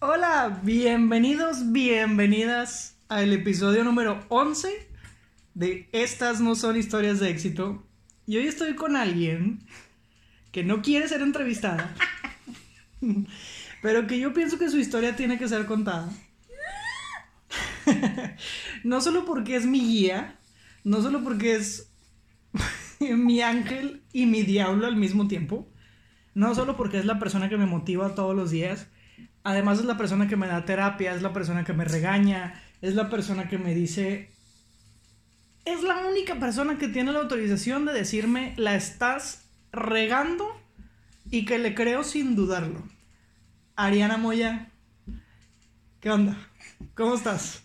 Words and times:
Hola, 0.00 0.60
bienvenidos, 0.62 1.72
bienvenidas 1.72 2.96
al 3.08 3.32
episodio 3.32 3.82
número 3.82 4.24
11 4.28 4.88
de 5.54 5.88
Estas 5.90 6.40
no 6.40 6.54
son 6.54 6.76
historias 6.76 7.18
de 7.18 7.30
éxito. 7.30 7.84
Y 8.24 8.36
hoy 8.36 8.46
estoy 8.46 8.76
con 8.76 8.94
alguien 8.94 9.66
que 10.52 10.62
no 10.62 10.82
quiere 10.82 11.08
ser 11.08 11.20
entrevistada, 11.20 11.96
pero 13.82 14.06
que 14.06 14.20
yo 14.20 14.32
pienso 14.32 14.56
que 14.56 14.70
su 14.70 14.78
historia 14.78 15.16
tiene 15.16 15.36
que 15.36 15.48
ser 15.48 15.66
contada. 15.66 16.08
no 18.84 19.00
solo 19.00 19.24
porque 19.24 19.56
es 19.56 19.66
mi 19.66 19.80
guía, 19.80 20.38
no 20.84 21.02
solo 21.02 21.24
porque 21.24 21.56
es 21.56 21.90
mi 23.00 23.42
ángel 23.42 24.04
y 24.12 24.26
mi 24.26 24.44
diablo 24.44 24.86
al 24.86 24.94
mismo 24.94 25.26
tiempo, 25.26 25.68
no 26.34 26.54
solo 26.54 26.76
porque 26.76 27.00
es 27.00 27.04
la 27.04 27.18
persona 27.18 27.48
que 27.48 27.56
me 27.56 27.66
motiva 27.66 28.14
todos 28.14 28.36
los 28.36 28.52
días, 28.52 28.86
además 29.44 29.78
es 29.78 29.84
la 29.84 29.96
persona 29.96 30.28
que 30.28 30.36
me 30.36 30.46
da 30.46 30.64
terapia, 30.64 31.14
es 31.14 31.22
la 31.22 31.32
persona 31.32 31.64
que 31.64 31.72
me 31.72 31.84
regaña, 31.84 32.62
es 32.80 32.94
la 32.94 33.08
persona 33.10 33.48
que 33.48 33.58
me 33.58 33.74
dice... 33.74 34.30
Es 35.64 35.82
la 35.82 36.06
única 36.06 36.36
persona 36.36 36.78
que 36.78 36.88
tiene 36.88 37.12
la 37.12 37.18
autorización 37.20 37.84
de 37.84 37.92
decirme, 37.92 38.54
la 38.56 38.74
estás 38.74 39.44
regando 39.70 40.48
y 41.30 41.44
que 41.44 41.58
le 41.58 41.74
creo 41.74 42.04
sin 42.04 42.36
dudarlo. 42.36 42.82
Ariana 43.76 44.16
Moya, 44.16 44.70
¿qué 46.00 46.10
onda? 46.10 46.36
¿Cómo 46.94 47.14
estás? 47.14 47.62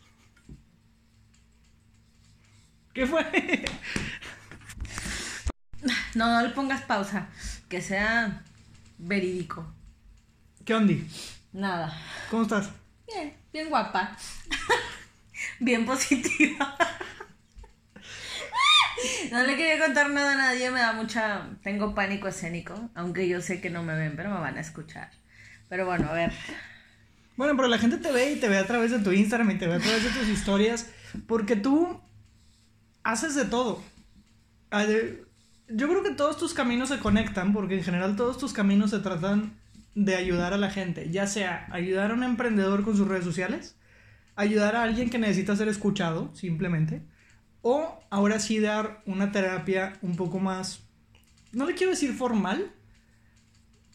¿Qué 2.94 3.08
fue? 3.08 3.26
No, 6.16 6.28
no 6.28 6.48
le 6.48 6.53
pongas 6.53 6.84
pausa, 6.84 7.28
que 7.67 7.81
sea 7.81 8.44
verídico. 9.00 9.66
¿Qué 10.64 10.76
onda? 10.76 10.94
Nada. 11.53 11.95
¿Cómo 12.31 12.43
estás? 12.43 12.71
Bien, 13.05 13.31
bien 13.53 13.70
guapa. 13.70 14.17
bien 15.59 15.86
positiva. 15.86 16.75
No 19.31 19.44
le 19.44 19.55
quería 19.55 19.80
contar 19.83 20.09
nada 20.09 20.33
a 20.33 20.36
nadie, 20.36 20.72
me 20.72 20.80
da 20.80 20.94
mucha... 20.94 21.47
Tengo 21.61 21.94
pánico 21.94 22.28
escénico, 22.28 22.89
aunque 22.95 23.28
yo 23.28 23.41
sé 23.41 23.61
que 23.61 23.69
no 23.69 23.83
me 23.83 23.95
ven, 23.95 24.16
pero 24.16 24.30
me 24.30 24.39
van 24.39 24.58
a 24.58 24.61
escuchar. 24.61 25.11
Pero 25.69 25.86
bueno, 25.86 26.09
a 26.09 26.13
ver. 26.13 26.33
Bueno, 27.36 27.56
pero 27.56 27.67
la 27.67 27.78
gente 27.78 27.97
te 27.97 28.11
ve 28.11 28.31
y 28.31 28.39
te 28.39 28.50
ve 28.50 28.58
a 28.58 28.66
través 28.66 28.91
de 28.91 29.00
tu 29.00 29.11
Instagram 29.11 29.52
y 29.52 29.58
te 29.58 29.67
ve 29.67 29.75
a 29.75 29.80
través 29.80 30.03
de 30.03 30.09
tus 30.09 30.30
historias, 30.30 30.89
porque 31.28 31.56
tú 31.56 32.02
haces 33.03 33.35
de 33.35 33.45
todo. 33.45 33.83
Yo 35.67 35.88
creo 35.89 36.03
que 36.03 36.11
todos 36.11 36.38
tus 36.38 36.53
caminos 36.53 36.89
se 36.89 37.00
conectan, 37.00 37.53
porque 37.53 37.75
en 37.75 37.83
general 37.83 38.16
todos 38.16 38.38
tus 38.38 38.53
caminos 38.53 38.91
se 38.91 39.00
tratan 39.00 39.59
de 39.95 40.16
ayudar 40.16 40.53
a 40.53 40.58
la 40.58 40.69
gente, 40.69 41.09
ya 41.11 41.27
sea 41.27 41.67
ayudar 41.72 42.11
a 42.11 42.13
un 42.16 42.23
emprendedor 42.23 42.83
con 42.83 42.97
sus 42.97 43.08
redes 43.08 43.23
sociales, 43.23 43.77
ayudar 44.35 44.75
a 44.75 44.83
alguien 44.83 45.09
que 45.09 45.19
necesita 45.19 45.55
ser 45.55 45.67
escuchado, 45.67 46.33
simplemente, 46.35 47.03
o 47.61 48.00
ahora 48.09 48.39
sí 48.39 48.59
dar 48.59 49.02
una 49.05 49.31
terapia 49.31 49.94
un 50.02 50.16
poco 50.16 50.39
más, 50.39 50.83
no 51.52 51.66
le 51.66 51.75
quiero 51.75 51.91
decir 51.91 52.13
formal, 52.13 52.72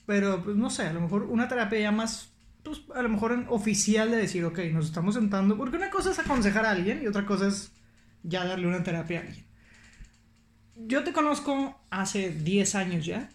pero 0.07 0.43
pues 0.43 0.57
no 0.57 0.71
sé, 0.71 0.87
a 0.87 0.93
lo 0.93 1.01
mejor 1.01 1.25
una 1.25 1.49
terapia 1.49 1.81
ya 1.81 1.93
más, 1.93 2.31
pues 2.63 2.83
a 2.95 3.03
lo 3.03 3.09
mejor 3.09 3.45
oficial 3.49 4.11
de 4.11 4.17
decir, 4.17 4.45
ok, 4.45 4.59
nos 4.73 4.87
estamos 4.87 5.17
sentando, 5.17 5.57
porque 5.57 5.77
una 5.77 5.91
cosa 5.91 6.13
es 6.13 6.19
aconsejar 6.19 6.65
a 6.65 6.71
alguien 6.71 7.03
y 7.03 7.07
otra 7.07 7.27
cosa 7.27 7.49
es 7.49 7.73
ya 8.23 8.45
darle 8.45 8.67
una 8.69 8.83
terapia 8.83 9.19
a 9.19 9.23
alguien. 9.23 9.45
Yo 10.77 11.03
te 11.03 11.13
conozco 11.13 11.79
hace 11.91 12.31
10 12.31 12.75
años 12.77 13.05
ya, 13.05 13.29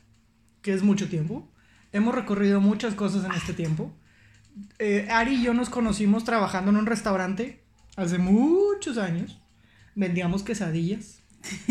que 0.62 0.74
es 0.74 0.82
mucho 0.82 1.10
tiempo. 1.10 1.53
Hemos 1.94 2.16
recorrido 2.16 2.60
muchas 2.60 2.96
cosas 2.96 3.24
en 3.24 3.32
este 3.34 3.54
tiempo. 3.54 3.94
Eh, 4.80 5.08
Ari 5.12 5.36
y 5.36 5.44
yo 5.44 5.54
nos 5.54 5.70
conocimos 5.70 6.24
trabajando 6.24 6.72
en 6.72 6.78
un 6.78 6.88
restaurante 6.88 7.64
hace 7.96 8.18
muchos 8.18 8.98
años. 8.98 9.40
Vendíamos 9.96 10.42
quesadillas. 10.42 11.22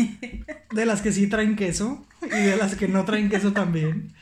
De 0.71 0.85
las 0.85 1.01
que 1.01 1.11
sí 1.11 1.27
traen 1.27 1.55
queso 1.55 2.05
y 2.21 2.29
de 2.29 2.57
las 2.57 2.75
que 2.75 2.87
no 2.87 3.05
traen 3.05 3.29
queso 3.29 3.53
también. 3.53 4.13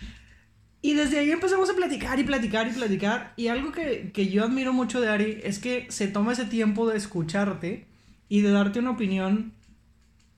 Y 0.81 0.95
desde 0.95 1.19
ahí 1.19 1.31
empezamos 1.31 1.69
a 1.69 1.75
platicar 1.75 2.19
y 2.19 2.23
platicar 2.23 2.67
y 2.67 2.71
platicar. 2.71 3.33
Y 3.37 3.47
algo 3.47 3.71
que, 3.71 4.11
que 4.11 4.27
yo 4.29 4.43
admiro 4.43 4.73
mucho 4.73 4.99
de 4.99 5.09
Ari 5.09 5.39
es 5.43 5.59
que 5.59 5.85
se 5.89 6.07
toma 6.07 6.33
ese 6.33 6.45
tiempo 6.45 6.89
de 6.89 6.97
escucharte 6.97 7.87
y 8.27 8.41
de 8.41 8.51
darte 8.51 8.79
una 8.79 8.91
opinión 8.91 9.53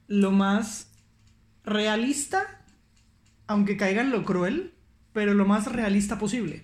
lo 0.07 0.31
más 0.31 0.91
realista, 1.63 2.63
aunque 3.47 3.77
caiga 3.77 4.01
en 4.01 4.11
lo 4.11 4.25
cruel, 4.25 4.73
pero 5.13 5.33
lo 5.33 5.45
más 5.45 5.71
realista 5.71 6.19
posible. 6.19 6.63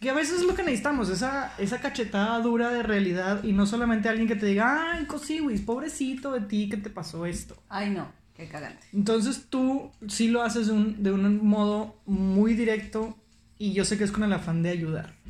Que 0.00 0.08
a 0.08 0.14
veces 0.14 0.40
es 0.40 0.46
lo 0.46 0.54
que 0.54 0.62
necesitamos, 0.62 1.10
esa, 1.10 1.52
esa 1.58 1.80
cachetada 1.80 2.40
dura 2.40 2.70
de 2.70 2.82
realidad 2.82 3.44
y 3.44 3.52
no 3.52 3.66
solamente 3.66 4.08
alguien 4.08 4.28
que 4.28 4.36
te 4.36 4.46
diga, 4.46 4.92
ay, 4.92 5.04
cosiwis, 5.04 5.60
pobrecito 5.60 6.32
de 6.32 6.40
ti 6.40 6.70
que 6.70 6.78
te 6.78 6.88
pasó 6.88 7.26
esto. 7.26 7.62
Ay, 7.68 7.90
no, 7.90 8.10
qué 8.34 8.48
cagante. 8.48 8.86
Entonces 8.94 9.46
tú 9.50 9.90
sí 10.08 10.28
lo 10.28 10.42
haces 10.42 10.68
de 10.68 10.72
un, 10.72 11.02
de 11.02 11.12
un 11.12 11.46
modo 11.46 11.96
muy 12.06 12.54
directo 12.54 13.14
y 13.58 13.74
yo 13.74 13.84
sé 13.84 13.98
que 13.98 14.04
es 14.04 14.12
con 14.12 14.24
el 14.24 14.32
afán 14.32 14.62
de 14.62 14.70
ayudar. 14.70 15.20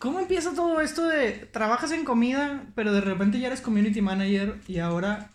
¿Cómo 0.00 0.18
empieza 0.18 0.54
todo 0.54 0.80
esto 0.80 1.06
de 1.06 1.32
trabajas 1.52 1.92
en 1.92 2.04
comida, 2.04 2.64
pero 2.74 2.92
de 2.92 3.02
repente 3.02 3.38
ya 3.38 3.46
eres 3.46 3.60
community 3.60 4.00
manager 4.00 4.58
y 4.66 4.78
ahora 4.78 5.30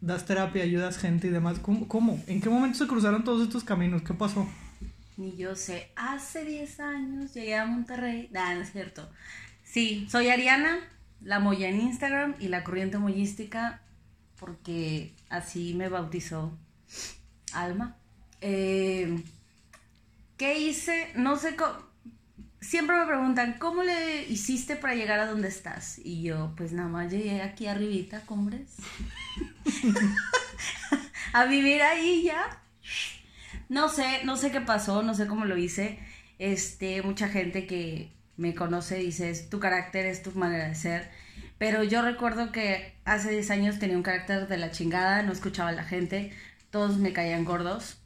das 0.00 0.26
terapia, 0.26 0.64
ayudas 0.64 0.98
gente 0.98 1.28
y 1.28 1.30
demás? 1.30 1.58
¿Cómo? 1.60 1.88
cómo? 1.88 2.22
¿En 2.26 2.42
qué 2.42 2.50
momento 2.50 2.76
se 2.76 2.86
cruzaron 2.86 3.24
todos 3.24 3.40
estos 3.40 3.64
caminos? 3.64 4.02
¿Qué 4.02 4.12
pasó? 4.12 4.46
Ni 5.18 5.36
yo 5.36 5.56
sé. 5.56 5.90
Hace 5.96 6.44
10 6.44 6.80
años 6.80 7.34
llegué 7.34 7.56
a 7.56 7.66
Monterrey. 7.66 8.28
Nah, 8.30 8.54
no 8.54 8.62
es 8.62 8.70
cierto. 8.70 9.10
Sí, 9.64 10.06
soy 10.08 10.28
Ariana, 10.28 10.78
la 11.20 11.40
Moya 11.40 11.68
en 11.68 11.80
Instagram 11.80 12.36
y 12.38 12.46
la 12.46 12.62
corriente 12.62 12.98
moyística, 12.98 13.82
porque 14.38 15.12
así 15.28 15.74
me 15.74 15.88
bautizó 15.88 16.56
Alma. 17.52 17.96
Eh, 18.40 19.24
¿Qué 20.36 20.60
hice? 20.60 21.10
No 21.16 21.34
sé 21.36 21.56
cómo. 21.56 21.88
Siempre 22.60 22.96
me 22.96 23.06
preguntan, 23.06 23.58
¿cómo 23.58 23.82
le 23.82 24.24
hiciste 24.28 24.76
para 24.76 24.94
llegar 24.94 25.18
a 25.18 25.26
donde 25.26 25.48
estás? 25.48 25.98
Y 25.98 26.22
yo, 26.22 26.54
pues 26.56 26.72
nada 26.72 26.88
más 26.88 27.10
llegué 27.10 27.42
aquí 27.42 27.66
arribita, 27.66 28.20
cumbres. 28.20 28.76
a 31.32 31.44
vivir 31.46 31.82
ahí 31.82 32.22
ya. 32.22 32.62
No 33.68 33.88
sé, 33.88 34.24
no 34.24 34.36
sé 34.36 34.50
qué 34.50 34.60
pasó, 34.60 35.02
no 35.02 35.14
sé 35.14 35.26
cómo 35.26 35.44
lo 35.44 35.56
hice. 35.56 35.98
Este, 36.38 37.02
mucha 37.02 37.28
gente 37.28 37.66
que 37.66 38.12
me 38.36 38.54
conoce 38.54 38.96
dice, 38.96 39.30
es 39.30 39.50
tu 39.50 39.60
carácter, 39.60 40.06
es 40.06 40.22
tu 40.22 40.32
manera 40.32 40.68
de 40.68 40.74
ser. 40.74 41.10
Pero 41.58 41.82
yo 41.82 42.02
recuerdo 42.02 42.52
que 42.52 42.94
hace 43.04 43.30
10 43.30 43.50
años 43.50 43.78
tenía 43.78 43.96
un 43.96 44.02
carácter 44.02 44.48
de 44.48 44.56
la 44.56 44.70
chingada, 44.70 45.22
no 45.22 45.32
escuchaba 45.32 45.70
a 45.70 45.72
la 45.72 45.84
gente, 45.84 46.32
todos 46.70 46.98
me 46.98 47.12
caían 47.12 47.44
gordos. 47.44 47.98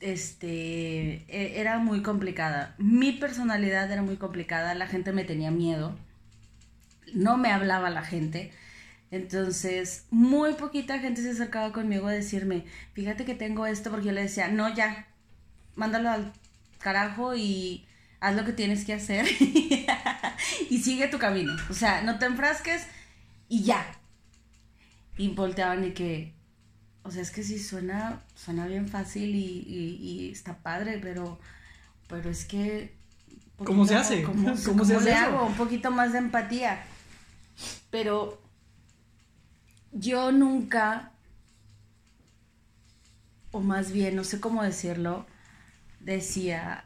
Este, 0.00 1.24
e, 1.28 1.60
era 1.60 1.78
muy 1.78 2.02
complicada. 2.02 2.74
Mi 2.78 3.12
personalidad 3.12 3.90
era 3.90 4.02
muy 4.02 4.16
complicada, 4.16 4.74
la 4.74 4.86
gente 4.86 5.12
me 5.12 5.24
tenía 5.24 5.50
miedo. 5.50 5.96
No 7.14 7.36
me 7.36 7.50
hablaba 7.50 7.90
la 7.90 8.02
gente. 8.02 8.52
Entonces, 9.10 10.04
muy 10.10 10.52
poquita 10.54 10.98
gente 10.98 11.22
se 11.22 11.30
acercaba 11.30 11.72
conmigo 11.72 12.08
a 12.08 12.12
decirme, 12.12 12.64
fíjate 12.92 13.24
que 13.24 13.34
tengo 13.34 13.66
esto, 13.66 13.90
porque 13.90 14.06
yo 14.06 14.12
le 14.12 14.22
decía, 14.22 14.48
no, 14.48 14.74
ya, 14.74 15.06
mándalo 15.76 16.10
al 16.10 16.32
carajo 16.78 17.34
y 17.34 17.86
haz 18.20 18.36
lo 18.36 18.44
que 18.44 18.52
tienes 18.52 18.84
que 18.84 18.94
hacer 18.94 19.26
y 20.70 20.78
sigue 20.78 21.08
tu 21.08 21.18
camino. 21.18 21.56
O 21.70 21.74
sea, 21.74 22.02
no 22.02 22.18
te 22.18 22.26
enfrasques 22.26 22.86
y 23.48 23.62
ya. 23.62 23.86
Y 25.16 25.28
volteaban 25.28 25.84
y 25.84 25.92
que, 25.92 26.34
o 27.02 27.10
sea, 27.10 27.22
es 27.22 27.30
que 27.30 27.42
sí 27.42 27.58
suena, 27.58 28.22
suena 28.34 28.66
bien 28.66 28.88
fácil 28.88 29.34
y, 29.34 30.30
está 30.30 30.58
padre, 30.58 30.98
pero, 31.00 31.38
pero 32.08 32.28
es 32.28 32.44
que... 32.44 32.94
¿Cómo 33.64 33.86
se 33.86 33.96
hace? 33.96 34.22
¿Cómo, 34.22 34.56
se 34.56 34.70
hace 34.70 35.00
le 35.00 35.14
hago? 35.14 35.46
Un 35.46 35.54
poquito 35.54 35.90
más 35.90 36.12
de 36.12 36.18
empatía. 36.18 36.84
Pero 37.90 38.40
yo 39.92 40.32
nunca, 40.32 41.12
o 43.50 43.60
más 43.60 43.92
bien, 43.92 44.16
no 44.16 44.24
sé 44.24 44.40
cómo 44.40 44.62
decirlo, 44.62 45.26
decía, 46.00 46.84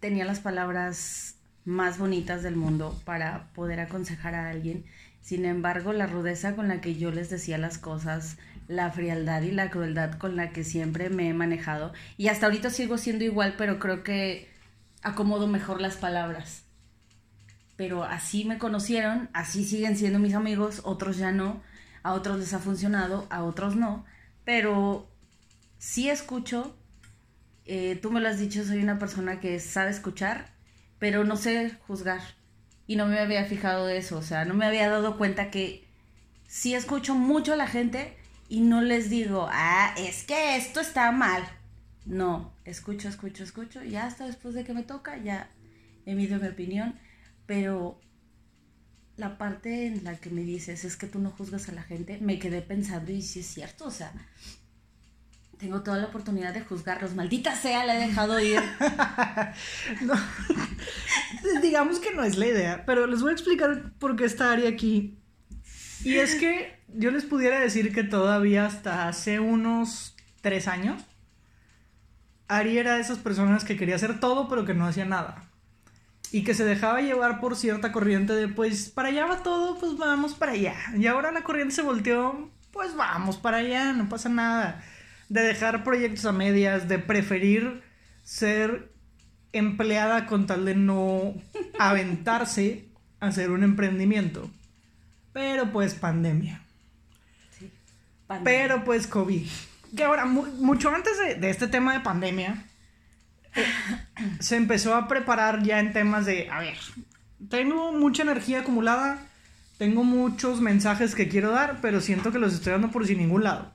tenía 0.00 0.24
las 0.24 0.40
palabras 0.40 1.34
más 1.64 1.98
bonitas 1.98 2.42
del 2.42 2.56
mundo 2.56 2.98
para 3.04 3.48
poder 3.52 3.80
aconsejar 3.80 4.34
a 4.34 4.48
alguien. 4.48 4.84
Sin 5.20 5.44
embargo, 5.44 5.92
la 5.92 6.06
rudeza 6.06 6.56
con 6.56 6.68
la 6.68 6.80
que 6.80 6.96
yo 6.96 7.10
les 7.10 7.28
decía 7.28 7.58
las 7.58 7.76
cosas, 7.78 8.38
la 8.68 8.90
frialdad 8.90 9.42
y 9.42 9.50
la 9.50 9.70
crueldad 9.70 10.14
con 10.14 10.36
la 10.36 10.50
que 10.50 10.64
siempre 10.64 11.10
me 11.10 11.28
he 11.28 11.34
manejado, 11.34 11.92
y 12.16 12.28
hasta 12.28 12.46
ahorita 12.46 12.70
sigo 12.70 12.98
siendo 12.98 13.24
igual, 13.24 13.54
pero 13.58 13.78
creo 13.78 14.02
que 14.02 14.48
acomodo 15.02 15.46
mejor 15.46 15.80
las 15.80 15.96
palabras. 15.96 16.64
Pero 17.76 18.04
así 18.04 18.44
me 18.44 18.58
conocieron, 18.58 19.30
así 19.32 19.64
siguen 19.64 19.96
siendo 19.96 20.18
mis 20.18 20.34
amigos, 20.34 20.82
otros 20.84 21.16
ya 21.16 21.32
no, 21.32 21.62
a 22.02 22.14
otros 22.14 22.38
les 22.38 22.54
ha 22.54 22.58
funcionado, 22.58 23.26
a 23.30 23.42
otros 23.44 23.76
no, 23.76 24.04
pero 24.44 25.10
sí 25.78 26.08
escucho, 26.10 26.76
eh, 27.64 27.98
tú 28.00 28.10
me 28.10 28.20
lo 28.20 28.28
has 28.28 28.38
dicho, 28.38 28.64
soy 28.64 28.82
una 28.82 28.98
persona 28.98 29.40
que 29.40 29.60
sabe 29.60 29.90
escuchar, 29.90 30.54
pero 30.98 31.24
no 31.24 31.36
sé 31.36 31.72
juzgar. 31.86 32.20
y 32.86 32.96
no 32.96 33.06
me 33.06 33.18
había 33.18 33.44
fijado 33.44 33.86
de 33.86 33.98
eso, 33.98 34.16
o 34.18 34.22
sea, 34.22 34.46
no 34.46 34.54
me 34.54 34.64
había 34.64 34.88
dado 34.88 35.18
cuenta 35.18 35.50
que 35.50 35.86
sí 36.46 36.74
escucho 36.74 37.14
mucho 37.14 37.52
a 37.52 37.56
la 37.56 37.66
gente 37.66 38.16
y 38.48 38.60
no 38.62 38.80
les 38.80 39.10
digo, 39.10 39.46
ah, 39.52 39.94
es 39.98 40.24
que 40.24 40.56
esto 40.56 40.80
está 40.80 41.12
mal. 41.12 41.44
No, 42.06 42.54
escucho, 42.64 43.08
escucho, 43.08 43.44
escucho, 43.44 43.84
y 43.84 43.96
hasta 43.96 44.24
después 44.26 44.54
de 44.54 44.64
que 44.64 44.72
me 44.72 44.82
toca, 44.82 45.18
ya 45.18 45.50
emido 46.06 46.38
mi 46.40 46.48
opinión, 46.48 46.98
pero 47.44 48.00
la 49.18 49.36
parte 49.36 49.86
en 49.86 50.04
la 50.04 50.16
que 50.16 50.30
me 50.30 50.42
dices 50.42 50.84
es 50.84 50.96
que 50.96 51.08
tú 51.08 51.18
no 51.18 51.30
juzgas 51.30 51.68
a 51.68 51.72
la 51.72 51.82
gente, 51.82 52.18
me 52.20 52.38
quedé 52.38 52.62
pensando 52.62 53.10
y 53.10 53.20
sí 53.20 53.40
es 53.40 53.46
cierto, 53.46 53.86
o 53.86 53.90
sea, 53.90 54.12
tengo 55.58 55.82
toda 55.82 55.98
la 55.98 56.06
oportunidad 56.06 56.54
de 56.54 56.60
juzgarlos, 56.60 57.16
maldita 57.16 57.56
sea, 57.56 57.84
la 57.84 57.96
he 57.96 58.06
dejado 58.06 58.38
ir. 58.38 58.60
digamos 61.62 61.98
que 61.98 62.14
no 62.14 62.22
es 62.22 62.38
la 62.38 62.46
idea, 62.46 62.84
pero 62.86 63.08
les 63.08 63.20
voy 63.20 63.30
a 63.30 63.32
explicar 63.32 63.90
por 63.98 64.14
qué 64.14 64.24
está 64.24 64.52
Ari 64.52 64.66
aquí. 64.66 65.18
Y 66.04 66.14
es 66.14 66.36
que 66.36 66.78
yo 66.86 67.10
les 67.10 67.24
pudiera 67.24 67.58
decir 67.58 67.92
que 67.92 68.04
todavía 68.04 68.66
hasta 68.66 69.08
hace 69.08 69.40
unos 69.40 70.14
tres 70.42 70.68
años, 70.68 71.02
Ari 72.46 72.78
era 72.78 72.94
de 72.94 73.00
esas 73.00 73.18
personas 73.18 73.64
que 73.64 73.76
quería 73.76 73.96
hacer 73.96 74.20
todo 74.20 74.48
pero 74.48 74.64
que 74.64 74.74
no 74.74 74.86
hacía 74.86 75.04
nada 75.04 75.47
y 76.30 76.44
que 76.44 76.54
se 76.54 76.64
dejaba 76.64 77.00
llevar 77.00 77.40
por 77.40 77.56
cierta 77.56 77.92
corriente 77.92 78.34
de 78.34 78.48
pues 78.48 78.90
para 78.90 79.08
allá 79.08 79.26
va 79.26 79.42
todo, 79.42 79.78
pues 79.78 79.96
vamos 79.96 80.34
para 80.34 80.52
allá. 80.52 80.76
Y 80.96 81.06
ahora 81.06 81.32
la 81.32 81.42
corriente 81.42 81.74
se 81.74 81.82
volteó, 81.82 82.50
pues 82.72 82.94
vamos 82.94 83.36
para 83.36 83.58
allá, 83.58 83.92
no 83.92 84.08
pasa 84.08 84.28
nada. 84.28 84.84
De 85.28 85.42
dejar 85.42 85.84
proyectos 85.84 86.24
a 86.24 86.32
medias, 86.32 86.88
de 86.88 86.98
preferir 86.98 87.82
ser 88.22 88.92
empleada 89.52 90.26
con 90.26 90.46
tal 90.46 90.64
de 90.64 90.74
no 90.74 91.34
aventarse 91.78 92.88
a 93.20 93.28
hacer 93.28 93.50
un 93.50 93.62
emprendimiento. 93.62 94.50
Pero 95.32 95.70
pues 95.72 95.94
pandemia. 95.94 96.62
Sí, 97.58 97.70
Pero 98.44 98.84
pues 98.84 99.06
COVID. 99.06 99.46
Que 99.96 100.04
ahora, 100.04 100.26
mucho 100.26 100.94
antes 100.94 101.18
de 101.40 101.48
este 101.48 101.68
tema 101.68 101.94
de 101.94 102.00
pandemia, 102.00 102.67
se 104.40 104.56
empezó 104.56 104.94
a 104.94 105.08
preparar 105.08 105.62
ya 105.62 105.80
en 105.80 105.92
temas 105.92 106.26
de, 106.26 106.48
a 106.50 106.60
ver, 106.60 106.76
tengo 107.48 107.92
mucha 107.92 108.22
energía 108.22 108.60
acumulada, 108.60 109.18
tengo 109.78 110.04
muchos 110.04 110.60
mensajes 110.60 111.14
que 111.14 111.28
quiero 111.28 111.50
dar, 111.50 111.80
pero 111.80 112.00
siento 112.00 112.32
que 112.32 112.38
los 112.38 112.54
estoy 112.54 112.72
dando 112.72 112.90
por 112.90 113.06
sin 113.06 113.18
ningún 113.18 113.44
lado. 113.44 113.72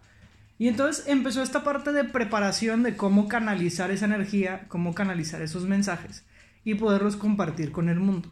Y 0.58 0.68
entonces 0.68 1.08
empezó 1.08 1.42
esta 1.42 1.64
parte 1.64 1.92
de 1.92 2.04
preparación 2.04 2.84
de 2.84 2.96
cómo 2.96 3.28
canalizar 3.28 3.92
esa 3.92 4.06
energía, 4.06 4.66
cómo 4.68 4.94
canalizar 4.94 5.42
esos 5.42 5.66
mensajes 5.66 6.25
y 6.64 6.75
poderlos 6.75 7.16
compartir 7.16 7.72
con 7.72 7.90
el 7.90 8.00
mundo. 8.00 8.31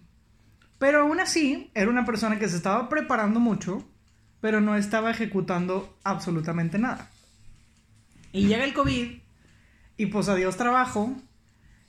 Pero 0.78 1.02
aún 1.02 1.20
así, 1.20 1.72
era 1.74 1.90
una 1.90 2.06
persona 2.06 2.40
que 2.40 2.50
se 2.50 2.58
estaba 2.58 2.90
preparando 2.90 3.40
mucho, 3.40 3.88
pero 4.40 4.62
no 4.62 4.76
estaba 4.76 5.12
ejecutando 5.12 5.98
absolutamente 6.04 6.80
nada. 6.80 7.10
Y 8.32 8.48
llega 8.48 8.64
el 8.64 8.74
COVID, 8.74 9.20
y 9.98 10.06
pues 10.08 10.30
adiós 10.30 10.58
trabajo, 10.58 11.16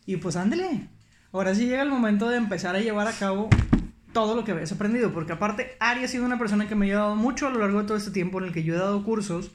y 0.07 0.17
pues 0.17 0.37
ándele. 0.37 0.89
Ahora 1.33 1.55
sí 1.55 1.67
llega 1.67 1.83
el 1.83 1.91
momento 1.91 2.29
de 2.29 2.37
empezar 2.37 2.77
a 2.77 2.81
llevar 2.81 3.09
a 3.09 3.13
cabo 3.13 3.49
todo 4.13 4.35
lo 4.35 4.45
que 4.45 4.53
habías 4.53 4.73
aprendido. 4.73 5.13
Porque 5.13 5.33
aparte, 5.33 5.77
Ari 5.81 6.05
ha 6.05 6.09
sido 6.09 6.25
una 6.25 6.39
persona 6.39 6.69
que 6.69 6.75
me 6.75 6.87
ha 6.87 6.89
ayudado 6.89 7.17
mucho 7.17 7.47
a 7.47 7.51
lo 7.51 7.59
largo 7.61 7.81
de 7.81 7.87
todo 7.87 7.97
este 7.97 8.11
tiempo 8.11 8.39
en 8.39 8.47
el 8.47 8.53
que 8.53 8.65
yo 8.65 8.75
he 8.75 8.79
dado 8.79 9.03
cursos. 9.05 9.51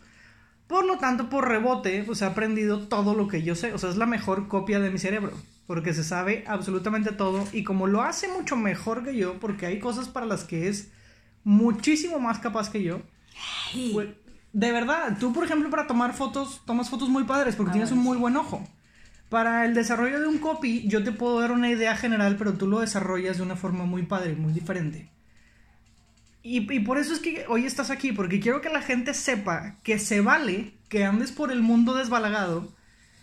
Por 0.68 0.86
lo 0.86 0.98
tanto, 0.98 1.30
por 1.30 1.48
rebote, 1.48 2.04
pues 2.04 2.22
he 2.22 2.26
aprendido 2.26 2.88
todo 2.88 3.14
lo 3.14 3.28
que 3.28 3.44
yo 3.44 3.56
sé. 3.56 3.74
O 3.74 3.78
sea, 3.78 3.90
es 3.90 3.98
la 3.98 4.06
mejor 4.06 4.48
copia 4.48 4.80
de 4.80 4.90
mi 4.90 4.98
cerebro. 4.98 5.32
Porque 5.66 5.94
se 5.94 6.04
sabe 6.04 6.44
absolutamente 6.48 7.12
todo. 7.12 7.48
Y 7.54 7.64
como 7.64 7.88
lo 7.88 8.02
hace 8.02 8.28
mucho 8.28 8.56
mejor 8.56 9.04
que 9.04 9.16
yo, 9.16 9.40
porque 9.40 9.66
hay 9.66 9.80
cosas 9.80 10.08
para 10.08 10.26
las 10.26 10.44
que 10.44 10.68
es 10.68 10.92
muchísimo 11.44 12.20
más 12.20 12.40
capaz 12.40 12.70
que 12.70 12.84
yo. 12.84 13.02
Pues, 13.94 14.10
de 14.54 14.72
verdad, 14.72 15.18
tú, 15.20 15.34
por 15.34 15.44
ejemplo, 15.44 15.70
para 15.70 15.88
tomar 15.88 16.14
fotos, 16.14 16.62
tomas 16.66 16.90
fotos 16.90 17.10
muy 17.10 17.26
padres 17.26 17.56
porque 17.56 17.74
tienes 17.74 17.92
un 17.92 18.00
muy 18.00 18.18
buen 18.18 18.36
ojo. 18.36 18.68
Para 19.30 19.66
el 19.66 19.74
desarrollo 19.74 20.22
de 20.22 20.28
un 20.28 20.38
copy, 20.38 20.88
yo 20.88 21.04
te 21.04 21.12
puedo 21.12 21.42
dar 21.42 21.52
una 21.52 21.70
idea 21.70 21.96
general, 21.98 22.38
pero 22.38 22.54
tú 22.54 22.68
lo 22.68 22.80
desarrollas 22.80 23.38
de 23.38 23.44
una 23.44 23.58
forma 23.58 23.86
muy 23.86 24.04
padre, 24.04 24.36
muy 24.36 24.54
diferente. 24.54 25.12
Y, 26.50 26.62
por 26.80 26.98
eso 26.98 27.12
es 27.12 27.20
que 27.20 27.44
hoy 27.50 27.66
estás 27.66 27.90
aquí, 27.90 28.14
porque 28.14 28.40
quiero 28.40 28.62
que 28.62 28.70
la 28.70 28.82
gente 28.82 29.14
sepa 29.14 29.76
que 29.84 30.00
se 30.00 30.22
vale 30.22 30.74
que 30.88 31.04
andes 31.04 31.34
por 31.34 31.52
el 31.52 31.62
mundo 31.62 31.94
desbalagado 31.94 32.74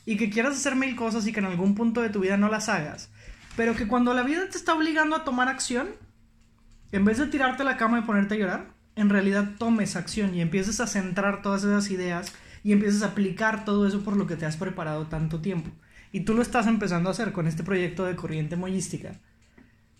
y 0.04 0.18
que 0.18 0.28
quieras 0.28 0.56
hacer 0.56 0.76
mil 0.76 0.94
cosas 0.94 1.26
y 1.26 1.32
que 1.32 1.40
en 1.40 1.46
algún 1.46 1.74
punto 1.74 2.02
de 2.02 2.10
tu 2.10 2.20
vida 2.20 2.36
no 2.36 2.50
las 2.50 2.68
hagas. 2.68 3.08
Pero 3.56 3.74
que 3.74 3.88
cuando 3.88 4.12
la 4.12 4.24
vida 4.24 4.46
te 4.50 4.58
está 4.58 4.74
obligando 4.74 5.16
a 5.16 5.24
tomar 5.24 5.48
acción, 5.48 5.88
en 6.92 7.06
vez 7.06 7.16
de 7.16 7.28
tirarte 7.28 7.62
a 7.62 7.64
la 7.64 7.78
cama 7.78 7.98
y 7.98 8.02
ponerte 8.02 8.34
a 8.34 8.38
llorar, 8.38 8.74
en 8.94 9.08
realidad 9.08 9.52
tomes 9.56 9.96
acción 9.96 10.34
y 10.34 10.42
empieces 10.42 10.80
a 10.80 10.86
centrar 10.86 11.40
todas 11.40 11.64
esas 11.64 11.90
ideas 11.90 12.30
y 12.62 12.72
empieces 12.72 13.02
a 13.02 13.06
aplicar 13.06 13.64
todo 13.64 13.86
eso 13.86 14.04
por 14.04 14.18
lo 14.18 14.26
que 14.26 14.36
te 14.36 14.44
has 14.44 14.58
preparado 14.58 15.06
tanto 15.06 15.40
tiempo. 15.40 15.70
Y 16.14 16.20
tú 16.20 16.32
lo 16.32 16.42
estás 16.42 16.68
empezando 16.68 17.08
a 17.08 17.12
hacer 17.12 17.32
con 17.32 17.48
este 17.48 17.64
proyecto 17.64 18.04
de 18.04 18.14
corriente 18.14 18.54
mollística, 18.54 19.18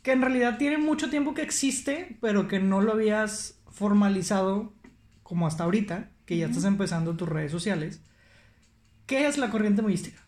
que 0.05 0.13
en 0.13 0.21
realidad 0.21 0.59
tiene 0.59 0.79
mucho 0.79 1.11
tiempo 1.11 1.35
que 1.35 1.43
existe, 1.43 2.17
pero 2.21 2.47
que 2.47 2.61
no 2.61 2.81
lo 2.81 2.93
habías 2.93 3.59
formalizado 3.69 4.73
como 5.25 5.49
hasta 5.49 5.65
ahorita, 5.65 6.11
que 6.25 6.37
ya 6.37 6.47
estás 6.47 6.67
empezando 6.67 7.17
tus 7.17 7.29
redes 7.29 7.51
sociales. 7.51 8.01
¿Qué 9.07 9.27
es 9.27 9.39
la 9.39 9.51
corriente 9.51 9.83
mollística? 9.83 10.23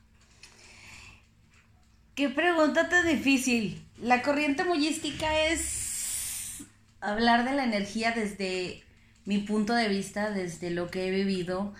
Qué 2.17 2.31
pregunta 2.31 2.89
tan 2.89 3.07
difícil. 3.07 3.81
La 4.03 4.23
corriente 4.23 4.65
mollística 4.65 5.39
es 5.47 6.65
hablar 7.01 7.45
de 7.45 7.55
la 7.55 7.63
energía 7.63 8.11
desde 8.11 8.83
mi 9.25 9.39
punto 9.39 9.73
de 9.73 9.89
vista, 9.89 10.33
desde 10.33 10.71
lo 10.71 10.89
que 10.89 11.07
he 11.07 11.11
vivido, 11.13 11.75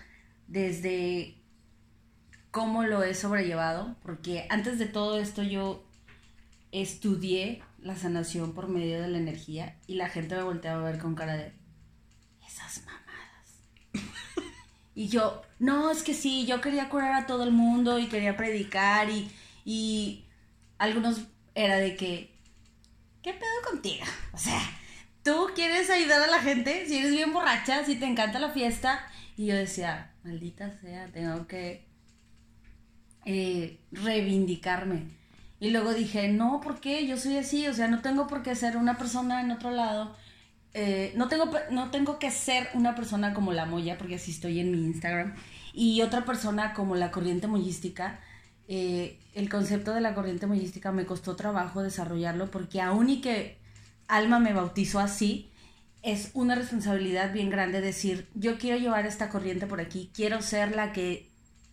desde 0.47 1.36
cómo 2.57 2.85
lo 2.85 3.03
he 3.03 3.13
sobrellevado, 3.13 3.97
porque 4.03 4.47
antes 4.49 4.79
de 4.79 4.87
todo 4.87 5.21
esto 5.21 5.43
yo 5.43 5.85
estudié 6.73 7.63
la 7.79 7.97
sanación 7.97 8.55
por 8.55 8.67
medio 8.69 9.03
de 9.03 9.09
la 9.09 9.19
energía 9.19 9.77
y 9.87 9.97
la 9.97 10.09
gente 10.09 10.37
me 10.37 10.43
volteaba 10.43 10.81
a 10.81 10.91
ver 10.91 10.99
con 10.99 11.15
cara 11.15 11.37
de 11.37 11.53
esas 12.49 12.83
mamadas. 12.87 14.09
y 14.95 15.09
yo, 15.09 15.43
no, 15.59 15.91
es 15.91 16.03
que 16.03 16.15
sí, 16.15 16.47
yo 16.47 16.63
quería 16.63 16.89
curar 16.89 17.13
a 17.13 17.27
todo 17.27 17.45
el 17.45 17.53
mundo 17.53 17.99
y 17.99 18.07
quería 18.07 18.39
predicar 18.39 19.11
y, 19.11 19.31
y 19.67 20.25
algunos 20.79 21.27
era 21.55 21.77
de 21.77 21.95
que, 21.95 22.35
¿qué 23.21 23.35
pedo 23.35 23.71
contigo? 23.71 24.07
O 24.33 24.39
sea, 24.39 24.63
tú 25.23 25.51
quieres 25.55 25.91
ayudar 25.91 26.23
a 26.23 26.27
la 26.27 26.41
gente, 26.41 26.87
si 26.87 26.97
eres 26.97 27.11
bien 27.11 27.35
borracha, 27.35 27.85
si 27.85 27.97
te 27.97 28.07
encanta 28.07 28.39
la 28.39 28.49
fiesta. 28.49 29.07
Y 29.37 29.45
yo 29.45 29.55
decía, 29.55 30.15
maldita 30.25 30.73
sea, 30.81 31.13
tengo 31.13 31.47
que 31.47 31.86
eh, 33.27 33.81
reivindicarme. 33.91 35.09
Y 35.59 35.71
luego 35.71 35.93
dije, 35.93 36.29
no, 36.29 36.61
¿por 36.61 36.81
qué? 36.81 37.07
Yo 37.07 37.17
soy 37.17 37.37
así, 37.37 37.67
o 37.67 37.75
sea, 37.75 37.89
no 37.89 38.01
tengo 38.01 38.27
por 38.27 38.43
qué 38.43 38.55
ser 38.55 38.77
una 38.77 38.97
persona 38.97 39.41
en 39.41 39.51
otro 39.51 39.71
lado. 39.71 40.17
Eh, 40.75 41.13
no, 41.17 41.29
tengo, 41.29 41.51
no 41.71 41.91
tengo 41.91 42.19
que 42.19 42.31
ser 42.31 42.69
una 42.75 42.95
persona 42.95 43.35
como 43.35 43.53
la 43.53 43.67
Moya, 43.67 43.99
porque 43.99 44.15
así 44.15 44.31
estoy 44.31 44.61
en 44.61 44.71
mi 44.71 44.79
Instagram, 44.85 45.35
y 45.73 46.03
otra 46.03 46.25
persona 46.25 46.73
como 46.73 46.95
la 46.95 47.11
corriente 47.11 47.47
mollística. 47.49 48.21
Eh, 48.69 49.19
el 49.35 49.49
concepto 49.49 49.93
de 49.93 50.01
la 50.01 50.15
corriente 50.15 50.47
mollística 50.47 50.93
me 50.93 51.07
costó 51.07 51.37
trabajo 51.37 51.83
desarrollarlo 51.83 52.51
porque 52.51 52.81
aún 52.81 53.09
y 53.11 53.21
que 53.21 53.59
Alma 54.09 54.39
me 54.41 54.53
bautizó 54.53 54.99
así, 54.99 55.51
es 56.03 56.31
una 56.35 56.55
responsabilidad 56.55 57.33
bien 57.33 57.51
grande 57.51 57.81
decir, 57.81 58.29
yo 58.35 58.59
quiero 58.59 58.79
llevar 58.79 59.07
esta 59.07 59.29
corriente 59.29 59.67
por 59.67 59.81
aquí, 59.81 60.11
quiero 60.15 60.43
ser 60.43 60.75
la 60.77 60.93
que 60.93 61.31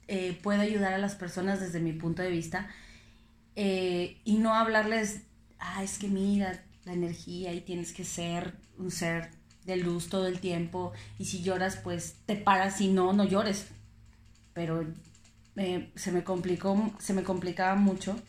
eh, 0.07 0.37
puedo 0.41 0.61
ayudar 0.61 0.93
a 0.93 0.97
las 0.97 1.15
personas 1.15 1.59
desde 1.59 1.79
mi 1.79 1.93
punto 1.93 2.21
de 2.21 2.29
vista 2.29 2.69
eh, 3.55 4.17
y 4.25 4.37
no 4.37 4.53
hablarles, 4.53 5.21
ah, 5.59 5.83
es 5.83 5.97
que 5.97 6.07
mira 6.07 6.63
la 6.85 6.93
energía 6.93 7.53
y 7.53 7.61
tienes 7.61 7.93
que 7.93 8.03
ser 8.03 8.55
un 8.77 8.91
ser 8.91 9.29
de 9.65 9.77
luz 9.77 10.09
todo 10.09 10.27
el 10.27 10.39
tiempo 10.39 10.91
y 11.17 11.25
si 11.25 11.41
lloras 11.41 11.77
pues 11.77 12.15
te 12.25 12.35
paras 12.35 12.81
y 12.81 12.89
no, 12.89 13.13
no 13.13 13.23
llores. 13.23 13.67
Pero 14.53 14.85
eh, 15.55 15.91
se 15.95 16.11
me 16.11 16.23
complicó, 16.23 16.93
se 16.99 17.13
me 17.13 17.23
complicaba 17.23 17.75
mucho. 17.75 18.19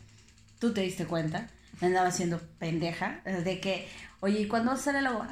Tú 0.59 0.73
te 0.73 0.83
diste 0.83 1.07
cuenta, 1.07 1.49
me 1.81 1.89
andaba 1.89 2.09
haciendo 2.09 2.41
pendeja 2.59 3.21
de 3.25 3.61
que, 3.61 3.89
oye, 4.21 4.41
¿y 4.41 4.49
cuándo 4.49 4.77
sale 4.77 5.01
el 5.01 5.07
agua? 5.07 5.29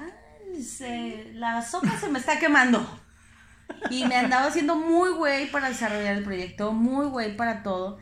la 1.34 1.62
sopa 1.62 1.98
se 1.98 2.08
me 2.08 2.18
está 2.18 2.38
quemando. 2.38 2.86
Y 3.90 4.04
me 4.06 4.16
andaba 4.16 4.46
haciendo 4.46 4.76
muy 4.76 5.10
güey 5.10 5.50
para 5.50 5.68
desarrollar 5.68 6.16
el 6.16 6.24
proyecto, 6.24 6.72
muy 6.72 7.06
güey 7.06 7.36
para 7.36 7.62
todo, 7.62 7.98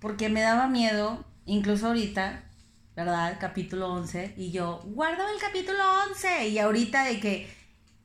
porque 0.00 0.28
me 0.28 0.40
daba 0.40 0.68
miedo, 0.68 1.24
incluso 1.44 1.88
ahorita, 1.88 2.44
¿verdad? 2.96 3.36
Capítulo 3.40 3.92
11, 3.92 4.34
y 4.36 4.50
yo, 4.50 4.80
guárdame 4.86 5.32
el 5.32 5.40
capítulo 5.40 5.78
11, 6.10 6.48
y 6.48 6.58
ahorita 6.58 7.04
de 7.04 7.20
que, 7.20 7.50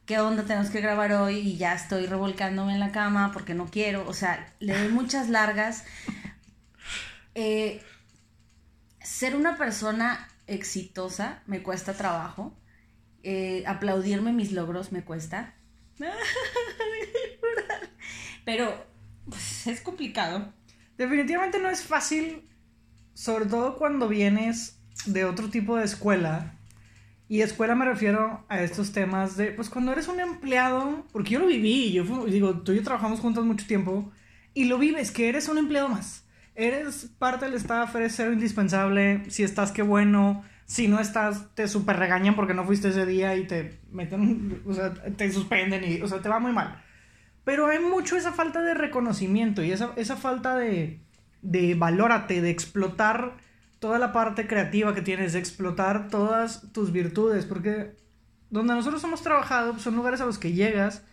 ¿qué 0.05 0.19
onda 0.19 0.43
tenemos 0.43 0.69
que 0.69 0.81
grabar 0.81 1.13
hoy? 1.13 1.39
Y 1.39 1.57
ya 1.57 1.73
estoy 1.73 2.05
revolcándome 2.05 2.73
en 2.73 2.79
la 2.79 2.91
cama 2.91 3.31
porque 3.33 3.53
no 3.53 3.65
quiero, 3.67 4.07
o 4.07 4.13
sea, 4.13 4.53
le 4.59 4.77
doy 4.77 4.89
muchas 4.89 5.29
largas. 5.29 5.83
Eh, 7.35 7.81
ser 9.01 9.35
una 9.35 9.57
persona 9.57 10.27
exitosa 10.47 11.41
me 11.47 11.63
cuesta 11.63 11.93
trabajo. 11.93 12.55
Eh, 13.23 13.63
aplaudirme 13.65 14.33
mis 14.33 14.51
logros 14.51 14.91
me 14.91 15.03
cuesta. 15.03 15.55
Pero 18.45 18.85
pues, 19.29 19.67
es 19.67 19.81
complicado. 19.81 20.53
Definitivamente 20.97 21.59
no 21.59 21.69
es 21.69 21.83
fácil, 21.83 22.47
sobre 23.13 23.45
todo 23.45 23.77
cuando 23.77 24.07
vienes 24.07 24.79
de 25.05 25.25
otro 25.25 25.49
tipo 25.49 25.77
de 25.77 25.85
escuela. 25.85 26.57
Y 27.27 27.41
escuela 27.41 27.73
me 27.73 27.85
refiero 27.85 28.45
a 28.49 28.61
estos 28.61 28.91
temas 28.91 29.37
de, 29.37 29.51
pues 29.51 29.69
cuando 29.69 29.91
eres 29.91 30.07
un 30.07 30.19
empleado, 30.19 31.07
porque 31.11 31.31
yo 31.31 31.39
lo 31.39 31.47
viví, 31.47 31.91
yo 31.91 32.03
digo, 32.25 32.61
tú 32.61 32.73
y 32.73 32.75
yo 32.75 32.83
trabajamos 32.83 33.21
juntos 33.21 33.45
mucho 33.45 33.65
tiempo, 33.65 34.11
y 34.53 34.65
lo 34.65 34.77
vives, 34.77 35.11
que 35.11 35.29
eres 35.29 35.47
un 35.47 35.57
empleado 35.57 35.89
más. 35.89 36.25
Eres 36.53 37.09
parte 37.17 37.45
del 37.45 37.55
staff, 37.55 37.95
eres 37.95 38.13
ser 38.13 38.31
indispensable, 38.31 39.23
si 39.29 39.41
estás, 39.41 39.71
qué 39.71 39.81
bueno, 39.81 40.43
si 40.73 40.87
no 40.87 40.99
estás, 40.99 41.53
te 41.53 41.67
super 41.67 41.97
regañan 41.97 42.35
porque 42.35 42.55
no 42.55 42.65
fuiste 42.65 42.87
ese 42.87 43.05
día 43.05 43.35
y 43.35 43.45
te 43.45 43.79
meten, 43.91 44.63
o 44.65 44.73
sea, 44.73 44.91
te 44.91 45.31
suspenden 45.31 45.83
y, 45.83 46.01
o 46.01 46.07
sea, 46.07 46.19
te 46.19 46.29
va 46.29 46.39
muy 46.39 46.51
mal. 46.51 46.83
Pero 47.43 47.67
hay 47.67 47.77
mucho 47.77 48.17
esa 48.17 48.33
falta 48.33 48.59
de 48.63 48.73
reconocimiento 48.73 49.61
y 49.61 49.71
esa, 49.71 49.91
esa 49.97 50.15
falta 50.15 50.57
de, 50.57 50.99
de 51.43 51.75
valórate, 51.75 52.41
de 52.41 52.49
explotar 52.49 53.37
toda 53.77 53.99
la 53.99 54.11
parte 54.13 54.47
creativa 54.47 54.95
que 54.95 55.03
tienes, 55.03 55.33
de 55.33 55.39
explotar 55.39 56.07
todas 56.07 56.71
tus 56.71 56.91
virtudes, 56.91 57.45
porque 57.45 57.95
donde 58.49 58.73
nosotros 58.73 59.03
hemos 59.03 59.21
trabajado 59.21 59.77
son 59.77 59.95
lugares 59.95 60.21
a 60.21 60.25
los 60.25 60.39
que 60.39 60.53
llegas, 60.53 61.03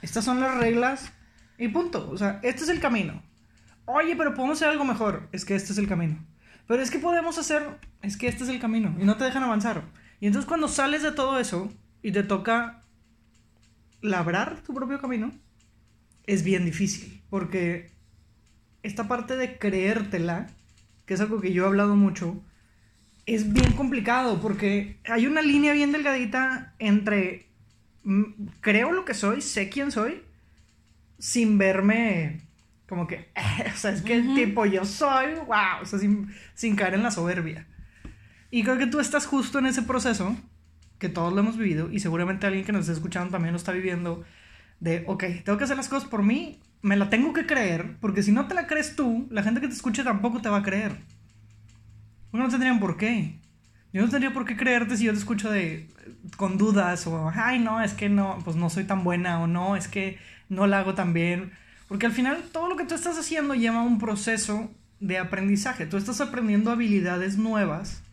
estas 0.00 0.24
son 0.24 0.40
las 0.40 0.56
reglas 0.56 1.12
y 1.58 1.68
punto. 1.68 2.08
O 2.10 2.16
sea, 2.16 2.40
este 2.42 2.62
es 2.62 2.70
el 2.70 2.80
camino. 2.80 3.22
Oye, 3.84 4.16
pero 4.16 4.32
podemos 4.32 4.56
hacer 4.56 4.70
algo 4.70 4.86
mejor. 4.86 5.28
Es 5.30 5.44
que 5.44 5.56
este 5.56 5.72
es 5.72 5.78
el 5.78 5.88
camino. 5.88 6.24
Pero 6.70 6.84
es 6.84 6.90
que 6.92 7.00
podemos 7.00 7.36
hacer, 7.36 7.66
es 8.00 8.16
que 8.16 8.28
este 8.28 8.44
es 8.44 8.48
el 8.48 8.60
camino 8.60 8.94
y 8.96 9.04
no 9.04 9.16
te 9.16 9.24
dejan 9.24 9.42
avanzar. 9.42 9.82
Y 10.20 10.28
entonces 10.28 10.46
cuando 10.48 10.68
sales 10.68 11.02
de 11.02 11.10
todo 11.10 11.40
eso 11.40 11.68
y 12.00 12.12
te 12.12 12.22
toca 12.22 12.82
labrar 14.02 14.60
tu 14.60 14.72
propio 14.72 15.00
camino, 15.00 15.32
es 16.28 16.44
bien 16.44 16.64
difícil. 16.64 17.24
Porque 17.28 17.90
esta 18.84 19.08
parte 19.08 19.36
de 19.36 19.58
creértela, 19.58 20.46
que 21.06 21.14
es 21.14 21.20
algo 21.20 21.40
que 21.40 21.52
yo 21.52 21.64
he 21.64 21.66
hablado 21.66 21.96
mucho, 21.96 22.40
es 23.26 23.52
bien 23.52 23.72
complicado 23.72 24.40
porque 24.40 25.00
hay 25.06 25.26
una 25.26 25.42
línea 25.42 25.72
bien 25.72 25.90
delgadita 25.90 26.76
entre 26.78 27.48
mm, 28.04 28.44
creo 28.60 28.92
lo 28.92 29.04
que 29.04 29.14
soy, 29.14 29.42
sé 29.42 29.70
quién 29.70 29.90
soy, 29.90 30.22
sin 31.18 31.58
verme 31.58 32.42
como 32.90 33.06
que, 33.06 33.30
o 33.72 33.76
sea, 33.76 33.92
es 33.92 34.02
que 34.02 34.14
el 34.14 34.34
tipo 34.34 34.66
yo 34.66 34.84
soy, 34.84 35.34
wow, 35.46 35.80
o 35.82 35.86
sea, 35.86 36.00
sin, 36.54 36.76
caer 36.76 36.94
en 36.94 37.04
la 37.04 37.12
soberbia. 37.12 37.68
Y 38.50 38.64
creo 38.64 38.78
que 38.78 38.88
tú 38.88 38.98
estás 38.98 39.26
justo 39.26 39.60
en 39.60 39.66
ese 39.66 39.82
proceso, 39.82 40.36
que 40.98 41.08
todos 41.08 41.32
lo 41.32 41.38
hemos 41.38 41.56
vivido, 41.56 41.88
y 41.92 42.00
seguramente 42.00 42.48
alguien 42.48 42.64
que 42.64 42.72
nos 42.72 42.80
está 42.80 42.94
escuchando 42.94 43.30
también 43.30 43.52
lo 43.52 43.58
está 43.58 43.70
viviendo, 43.70 44.24
de, 44.80 45.04
ok, 45.06 45.22
tengo 45.44 45.56
que 45.56 45.64
hacer 45.64 45.76
las 45.76 45.88
cosas 45.88 46.08
por 46.08 46.24
mí, 46.24 46.58
me 46.82 46.96
la 46.96 47.08
tengo 47.10 47.32
que 47.32 47.46
creer, 47.46 47.96
porque 48.00 48.24
si 48.24 48.32
no 48.32 48.48
te 48.48 48.56
la 48.56 48.66
crees 48.66 48.96
tú, 48.96 49.28
la 49.30 49.44
gente 49.44 49.60
que 49.60 49.68
te 49.68 49.74
escuche 49.74 50.02
tampoco 50.02 50.42
te 50.42 50.48
va 50.48 50.58
a 50.58 50.62
creer. 50.64 50.98
Porque 52.32 52.44
no 52.44 52.50
tendrían 52.50 52.80
por 52.80 52.96
qué. 52.96 53.38
Yo 53.92 54.02
no 54.02 54.08
tendría 54.08 54.32
por 54.32 54.46
qué 54.46 54.56
creerte 54.56 54.96
si 54.96 55.04
yo 55.04 55.12
te 55.12 55.18
escucho 55.18 55.48
de 55.48 55.88
con 56.36 56.58
dudas 56.58 57.06
o 57.06 57.30
ay 57.34 57.58
no, 57.58 57.82
es 57.82 57.92
que 57.94 58.08
no, 58.08 58.38
pues 58.44 58.56
no 58.56 58.70
soy 58.70 58.84
tan 58.84 59.02
buena 59.02 59.40
o 59.40 59.46
no, 59.46 59.74
es 59.74 59.88
que 59.88 60.18
no 60.48 60.66
la 60.66 60.80
hago 60.80 60.94
tan 60.94 61.12
bien. 61.12 61.52
Porque 61.90 62.06
al 62.06 62.12
final 62.12 62.44
todo 62.52 62.68
lo 62.68 62.76
que 62.76 62.84
tú 62.84 62.94
estás 62.94 63.18
haciendo 63.18 63.52
lleva 63.56 63.82
un 63.82 63.98
proceso 63.98 64.70
de 65.00 65.18
aprendizaje. 65.18 65.86
Tú 65.86 65.96
estás 65.96 66.20
aprendiendo 66.20 66.70
habilidades 66.70 67.36
nuevas 67.36 68.04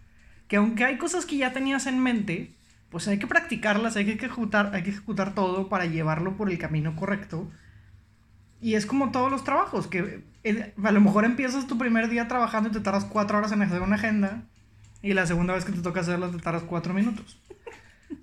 que 0.48 0.56
aunque 0.56 0.84
hay 0.84 0.98
cosas 0.98 1.28
que 1.28 1.38
ya 1.38 1.54
tenías 1.54 1.86
en 1.86 2.00
mente, 2.02 2.56
pues 2.90 3.08
hay 3.08 3.20
que 3.20 3.28
practicarlas, 3.28 3.96
hay 3.96 4.06
que 4.06 4.14
ejecutar, 4.14 4.72
hay 4.74 4.82
que 4.82 4.90
ejecutar 4.90 5.36
todo 5.36 5.70
para 5.70 5.86
llevarlo 5.86 6.36
por 6.36 6.50
el 6.50 6.58
camino 6.58 6.96
correcto. 6.96 7.52
Y 8.60 8.74
es 8.74 8.88
como 8.88 9.12
todos 9.12 9.30
los 9.30 9.44
trabajos, 9.44 9.86
que 9.86 10.24
a 10.84 10.92
lo 10.92 11.02
mejor 11.02 11.26
empiezas 11.26 11.68
tu 11.68 11.78
primer 11.78 12.10
día 12.10 12.28
trabajando 12.28 12.70
y 12.70 12.72
te 12.72 12.80
tardas 12.80 13.06
cuatro 13.06 13.38
horas 13.38 13.52
en 13.52 13.62
hacer 13.62 13.84
una 13.84 13.98
agenda 13.98 14.42
y 15.04 15.14
la 15.14 15.28
segunda 15.28 15.54
vez 15.54 15.66
que 15.66 15.72
te 15.72 15.84
toca 15.84 16.00
hacerla 16.00 16.32
te 16.32 16.40
tardas 16.40 16.64
cuatro 16.64 16.96
minutos. 16.96 17.40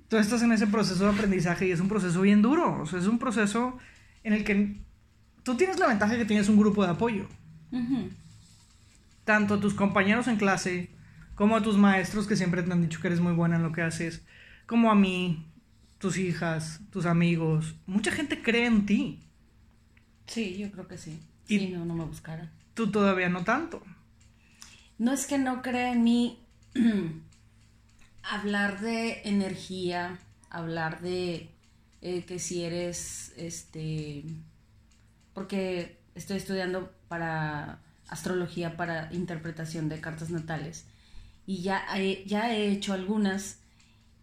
Tú 0.09 0.17
estás 0.17 0.43
en 0.43 0.51
ese 0.51 0.67
proceso 0.67 1.05
de 1.05 1.13
aprendizaje 1.13 1.69
y 1.69 1.71
es 1.71 1.79
un 1.79 1.89
proceso 1.89 2.23
bien 2.23 2.43
duro, 2.43 2.81
o 2.81 2.87
sea, 2.87 2.99
es 2.99 3.07
un 3.07 3.21
proceso 3.21 3.79
en 4.25 4.33
el 4.33 4.43
que 4.43 4.83
tú 5.45 5.57
tienes 5.57 5.79
la 5.79 5.87
ventaja 5.87 6.17
que 6.17 6.25
tienes 6.25 6.49
un 6.49 6.59
grupo 6.59 6.85
de 6.85 6.91
apoyo. 6.91 7.29
Tanto 9.25 9.55
a 9.55 9.61
tus 9.61 9.75
compañeros 9.75 10.27
en 10.27 10.37
clase, 10.37 10.91
como 11.35 11.57
a 11.57 11.63
tus 11.63 11.77
maestros 11.77 12.27
que 12.27 12.37
siempre 12.37 12.63
te 12.63 12.73
han 12.73 12.83
dicho 12.83 13.01
que 13.01 13.07
eres 13.07 13.21
muy 13.21 13.33
buena 13.33 13.57
en 13.57 13.63
lo 13.63 13.73
que 13.73 13.83
haces, 13.83 14.23
como 14.67 14.91
a 14.91 14.95
mí, 14.95 15.47
tus 15.99 16.19
hijas, 16.19 16.81
tus 16.91 17.07
amigos. 17.07 17.77
Mucha 17.87 18.11
gente 18.11 18.43
cree 18.43 18.67
en 18.67 18.87
ti. 18.87 19.21
Sí, 20.27 20.57
yo 20.59 20.71
creo 20.73 20.89
que 20.89 20.99
sí. 20.99 21.21
Y 21.47 21.59
si 21.59 21.69
no, 21.69 21.85
no 21.85 21.95
me 21.95 22.05
buscaran. 22.05 22.51
Tú 22.75 22.91
todavía 22.91 23.29
no 23.29 23.45
tanto. 23.45 23.83
No 24.99 25.13
es 25.13 25.27
que 25.27 25.39
no 25.39 25.63
crea 25.63 25.93
en 25.93 26.03
mí. 26.03 26.39
hablar 28.25 28.81
de 28.81 29.23
energía, 29.25 30.19
hablar 30.51 31.01
de 31.01 31.51
eh, 32.01 32.25
que 32.25 32.39
si 32.39 32.63
eres 32.63 33.33
este 33.37 34.25
porque 35.35 35.99
estoy 36.15 36.39
estudiando 36.39 36.93
para 37.09 37.81
astrología, 38.09 38.77
para 38.77 39.13
interpretación 39.13 39.89
de 39.89 40.01
cartas 40.01 40.31
natales. 40.31 40.87
Y 41.47 41.63
ya 41.63 41.85
he, 41.97 42.25
ya 42.27 42.55
he 42.55 42.69
hecho 42.69 42.93
algunas. 42.93 43.59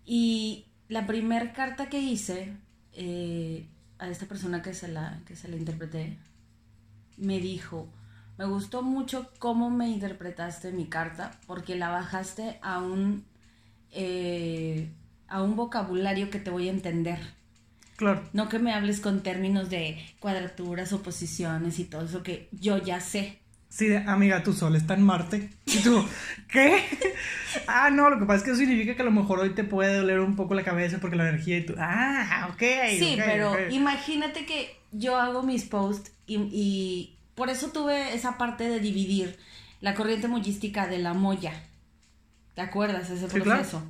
Y 0.06 0.66
la 0.88 1.06
primera 1.06 1.54
carta 1.54 1.90
que 1.90 2.00
hice 2.00 2.56
eh, 2.94 3.68
a 4.00 4.10
esta 4.10 4.26
persona 4.26 4.62
que 4.62 4.74
se, 4.74 4.88
la, 4.88 5.22
que 5.26 5.36
se 5.36 5.48
la 5.48 5.58
interpreté, 5.58 6.18
me 7.18 7.40
dijo, 7.40 7.88
me 8.38 8.46
gustó 8.46 8.82
mucho 8.82 9.30
cómo 9.38 9.70
me 9.70 9.90
interpretaste 9.90 10.72
mi 10.72 10.86
carta, 10.86 11.32
porque 11.46 11.76
la 11.76 11.90
bajaste 11.90 12.58
a 12.62 12.80
un, 12.80 13.24
eh, 13.92 14.90
a 15.28 15.44
un 15.44 15.56
vocabulario 15.56 16.30
que 16.30 16.40
te 16.40 16.50
voy 16.50 16.68
a 16.68 16.72
entender. 16.72 17.20
No 18.34 18.50
que 18.50 18.60
me 18.60 18.74
hables 18.74 19.00
con 19.00 19.24
términos 19.24 19.70
de 19.70 20.04
cuadraturas, 20.20 20.94
oposiciones 20.94 21.80
y 21.80 21.86
todo 21.86 22.06
eso 22.06 22.24
que 22.24 22.50
yo 22.52 22.78
ya 22.78 23.00
sé. 23.00 23.40
Sí, 23.70 23.88
amiga, 23.96 24.44
tu 24.44 24.52
sol 24.52 24.76
está 24.76 24.96
en 24.96 25.04
Marte. 25.04 25.50
Y 25.66 25.78
tú, 25.78 26.06
¿qué? 26.50 26.84
ah, 27.68 27.90
no, 27.90 28.10
lo 28.10 28.20
que 28.20 28.26
pasa 28.26 28.40
es 28.40 28.44
que 28.44 28.52
eso 28.52 28.60
significa 28.60 28.96
que 28.96 29.02
a 29.02 29.06
lo 29.06 29.12
mejor 29.12 29.40
hoy 29.40 29.52
te 29.52 29.64
puede 29.64 29.96
doler 29.96 30.20
un 30.20 30.36
poco 30.36 30.56
la 30.56 30.64
cabeza 30.64 31.00
porque 31.00 31.16
la 31.16 31.30
energía 31.30 31.58
y 31.58 31.66
tú, 31.66 31.76
ah, 31.78 32.50
ok. 32.54 32.64
Sí, 33.00 33.16
pero 33.18 33.70
imagínate 33.70 34.46
que 34.46 34.76
yo 34.92 35.16
hago 35.16 35.42
mis 35.44 35.64
posts 35.64 36.12
y, 36.28 37.16
por 37.36 37.50
eso 37.50 37.70
tuve 37.72 38.14
esa 38.14 38.38
parte 38.38 38.68
de 38.68 38.82
dividir 38.82 39.40
la 39.80 39.96
corriente 39.96 40.28
mullística 40.28 40.88
de 40.88 41.00
la 41.00 41.14
moya. 41.14 41.54
¿Te 42.56 42.62
acuerdas 42.62 43.10
ese 43.10 43.28
proceso? 43.28 43.82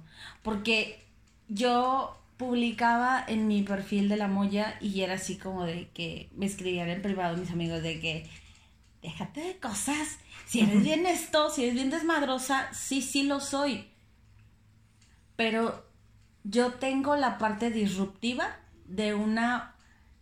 Porque 0.44 1.04
yo 1.50 2.21
publicaba 2.42 3.24
en 3.28 3.48
mi 3.48 3.62
perfil 3.62 4.10
de 4.10 4.18
la 4.18 4.28
Moya 4.28 4.76
y 4.82 5.02
era 5.02 5.14
así 5.14 5.38
como 5.38 5.64
de 5.64 5.90
que 5.90 6.32
me 6.36 6.48
escribían 6.48 6.90
en 6.90 7.04
privado 7.04 7.38
mis 7.38 7.52
amigos 7.52 7.84
de 7.84 8.00
que 8.00 8.28
déjate 9.04 9.42
de 9.42 9.58
cosas, 9.58 10.18
si 10.48 10.62
eres 10.62 10.84
bien 10.84 11.06
esto, 11.06 11.52
si 11.52 11.66
eres 11.66 11.76
bien 11.76 11.92
desmadrosa, 11.92 12.74
sí, 12.74 13.04
sí 13.04 13.22
lo 13.22 13.40
soy. 13.42 13.86
Pero 15.36 15.86
yo 16.44 16.74
tengo 16.74 17.16
la 17.16 17.38
parte 17.38 17.70
disruptiva 17.70 18.58
de 18.86 19.14
una 19.14 19.76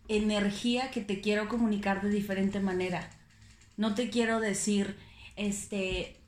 energía 0.10 0.92
que 0.92 1.00
te 1.00 1.22
quiero 1.22 1.48
comunicar 1.48 2.02
de 2.02 2.10
diferente 2.10 2.60
manera. 2.60 3.10
No 3.78 3.96
te 3.96 4.10
quiero 4.10 4.42
decir, 4.42 4.98
este, 5.38 6.19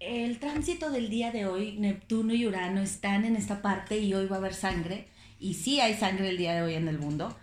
el 0.00 0.38
tránsito 0.38 0.90
del 0.90 1.10
día 1.10 1.30
de 1.30 1.46
hoy, 1.46 1.76
Neptuno 1.78 2.32
y 2.34 2.46
Urano 2.46 2.80
están 2.80 3.26
en 3.26 3.36
esta 3.36 3.60
parte 3.60 3.98
y 3.98 4.14
hoy 4.14 4.26
va 4.26 4.36
a 4.36 4.38
haber 4.38 4.54
sangre. 4.54 5.06
Y 5.38 5.54
sí 5.54 5.80
hay 5.80 5.94
sangre 5.94 6.30
el 6.30 6.38
día 6.38 6.54
de 6.54 6.62
hoy 6.62 6.74
en 6.74 6.88
el 6.88 6.98
mundo. 6.98 7.36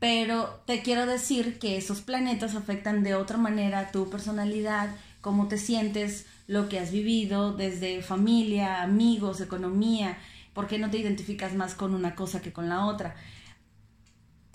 Pero 0.00 0.62
te 0.66 0.82
quiero 0.82 1.06
decir 1.06 1.60
que 1.60 1.76
esos 1.76 2.00
planetas 2.00 2.56
afectan 2.56 3.04
de 3.04 3.14
otra 3.14 3.38
manera 3.38 3.92
tu 3.92 4.10
personalidad, 4.10 4.90
cómo 5.20 5.46
te 5.46 5.58
sientes, 5.58 6.26
lo 6.48 6.68
que 6.68 6.80
has 6.80 6.90
vivido 6.90 7.52
desde 7.52 8.02
familia, 8.02 8.82
amigos, 8.82 9.40
economía. 9.40 10.18
¿Por 10.54 10.66
qué 10.66 10.78
no 10.78 10.90
te 10.90 10.98
identificas 10.98 11.54
más 11.54 11.76
con 11.76 11.94
una 11.94 12.16
cosa 12.16 12.42
que 12.42 12.52
con 12.52 12.68
la 12.68 12.86
otra? 12.86 13.14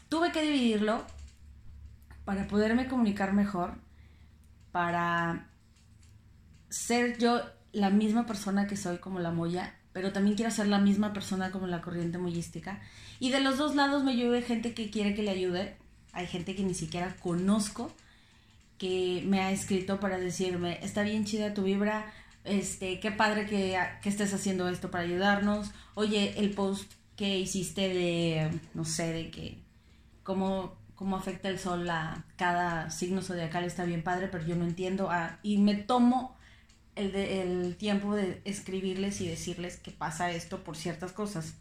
Tuve 0.10 0.34
que 0.34 0.42
dividirlo 0.42 1.06
para 2.25 2.46
poderme 2.48 2.89
comunicar 2.89 3.32
mejor, 3.32 3.75
para 4.74 5.48
ser 6.69 7.17
yo 7.17 7.41
la 7.71 7.89
misma 7.89 8.25
persona 8.25 8.67
que 8.67 8.77
soy 8.77 8.97
como 8.97 9.19
la 9.19 9.31
Moya, 9.31 9.75
pero 9.93 10.12
también 10.13 10.36
quiero 10.36 10.51
ser 10.51 10.67
la 10.67 10.79
misma 10.79 11.13
persona 11.13 11.51
como 11.51 11.67
la 11.67 11.81
corriente 11.81 12.17
moyística. 12.17 12.81
Y 13.19 13.31
de 13.31 13.39
los 13.39 13.57
dos 13.57 13.75
lados 13.75 14.03
me 14.03 14.15
llueve 14.15 14.41
gente 14.41 14.74
que 14.74 14.89
quiere 14.89 15.15
que 15.15 15.24
le 15.24 15.31
ayude. 15.31 15.75
Hay 16.13 16.27
gente 16.27 16.55
que 16.55 16.63
ni 16.63 16.74
siquiera 16.74 17.15
conozco 17.21 17.91
que 18.77 19.24
me 19.25 19.41
ha 19.41 19.51
escrito 19.51 20.00
para 20.00 20.19
decirme, 20.19 20.79
está 20.83 21.01
bien 21.01 21.25
chida 21.25 21.53
tu 21.53 21.63
vibra, 21.63 22.12
este, 22.43 23.00
qué 23.00 23.12
padre 23.12 23.45
que, 23.45 23.77
que 24.01 24.09
estés 24.09 24.33
haciendo 24.33 24.69
esto 24.69 24.91
para 24.91 25.03
ayudarnos. 25.03 25.71
Oye, 25.95 26.36
el 26.38 26.51
post 26.51 26.91
que 27.15 27.39
hiciste 27.39 27.89
de, 27.89 28.51
no 28.74 28.86
sé, 28.86 29.12
de 29.12 29.31
que 29.31 29.57
cómo, 30.24 30.75
cómo 30.95 31.17
afecta 31.17 31.50
el 31.50 31.59
sol 31.59 31.89
a 31.89 32.24
cada 32.38 32.91
signo 32.91 33.21
zodiacal 33.21 33.63
está 33.63 33.83
bien 33.83 34.03
padre, 34.03 34.27
pero 34.27 34.45
yo 34.45 34.55
no 34.55 34.65
entiendo. 34.65 35.09
Ah, 35.09 35.39
y 35.41 35.57
me 35.57 35.75
tomo 35.75 36.37
el, 36.98 37.12
de, 37.12 37.42
el 37.42 37.77
tiempo 37.77 38.16
de 38.16 38.42
escribirles 38.46 39.22
y 39.22 39.27
decirles 39.27 39.77
que 39.77 39.92
pasa 39.92 40.32
esto 40.32 40.63
por 40.63 40.75
ciertas 40.75 41.12
cosas. 41.12 41.54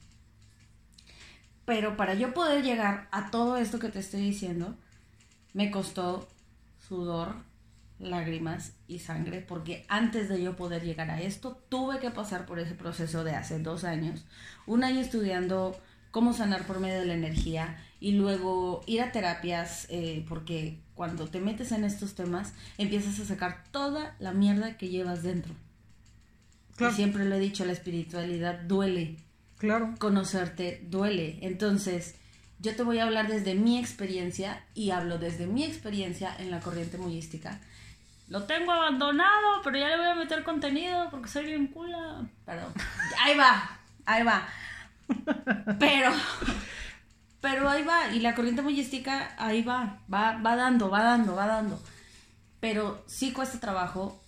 Pero 1.64 1.96
para 1.96 2.14
yo 2.14 2.32
poder 2.32 2.62
llegar 2.62 3.08
a 3.10 3.30
todo 3.30 3.56
esto 3.56 3.78
que 3.78 3.88
te 3.88 3.98
estoy 3.98 4.20
diciendo, 4.20 4.76
me 5.52 5.70
costó 5.70 6.28
sudor, 6.78 7.34
lágrimas 7.98 8.72
y 8.86 8.98
sangre, 9.00 9.40
porque 9.40 9.84
antes 9.88 10.28
de 10.28 10.42
yo 10.42 10.56
poder 10.56 10.84
llegar 10.84 11.10
a 11.10 11.20
esto, 11.20 11.62
tuve 11.68 11.98
que 11.98 12.10
pasar 12.10 12.46
por 12.46 12.58
ese 12.58 12.74
proceso 12.74 13.24
de 13.24 13.34
hace 13.34 13.58
dos 13.58 13.84
años, 13.84 14.24
un 14.66 14.84
año 14.84 15.00
estudiando 15.00 15.80
cómo 16.10 16.32
sanar 16.32 16.66
por 16.66 16.80
medio 16.80 17.00
de 17.00 17.06
la 17.06 17.14
energía 17.14 17.76
y 18.00 18.12
luego 18.12 18.82
ir 18.86 19.02
a 19.02 19.12
terapias, 19.12 19.86
eh, 19.90 20.24
porque 20.28 20.78
cuando 20.96 21.28
te 21.28 21.40
metes 21.40 21.70
en 21.70 21.84
estos 21.84 22.14
temas, 22.14 22.54
empiezas 22.78 23.20
a 23.20 23.24
sacar 23.24 23.62
toda 23.70 24.16
la 24.18 24.32
mierda 24.32 24.76
que 24.76 24.88
llevas 24.88 25.22
dentro. 25.22 25.54
Y 26.80 26.90
siempre 26.92 27.24
lo 27.24 27.36
he 27.36 27.40
dicho, 27.40 27.64
la 27.64 27.72
espiritualidad 27.72 28.60
duele. 28.60 29.16
Claro. 29.58 29.94
Conocerte 29.98 30.82
duele. 30.88 31.38
Entonces, 31.42 32.16
yo 32.58 32.74
te 32.74 32.82
voy 32.82 32.98
a 32.98 33.04
hablar 33.04 33.28
desde 33.28 33.54
mi 33.54 33.78
experiencia 33.78 34.64
y 34.74 34.90
hablo 34.90 35.18
desde 35.18 35.46
mi 35.46 35.64
experiencia 35.64 36.34
en 36.38 36.50
la 36.50 36.60
corriente 36.60 36.98
muyística. 36.98 37.60
Lo 38.28 38.44
tengo 38.44 38.72
abandonado, 38.72 39.60
pero 39.62 39.78
ya 39.78 39.88
le 39.88 39.98
voy 39.98 40.06
a 40.06 40.14
meter 40.14 40.42
contenido 40.42 41.08
porque 41.10 41.28
soy 41.28 41.44
bien 41.44 41.68
cula. 41.68 42.26
Perdón. 42.44 42.72
Ahí 43.22 43.36
va, 43.36 43.78
ahí 44.04 44.24
va. 44.24 44.48
Pero, 45.78 46.10
pero 47.46 47.68
ahí 47.68 47.84
va. 47.84 48.12
Y 48.12 48.20
la 48.20 48.34
corriente 48.34 48.62
muyística 48.62 49.34
ahí 49.38 49.62
va. 49.62 50.00
Va, 50.12 50.38
va 50.38 50.56
dando, 50.56 50.90
va 50.90 51.02
dando, 51.02 51.36
va 51.36 51.46
dando. 51.46 51.80
Pero 52.60 53.04
sí 53.06 53.32
cuesta 53.32 53.60
trabajo. 53.60 54.20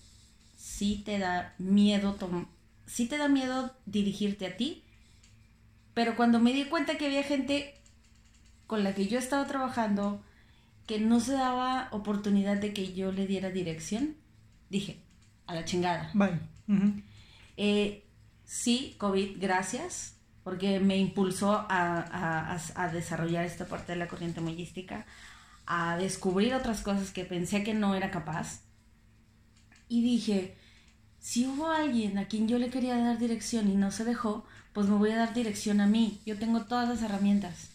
Sí 0.57 1.03
te 1.05 1.19
da 1.19 1.55
miedo. 1.59 2.17
Sí 2.87 3.07
te 3.07 3.19
da 3.19 3.29
miedo 3.29 3.75
dirigirte 3.87 4.47
a 4.47 4.57
ti 4.57 4.85
pero 5.99 6.15
cuando 6.15 6.39
me 6.39 6.53
di 6.53 6.67
cuenta 6.67 6.97
que 6.97 7.07
había 7.07 7.25
gente 7.25 7.75
con 8.69 8.85
la 8.85 8.95
que 8.95 9.09
yo 9.09 9.19
estaba 9.19 9.49
trabajando 9.49 10.23
que 10.87 11.01
no 11.01 11.19
se 11.19 11.33
daba 11.33 11.89
oportunidad 11.91 12.57
de 12.59 12.73
que 12.73 12.95
yo 12.95 13.11
le 13.11 13.27
diera 13.27 13.51
dirección, 13.51 14.15
dije, 14.71 15.01
a 15.49 15.57
la 15.57 15.65
chingada. 15.65 16.13
Bye. 16.15 16.39
Eh, 17.57 18.07
sí, 18.45 18.95
COVID, 18.99 19.41
gracias, 19.41 20.18
porque 20.49 20.81
me 20.81 20.97
impulsó 20.97 21.67
a, 21.69 22.59
a, 22.75 22.89
desarrollar 22.89 23.45
esta 23.45 23.67
parte 23.67 23.93
de 23.93 23.99
la 23.99 24.09
corriente 24.09 24.41
mayística, 24.41 25.05
a 25.67 25.99
descubrir 25.99 26.55
otras 26.55 26.81
cosas 26.81 27.11
que 27.11 27.27
pensé 27.27 27.63
que 27.63 27.75
no 27.75 27.95
era 27.95 28.11
capaz. 28.11 28.63
Y 29.91 30.03
dije, 30.03 30.57
si 31.19 31.47
hubo 31.47 31.67
alguien 31.67 32.17
a 32.17 32.29
quien 32.29 32.49
yo 32.49 32.59
le 32.59 32.71
quería 32.71 32.97
dar 32.97 33.19
dirección 33.19 33.71
y 33.71 33.77
no 33.77 33.91
se 33.91 34.07
dejó, 34.07 34.47
pues 34.73 34.87
me 34.87 34.97
voy 34.97 35.11
a 35.11 35.19
dar 35.19 35.35
dirección 35.35 35.83
a 35.83 35.87
mí. 35.87 36.19
Yo 36.25 36.39
tengo 36.39 36.65
todas 36.65 36.89
las 36.89 37.03
herramientas. 37.03 37.69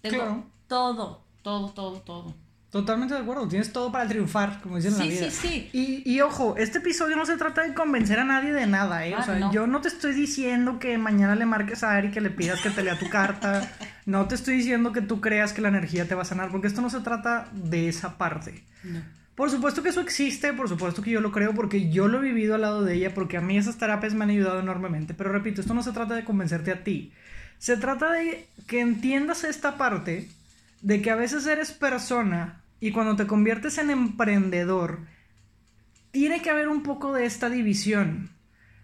Tengo 0.00 0.44
todo, 0.66 1.22
todo, 1.42 1.68
todo, 1.70 2.00
todo. 2.00 2.34
Totalmente 2.76 3.14
de 3.14 3.20
acuerdo, 3.20 3.48
tienes 3.48 3.72
todo 3.72 3.90
para 3.90 4.06
triunfar, 4.06 4.60
como 4.60 4.76
dicen 4.76 4.92
en 4.92 4.98
la 4.98 5.04
vida. 5.06 5.30
Sí, 5.30 5.48
sí, 5.48 5.70
sí. 5.72 6.02
Y, 6.04 6.20
ojo, 6.20 6.56
este 6.58 6.76
episodio 6.76 7.16
no 7.16 7.24
se 7.24 7.38
trata 7.38 7.62
de 7.62 7.72
convencer 7.72 8.18
a 8.18 8.24
nadie 8.24 8.52
de 8.52 8.66
nada, 8.66 9.06
¿eh? 9.06 9.16
o 9.16 9.22
sea, 9.22 9.50
yo 9.50 9.66
no 9.66 9.80
te 9.80 9.88
estoy 9.88 10.12
diciendo 10.12 10.78
que 10.78 10.98
mañana 10.98 11.34
le 11.36 11.46
marques 11.46 11.82
a 11.82 11.92
Ari 11.92 12.10
que 12.10 12.20
le 12.20 12.28
pidas 12.28 12.60
que 12.60 12.68
te 12.68 12.82
lea 12.82 12.98
tu 12.98 13.08
carta. 13.08 13.66
no 14.04 14.28
te 14.28 14.34
estoy 14.34 14.58
diciendo 14.58 14.92
que 14.92 15.00
tú 15.00 15.22
creas 15.22 15.54
que 15.54 15.62
la 15.62 15.68
energía 15.68 16.06
te 16.06 16.14
va 16.14 16.20
a 16.20 16.26
sanar, 16.26 16.50
porque 16.50 16.66
esto 16.66 16.82
no 16.82 16.90
se 16.90 17.00
trata 17.00 17.48
de 17.54 17.88
esa 17.88 18.18
parte. 18.18 18.62
No. 18.84 19.00
Por 19.34 19.50
supuesto 19.50 19.82
que 19.82 19.88
eso 19.88 20.02
existe, 20.02 20.52
por 20.52 20.68
supuesto 20.68 21.00
que 21.00 21.12
yo 21.12 21.22
lo 21.22 21.32
creo 21.32 21.54
porque 21.54 21.88
yo 21.88 22.08
lo 22.08 22.18
he 22.18 22.22
vivido 22.22 22.56
al 22.56 22.60
lado 22.60 22.84
de 22.84 22.92
ella, 22.92 23.14
porque 23.14 23.38
a 23.38 23.40
mí 23.40 23.56
esas 23.56 23.78
terapias 23.78 24.12
me 24.12 24.24
han 24.24 24.30
ayudado 24.30 24.60
enormemente. 24.60 25.14
Pero 25.14 25.32
repito, 25.32 25.62
esto 25.62 25.72
no 25.72 25.82
se 25.82 25.92
trata 25.92 26.14
de 26.14 26.24
convencerte 26.24 26.72
a 26.72 26.84
ti. 26.84 27.14
Se 27.58 27.78
trata 27.78 28.12
de 28.12 28.46
que 28.66 28.80
entiendas 28.80 29.44
esta 29.44 29.78
parte 29.78 30.28
de 30.82 31.02
que 31.02 31.10
a 31.10 31.16
veces 31.16 31.46
eres 31.46 31.72
persona 31.72 32.60
y 32.80 32.92
cuando 32.92 33.16
te 33.16 33.26
conviertes 33.26 33.78
en 33.78 33.90
emprendedor, 33.90 35.00
tiene 36.10 36.42
que 36.42 36.50
haber 36.50 36.68
un 36.68 36.82
poco 36.82 37.12
de 37.12 37.26
esta 37.26 37.50
división. 37.50 38.30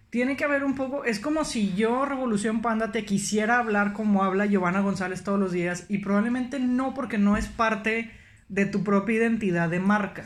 Tiene 0.09 0.37
que 0.37 0.43
haber 0.43 0.63
un 0.63 0.75
poco, 0.75 1.05
es 1.05 1.19
como 1.19 1.43
si 1.43 1.73
yo, 1.73 2.05
Revolución 2.05 2.61
Panda, 2.61 2.91
te 2.91 3.03
quisiera 3.05 3.57
hablar 3.57 3.93
como 3.93 4.23
habla 4.23 4.45
Giovanna 4.45 4.81
González 4.81 5.23
todos 5.23 5.39
los 5.39 5.51
días 5.51 5.85
y 5.89 5.97
probablemente 5.99 6.59
no 6.59 6.93
porque 6.93 7.17
no 7.17 7.35
es 7.35 7.47
parte 7.47 8.11
de 8.49 8.67
tu 8.67 8.83
propia 8.83 9.17
identidad 9.17 9.69
de 9.69 9.79
marca. 9.79 10.23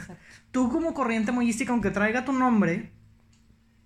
Tú 0.51 0.69
como 0.69 0.93
corriente 0.93 1.31
mollística, 1.31 1.71
aunque 1.71 1.91
traiga 1.91 2.25
tu 2.25 2.33
nombre, 2.33 2.91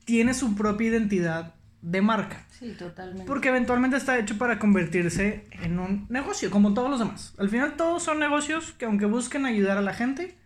tienes 0.05 0.37
su 0.37 0.55
propia 0.55 0.87
identidad 0.87 1.53
de 1.81 2.01
marca. 2.01 2.45
Sí, 2.59 2.75
totalmente. 2.77 3.25
Porque 3.25 3.49
eventualmente 3.49 3.97
está 3.97 4.17
hecho 4.17 4.37
para 4.37 4.59
convertirse 4.59 5.45
en 5.63 5.79
un 5.79 6.05
negocio, 6.09 6.51
como 6.51 6.73
todos 6.73 6.89
los 6.89 6.99
demás. 6.99 7.33
Al 7.37 7.49
final 7.49 7.75
todos 7.75 8.03
son 8.03 8.19
negocios 8.19 8.73
que 8.77 8.85
aunque 8.85 9.05
busquen 9.05 9.45
ayudar 9.45 9.77
a 9.77 9.81
la 9.81 9.93
gente, 9.93 10.37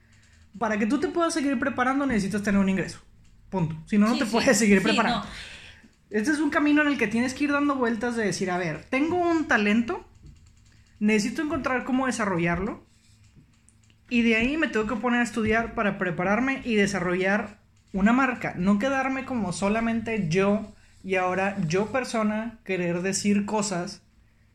para 0.58 0.78
que 0.78 0.86
tú 0.86 1.00
te 1.00 1.08
puedas 1.08 1.34
seguir 1.34 1.60
preparando 1.60 2.06
necesitas 2.06 2.44
tener 2.44 2.60
un 2.60 2.70
ingreso. 2.70 3.00
Punto. 3.50 3.76
Si 3.86 3.98
no, 3.98 4.08
no 4.08 4.18
te 4.18 4.26
puedes 4.26 4.58
seguir 4.58 4.82
preparando. 4.82 5.26
Este 6.10 6.32
es 6.32 6.40
un 6.40 6.50
camino 6.50 6.82
en 6.82 6.88
el 6.88 6.98
que 6.98 7.08
tienes 7.08 7.34
que 7.34 7.46
ir 7.46 7.52
dando 7.52 7.76
vueltas 7.76 8.16
de 8.16 8.26
decir, 8.26 8.50
a 8.52 8.58
ver, 8.58 8.86
tengo 8.90 9.18
un 9.18 9.48
talento, 9.48 10.08
necesito 11.00 11.42
encontrar 11.42 11.84
cómo 11.84 12.06
desarrollarlo 12.06 12.84
y 14.10 14.22
de 14.22 14.36
ahí 14.36 14.56
me 14.56 14.68
tengo 14.68 14.88
que 14.88 14.96
poner 14.96 15.22
a 15.22 15.24
estudiar 15.24 15.74
para 15.74 15.98
prepararme 15.98 16.62
y 16.64 16.76
desarrollar 16.76 17.60
una 17.92 18.14
marca. 18.14 18.54
No 18.56 18.78
quedarme 18.78 19.26
como 19.26 19.52
solamente 19.52 20.28
yo 20.30 20.75
y 21.06 21.18
ahora 21.18 21.56
yo 21.68 21.92
persona 21.92 22.58
querer 22.64 23.04
decir 23.04 23.46
cosas 23.46 24.02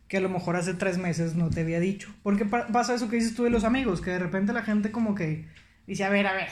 que 0.08 0.16
a 0.16 0.20
lo 0.20 0.28
mejor 0.28 0.56
hace 0.56 0.74
tres 0.74 0.98
meses 0.98 1.36
no 1.36 1.48
te 1.48 1.60
había 1.60 1.78
dicho. 1.78 2.12
Porque 2.24 2.44
pasa 2.44 2.92
eso 2.92 3.08
que 3.08 3.14
dices 3.14 3.36
tú 3.36 3.44
de 3.44 3.50
los 3.50 3.62
amigos, 3.62 4.00
que 4.00 4.10
de 4.10 4.18
repente 4.18 4.52
la 4.52 4.64
gente 4.64 4.90
como 4.90 5.14
que 5.14 5.46
dice, 5.86 6.02
a 6.02 6.08
ver, 6.08 6.26
a 6.26 6.32
ver, 6.32 6.48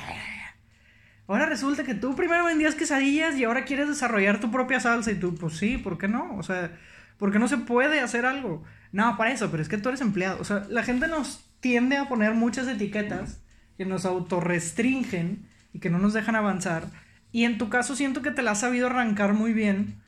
ahora 1.27 1.47
resulta 1.47 1.83
que 1.83 1.97
tú 1.97 2.15
primero 2.15 2.45
vendías 2.45 2.77
quesadillas 2.77 3.35
y 3.35 3.43
ahora 3.43 3.65
quieres 3.65 3.89
desarrollar 3.89 4.39
tu 4.39 4.53
propia 4.53 4.79
salsa 4.79 5.11
y 5.11 5.17
tú, 5.17 5.35
pues 5.35 5.57
sí, 5.57 5.79
¿por 5.79 5.99
qué 5.99 6.07
no? 6.07 6.37
O 6.37 6.45
sea, 6.45 6.71
¿por 7.19 7.33
qué 7.33 7.41
no 7.41 7.49
se 7.49 7.57
puede 7.59 7.99
hacer 7.99 8.25
algo? 8.25 8.63
No, 8.93 9.17
para 9.17 9.33
eso, 9.33 9.51
pero 9.51 9.65
es 9.65 9.69
que 9.69 9.79
tú 9.79 9.89
eres 9.89 10.01
empleado. 10.01 10.41
O 10.41 10.45
sea, 10.45 10.65
la 10.69 10.85
gente 10.85 11.09
nos 11.09 11.45
tiende 11.59 11.97
a 11.97 12.09
poner 12.09 12.35
muchas 12.35 12.69
etiquetas 12.69 13.41
que 13.77 13.85
nos 13.85 14.05
autorrestringen 14.05 15.45
y 15.73 15.81
que 15.81 15.91
no 15.91 15.99
nos 15.99 16.13
dejan 16.13 16.37
avanzar. 16.37 16.85
Y 17.33 17.45
en 17.45 17.59
tu 17.59 17.69
caso 17.69 17.95
siento 17.95 18.23
que 18.23 18.31
te 18.31 18.43
la 18.43 18.53
has 18.53 18.61
sabido 18.61 18.87
arrancar 18.87 19.35
muy 19.35 19.53
bien 19.53 20.01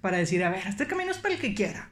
para 0.00 0.18
decir, 0.18 0.44
a 0.44 0.50
ver, 0.50 0.66
este 0.66 0.86
camino 0.86 1.10
es 1.10 1.18
para 1.18 1.34
el 1.34 1.40
que 1.40 1.54
quiera. 1.54 1.90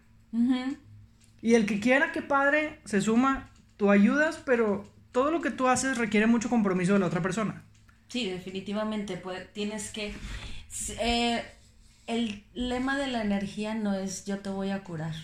Y 1.43 1.55
el 1.55 1.67
que 1.67 1.81
quiera, 1.81 2.13
qué 2.13 2.23
padre, 2.23 2.81
se 2.85 3.01
suma, 3.01 3.51
tú 3.77 3.91
ayudas, 3.91 4.41
pero 4.45 4.89
todo 5.13 5.31
lo 5.31 5.41
que 5.41 5.51
tú 5.51 5.69
haces 5.69 5.99
requiere 5.99 6.27
mucho 6.27 6.49
compromiso 6.49 6.93
de 6.93 6.99
la 6.99 7.07
otra 7.07 7.23
persona. 7.23 7.65
Sí, 8.09 8.29
definitivamente, 8.29 9.17
pues, 9.17 9.53
tienes 9.53 9.91
que... 9.91 10.15
Eh, 11.01 11.43
el 12.07 12.45
lema 12.55 12.97
de 12.97 13.09
la 13.09 13.23
energía 13.23 13.75
no 13.75 13.95
es 13.95 14.25
yo 14.25 14.39
te 14.39 14.51
voy 14.51 14.71
a 14.71 14.85
curar. 14.85 15.15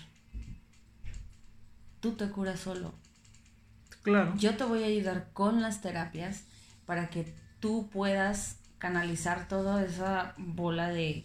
Tú 2.00 2.12
te 2.12 2.28
curas 2.28 2.60
solo. 2.60 2.92
Claro. 4.02 4.34
Yo 4.36 4.56
te 4.56 4.64
voy 4.64 4.82
a 4.82 4.86
ayudar 4.86 5.28
con 5.32 5.62
las 5.62 5.80
terapias 5.80 6.44
para 6.86 7.08
que 7.08 7.32
tú 7.60 7.88
puedas 7.92 8.56
canalizar 8.82 9.46
toda 9.46 9.84
esa 9.84 10.34
bola 10.36 10.88
de 10.88 11.24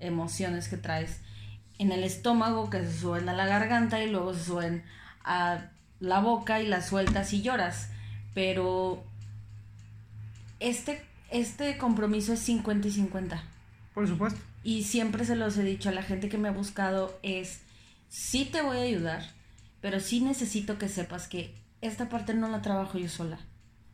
emociones 0.00 0.68
que 0.68 0.78
traes 0.78 1.20
en 1.78 1.92
el 1.92 2.02
estómago 2.04 2.70
que 2.70 2.82
se 2.82 3.00
suben 3.00 3.28
a 3.28 3.34
la 3.34 3.44
garganta 3.44 4.02
y 4.02 4.10
luego 4.10 4.32
se 4.32 4.44
suben 4.44 4.82
a 5.24 5.66
la 6.00 6.20
boca 6.20 6.62
y 6.62 6.66
las 6.66 6.88
sueltas 6.88 7.34
y 7.34 7.42
lloras. 7.42 7.90
Pero 8.32 9.04
este, 10.58 11.04
este 11.30 11.76
compromiso 11.76 12.32
es 12.32 12.40
50 12.40 12.88
y 12.88 12.92
50. 12.92 13.44
Por 13.92 14.08
supuesto. 14.08 14.40
Y 14.62 14.84
siempre 14.84 15.26
se 15.26 15.36
los 15.36 15.58
he 15.58 15.64
dicho 15.64 15.90
a 15.90 15.92
la 15.92 16.02
gente 16.02 16.30
que 16.30 16.38
me 16.38 16.48
ha 16.48 16.52
buscado 16.52 17.14
es, 17.22 17.60
sí 18.08 18.46
te 18.46 18.62
voy 18.62 18.78
a 18.78 18.84
ayudar, 18.84 19.22
pero 19.82 20.00
sí 20.00 20.22
necesito 20.22 20.78
que 20.78 20.88
sepas 20.88 21.28
que 21.28 21.54
esta 21.82 22.08
parte 22.08 22.32
no 22.32 22.48
la 22.48 22.62
trabajo 22.62 22.96
yo 22.96 23.10
sola. 23.10 23.38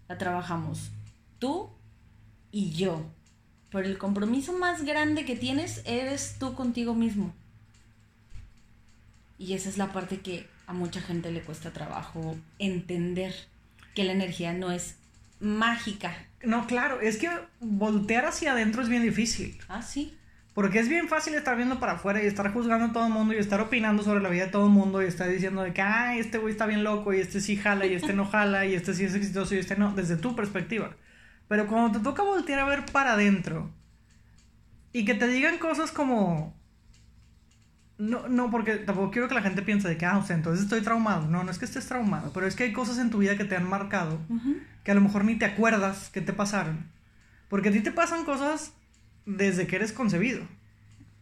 La 0.07 0.19
trabajamos 0.19 0.93
tú 1.41 1.71
y 2.53 2.73
yo. 2.73 3.05
Pero 3.71 3.87
el 3.87 3.99
compromiso 3.99 4.53
más 4.53 4.85
grande 4.85 5.25
que 5.25 5.37
tienes 5.37 5.83
eres 5.85 6.37
tú 6.39 6.55
contigo 6.55 6.95
mismo. 6.95 7.33
Y 9.39 9.55
esa 9.55 9.69
es 9.69 9.79
la 9.79 9.93
parte 9.93 10.21
que 10.21 10.47
a 10.67 10.73
mucha 10.73 11.01
gente 11.01 11.31
le 11.31 11.41
cuesta 11.41 11.73
trabajo 11.73 12.37
entender 12.59 13.35
que 13.95 14.05
la 14.05 14.13
energía 14.13 14.53
no 14.53 14.71
es 14.71 14.97
mágica. 15.41 16.15
No, 16.43 16.67
claro, 16.67 17.01
es 17.01 17.17
que 17.17 17.31
voltear 17.61 18.27
hacia 18.27 18.53
adentro 18.53 18.83
es 18.83 18.89
bien 18.89 19.03
difícil. 19.03 19.59
Ah, 19.69 19.83
sí. 19.83 20.17
Porque 20.53 20.81
es 20.81 20.89
bien 20.89 21.09
fácil 21.09 21.35
estar 21.35 21.57
viendo 21.57 21.79
para 21.81 21.93
afuera 21.93 22.23
y 22.23 22.27
estar 22.27 22.53
juzgando 22.53 22.87
a 22.87 22.93
todo 22.93 23.07
el 23.07 23.13
mundo 23.13 23.35
y 23.35 23.39
estar 23.39 23.61
opinando 23.61 24.03
sobre 24.03 24.21
la 24.21 24.29
vida 24.29 24.47
de 24.47 24.51
todo 24.51 24.67
el 24.67 24.73
mundo 24.73 25.01
y 25.01 25.07
estar 25.07 25.29
diciendo 25.29 25.63
de 25.63 25.73
que, 25.73 25.81
ay, 25.81 26.19
este 26.19 26.39
güey 26.39 26.53
está 26.53 26.67
bien 26.67 26.85
loco 26.85 27.15
y 27.15 27.21
este 27.21 27.41
sí 27.41 27.57
jala 27.57 27.87
y 27.87 27.95
este 27.95 28.13
no 28.13 28.27
jala 28.27 28.67
y 28.67 28.75
este 28.75 28.93
sí 28.93 29.05
es 29.05 29.15
exitoso 29.15 29.55
y 29.55 29.59
este 29.59 29.77
no, 29.77 29.95
desde 29.95 30.17
tu 30.17 30.35
perspectiva. 30.35 30.95
Pero 31.51 31.67
cuando 31.67 31.99
te 31.99 32.05
toca 32.05 32.23
voltear 32.23 32.61
a 32.61 32.65
ver 32.65 32.87
para 32.87 33.15
adentro 33.15 33.73
y 34.93 35.05
que 35.05 35.15
te 35.15 35.27
digan 35.27 35.59
cosas 35.59 35.91
como... 35.91 36.57
No, 37.99 38.29
no, 38.29 38.53
porque 38.53 38.77
tampoco 38.77 39.11
quiero 39.11 39.27
que 39.27 39.35
la 39.35 39.43
gente 39.43 39.63
piense 39.63 39.89
de 39.89 39.97
que, 39.97 40.07
ah, 40.07 40.19
o 40.19 40.25
sea, 40.25 40.37
entonces 40.37 40.63
estoy 40.63 40.81
traumado. 40.83 41.27
No, 41.27 41.43
no 41.43 41.51
es 41.51 41.59
que 41.59 41.65
estés 41.65 41.87
traumado, 41.87 42.33
pero 42.33 42.47
es 42.47 42.55
que 42.55 42.63
hay 42.63 42.73
cosas 42.73 42.99
en 42.99 43.11
tu 43.11 43.19
vida 43.19 43.37
que 43.37 43.45
te 43.45 43.57
han 43.57 43.69
marcado 43.69 44.21
que 44.85 44.93
a 44.93 44.95
lo 44.95 45.01
mejor 45.01 45.25
ni 45.25 45.35
te 45.41 45.45
acuerdas 45.45 46.09
que 46.11 46.21
te 46.21 46.33
pasaron. 46.33 46.87
Porque 47.49 47.71
a 47.71 47.73
ti 47.73 47.81
te 47.81 47.91
pasan 47.91 48.25
cosas 48.25 48.73
desde 49.27 49.67
que 49.67 49.75
eres 49.75 49.93
concebido. 49.93 50.47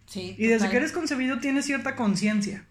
Sí. 0.04 0.34
Y 0.36 0.42
desde 0.42 0.58
total. 0.58 0.70
que 0.72 0.76
eres 0.76 0.92
concebido 0.92 1.38
tienes 1.38 1.64
cierta 1.64 1.96
conciencia. 1.96 2.66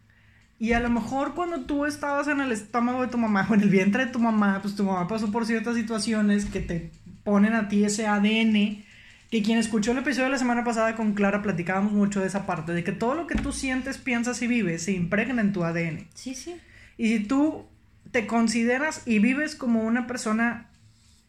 Y 0.59 0.73
a 0.73 0.79
lo 0.79 0.91
mejor 0.91 1.33
cuando 1.33 1.65
tú 1.65 1.87
estabas 1.87 2.27
en 2.27 2.39
el 2.39 2.51
estómago 2.51 3.01
de 3.01 3.07
tu 3.07 3.17
mamá 3.17 3.47
o 3.49 3.55
en 3.55 3.61
el 3.61 3.69
vientre 3.71 4.05
de 4.05 4.11
tu 4.11 4.19
mamá, 4.19 4.59
pues 4.61 4.75
tu 4.75 4.83
mamá 4.83 5.07
pasó 5.07 5.31
por 5.31 5.47
ciertas 5.47 5.75
situaciones 5.75 6.45
que 6.45 6.59
te 6.59 6.91
ponen 7.27 7.55
a 7.55 7.67
ti 7.67 7.83
ese 7.83 8.07
ADN. 8.07 8.85
Que 9.29 9.43
quien 9.43 9.59
escuchó 9.59 9.91
el 9.91 9.97
episodio 9.97 10.27
de 10.27 10.31
la 10.31 10.37
semana 10.37 10.63
pasada 10.63 10.95
con 10.95 11.13
Clara 11.13 11.41
platicábamos 11.41 11.91
mucho 11.91 12.21
de 12.21 12.27
esa 12.27 12.45
parte, 12.45 12.71
de 12.71 12.85
que 12.85 12.93
todo 12.93 13.15
lo 13.15 13.27
que 13.27 13.35
tú 13.35 13.51
sientes, 13.51 13.97
piensas 13.97 14.41
y 14.41 14.47
vives 14.47 14.83
se 14.83 14.93
impregna 14.93 15.41
en 15.41 15.51
tu 15.51 15.65
ADN. 15.65 16.07
Sí, 16.13 16.33
sí. 16.33 16.55
Y 16.97 17.09
si 17.09 17.19
tú 17.25 17.65
te 18.13 18.25
consideras 18.27 19.01
y 19.05 19.19
vives 19.19 19.55
como 19.55 19.83
una 19.83 20.07
persona 20.07 20.69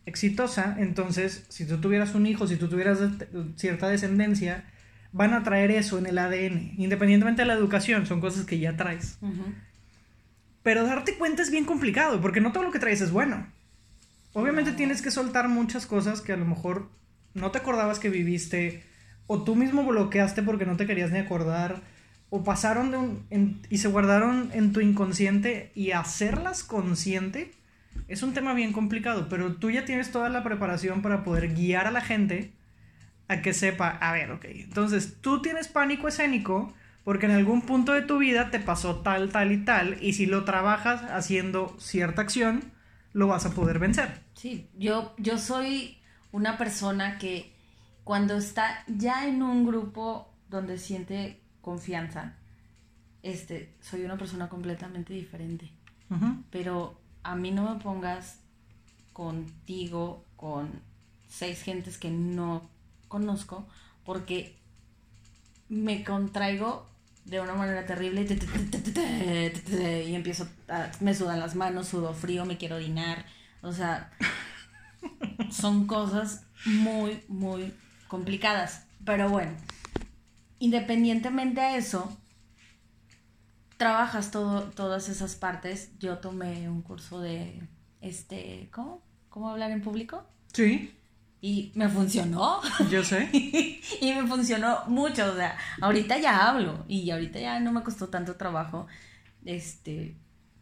exitosa, 0.06 0.76
entonces 0.78 1.44
si 1.48 1.66
tú 1.66 1.78
tuvieras 1.78 2.14
un 2.14 2.26
hijo, 2.26 2.46
si 2.46 2.54
tú 2.54 2.68
tuvieras 2.68 3.00
cierta 3.56 3.88
descendencia, 3.88 4.66
van 5.10 5.34
a 5.34 5.42
traer 5.42 5.72
eso 5.72 5.98
en 5.98 6.06
el 6.06 6.18
ADN, 6.18 6.74
independientemente 6.76 7.42
de 7.42 7.48
la 7.48 7.54
educación, 7.54 8.06
son 8.06 8.20
cosas 8.20 8.44
que 8.44 8.60
ya 8.60 8.76
traes. 8.76 9.18
Pero 10.62 10.84
darte 10.84 11.16
cuenta 11.16 11.42
es 11.42 11.50
bien 11.50 11.64
complicado, 11.64 12.20
porque 12.20 12.40
no 12.40 12.52
todo 12.52 12.62
lo 12.62 12.70
que 12.70 12.78
traes 12.78 13.00
es 13.00 13.10
bueno. 13.10 13.57
Obviamente 14.38 14.70
tienes 14.70 15.02
que 15.02 15.10
soltar 15.10 15.48
muchas 15.48 15.84
cosas 15.84 16.20
que 16.20 16.32
a 16.32 16.36
lo 16.36 16.44
mejor 16.44 16.88
no 17.34 17.50
te 17.50 17.58
acordabas 17.58 17.98
que 17.98 18.08
viviste, 18.08 18.84
o 19.26 19.42
tú 19.42 19.56
mismo 19.56 19.84
bloqueaste 19.84 20.44
porque 20.44 20.64
no 20.64 20.76
te 20.76 20.86
querías 20.86 21.10
ni 21.10 21.18
acordar, 21.18 21.82
o 22.30 22.44
pasaron 22.44 22.92
de 22.92 22.98
un, 22.98 23.62
y 23.68 23.78
se 23.78 23.88
guardaron 23.88 24.50
en 24.52 24.72
tu 24.72 24.80
inconsciente 24.80 25.72
y 25.74 25.90
hacerlas 25.90 26.62
consciente 26.62 27.50
es 28.06 28.22
un 28.22 28.32
tema 28.32 28.54
bien 28.54 28.72
complicado, 28.72 29.28
pero 29.28 29.56
tú 29.56 29.72
ya 29.72 29.84
tienes 29.84 30.12
toda 30.12 30.28
la 30.28 30.44
preparación 30.44 31.02
para 31.02 31.24
poder 31.24 31.52
guiar 31.54 31.88
a 31.88 31.90
la 31.90 32.00
gente 32.00 32.52
a 33.26 33.42
que 33.42 33.52
sepa, 33.52 33.88
a 33.88 34.12
ver, 34.12 34.30
ok, 34.30 34.44
entonces 34.50 35.16
tú 35.20 35.42
tienes 35.42 35.66
pánico 35.66 36.06
escénico 36.06 36.72
porque 37.02 37.26
en 37.26 37.32
algún 37.32 37.62
punto 37.62 37.92
de 37.92 38.02
tu 38.02 38.18
vida 38.18 38.50
te 38.50 38.60
pasó 38.60 39.00
tal, 39.00 39.30
tal 39.30 39.50
y 39.50 39.58
tal, 39.58 39.96
y 40.00 40.12
si 40.12 40.26
lo 40.26 40.44
trabajas 40.44 41.02
haciendo 41.10 41.74
cierta 41.80 42.22
acción, 42.22 42.77
lo 43.18 43.26
vas 43.26 43.44
a 43.46 43.50
poder 43.50 43.80
vencer. 43.80 44.22
Sí, 44.34 44.70
yo, 44.78 45.12
yo 45.18 45.38
soy 45.38 45.98
una 46.30 46.56
persona 46.56 47.18
que 47.18 47.52
cuando 48.04 48.36
está 48.36 48.84
ya 48.86 49.26
en 49.26 49.42
un 49.42 49.66
grupo 49.66 50.32
donde 50.48 50.78
siente 50.78 51.40
confianza, 51.60 52.36
este, 53.24 53.74
soy 53.80 54.04
una 54.04 54.16
persona 54.16 54.48
completamente 54.48 55.14
diferente. 55.14 55.68
Pero 56.50 56.96
a 57.24 57.34
mí 57.34 57.50
no 57.50 57.74
me 57.74 57.80
pongas 57.80 58.38
contigo, 59.12 60.24
con 60.36 60.70
seis 61.28 61.60
gentes 61.62 61.98
que 61.98 62.10
no 62.10 62.62
conozco, 63.08 63.66
porque 64.04 64.56
me 65.68 66.04
contraigo 66.04 66.86
de 67.28 67.40
una 67.40 67.54
manera 67.54 67.84
terrible 67.86 68.26
y 70.06 70.14
empiezo 70.14 70.48
a, 70.68 70.90
me 71.00 71.14
sudan 71.14 71.40
las 71.40 71.54
manos, 71.54 71.88
sudo 71.88 72.14
frío, 72.14 72.44
me 72.44 72.56
quiero 72.56 72.76
orinar, 72.76 73.26
o 73.62 73.72
sea, 73.72 74.10
son 75.50 75.86
cosas 75.86 76.44
muy, 76.64 77.22
muy 77.28 77.74
complicadas. 78.08 78.86
Pero 79.04 79.28
bueno, 79.28 79.52
independientemente 80.58 81.60
a 81.60 81.76
eso, 81.76 82.16
trabajas 83.76 84.30
todo, 84.30 84.62
todas 84.70 85.08
esas 85.08 85.36
partes. 85.36 85.90
Yo 85.98 86.18
tomé 86.18 86.68
un 86.68 86.82
curso 86.82 87.20
de, 87.20 87.62
este, 88.00 88.68
¿cómo? 88.72 89.02
¿Cómo 89.28 89.50
hablar 89.50 89.70
en 89.70 89.82
público? 89.82 90.26
Sí, 90.52 90.97
Y 91.40 91.70
me 91.74 91.88
funcionó. 91.88 92.60
yo 92.90 93.04
sé. 93.04 93.28
y 94.00 94.12
me 94.14 94.26
funcionó 94.26 94.80
mucho. 94.88 95.32
O 95.32 95.36
sea, 95.36 95.56
ahorita 95.80 96.18
ya 96.18 96.48
hablo 96.48 96.84
y 96.88 97.10
ahorita 97.10 97.38
ya 97.38 97.60
no 97.60 97.72
me 97.72 97.82
costó 97.82 98.08
tanto 98.08 98.34
trabajo. 98.36 98.86
Este, 99.44 100.16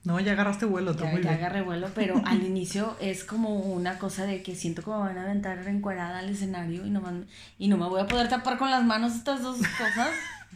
No, 0.04 0.20
ya 0.20 0.32
agarraste 0.32 0.66
vuelo, 0.66 0.94
ya, 0.94 1.06
muy 1.06 1.22
ya 1.22 1.30
bien. 1.30 1.34
agarré 1.34 1.62
vuelo, 1.62 1.88
pero 1.94 2.20
al 2.26 2.42
inicio 2.44 2.96
es 3.00 3.24
como 3.24 3.54
una 3.58 3.98
cosa 3.98 4.24
de 4.24 4.42
que 4.42 4.54
siento 4.54 4.82
que 4.82 4.90
me 4.90 4.98
van 4.98 5.16
a 5.18 5.22
aventar 5.22 5.58
encuerada 5.66 6.18
al 6.18 6.28
escenario 6.28 6.84
y 6.86 6.90
no, 6.90 7.00
van- 7.00 7.26
y 7.58 7.68
no 7.68 7.76
me 7.78 7.88
voy 7.88 8.00
a 8.02 8.06
poder 8.06 8.28
tapar 8.28 8.58
con 8.58 8.70
las 8.70 8.84
manos 8.84 9.14
estas 9.14 9.42
dos 9.42 9.56
cosas. 9.58 10.10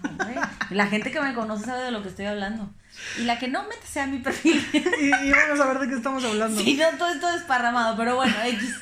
Hombre. 0.05 0.35
La 0.71 0.87
gente 0.87 1.11
que 1.11 1.21
me 1.21 1.35
conoce 1.35 1.65
sabe 1.65 1.83
de 1.83 1.91
lo 1.91 2.03
que 2.03 2.09
estoy 2.11 2.27
hablando. 2.27 2.71
Y 3.19 3.23
la 3.25 3.39
que 3.39 3.49
no, 3.49 3.63
métese 3.65 4.01
a 4.01 4.07
mi 4.07 4.19
perfil. 4.19 4.63
Y, 4.73 5.29
y 5.29 5.31
vamos 5.33 5.61
a 5.61 5.67
ver 5.67 5.79
de 5.81 5.89
qué 5.89 5.95
estamos 5.95 6.23
hablando. 6.25 6.61
Sí, 6.61 6.75
no, 6.77 6.97
todo 6.99 7.09
esto 7.09 7.33
desparramado, 7.33 7.97
pero 7.97 8.17
bueno, 8.17 8.35
X. 8.45 8.77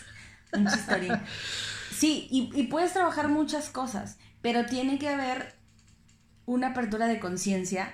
Un 0.53 0.67
chistorín. 0.67 1.13
Sí, 1.95 2.29
y, 2.31 2.51
y 2.55 2.65
puedes 2.69 2.93
trabajar 2.93 3.29
muchas 3.29 3.71
cosas, 3.71 4.19
pero 4.41 4.67
tiene 4.67 4.99
que 4.99 5.09
haber 5.09 5.55
una 6.47 6.69
apertura 6.69 7.07
de 7.07 7.19
conciencia, 7.21 7.93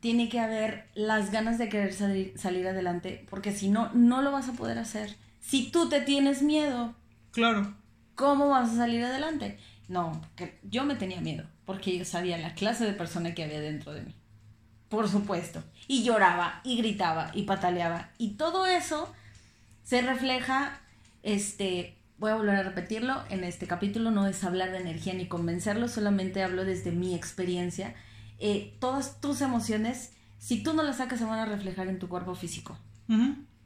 tiene 0.00 0.28
que 0.28 0.40
haber 0.40 0.88
las 0.94 1.30
ganas 1.30 1.58
de 1.58 1.68
querer 1.68 1.92
salir, 1.92 2.32
salir 2.38 2.66
adelante, 2.66 3.26
porque 3.30 3.52
si 3.52 3.68
no, 3.68 3.92
no 3.92 4.22
lo 4.22 4.32
vas 4.32 4.48
a 4.48 4.52
poder 4.52 4.78
hacer. 4.78 5.16
Si 5.40 5.70
tú 5.70 5.88
te 5.88 6.00
tienes 6.00 6.42
miedo, 6.42 6.94
Claro. 7.32 7.74
¿cómo 8.14 8.48
vas 8.48 8.70
a 8.70 8.76
salir 8.76 9.04
adelante? 9.04 9.58
No, 9.88 10.20
que 10.34 10.58
yo 10.64 10.84
me 10.84 10.96
tenía 10.96 11.20
miedo, 11.20 11.46
porque 11.64 11.96
yo 11.96 12.04
sabía 12.04 12.38
la 12.38 12.54
clase 12.54 12.84
de 12.84 12.92
persona 12.92 13.34
que 13.34 13.44
había 13.44 13.60
dentro 13.60 13.92
de 13.92 14.02
mí. 14.02 14.14
Por 14.88 15.08
supuesto. 15.08 15.62
Y 15.88 16.02
lloraba, 16.04 16.60
y 16.64 16.76
gritaba, 16.78 17.30
y 17.34 17.42
pataleaba. 17.42 18.10
Y 18.18 18.30
todo 18.34 18.66
eso 18.66 19.12
se 19.84 20.00
refleja, 20.02 20.80
este, 21.26 21.98
voy 22.18 22.30
a 22.30 22.36
volver 22.36 22.54
a 22.54 22.62
repetirlo, 22.62 23.24
en 23.30 23.42
este 23.42 23.66
capítulo 23.66 24.12
no 24.12 24.28
es 24.28 24.44
hablar 24.44 24.70
de 24.70 24.78
energía 24.78 25.12
ni 25.12 25.26
convencerlo, 25.26 25.88
solamente 25.88 26.44
hablo 26.44 26.64
desde 26.64 26.92
mi 26.92 27.16
experiencia. 27.16 27.96
Eh, 28.38 28.76
todas 28.78 29.20
tus 29.20 29.40
emociones, 29.40 30.12
si 30.38 30.62
tú 30.62 30.72
no 30.72 30.84
las 30.84 30.98
sacas, 30.98 31.18
se 31.18 31.24
van 31.24 31.40
a 31.40 31.46
reflejar 31.46 31.88
en 31.88 31.98
tu 31.98 32.08
cuerpo 32.08 32.36
físico. 32.36 32.78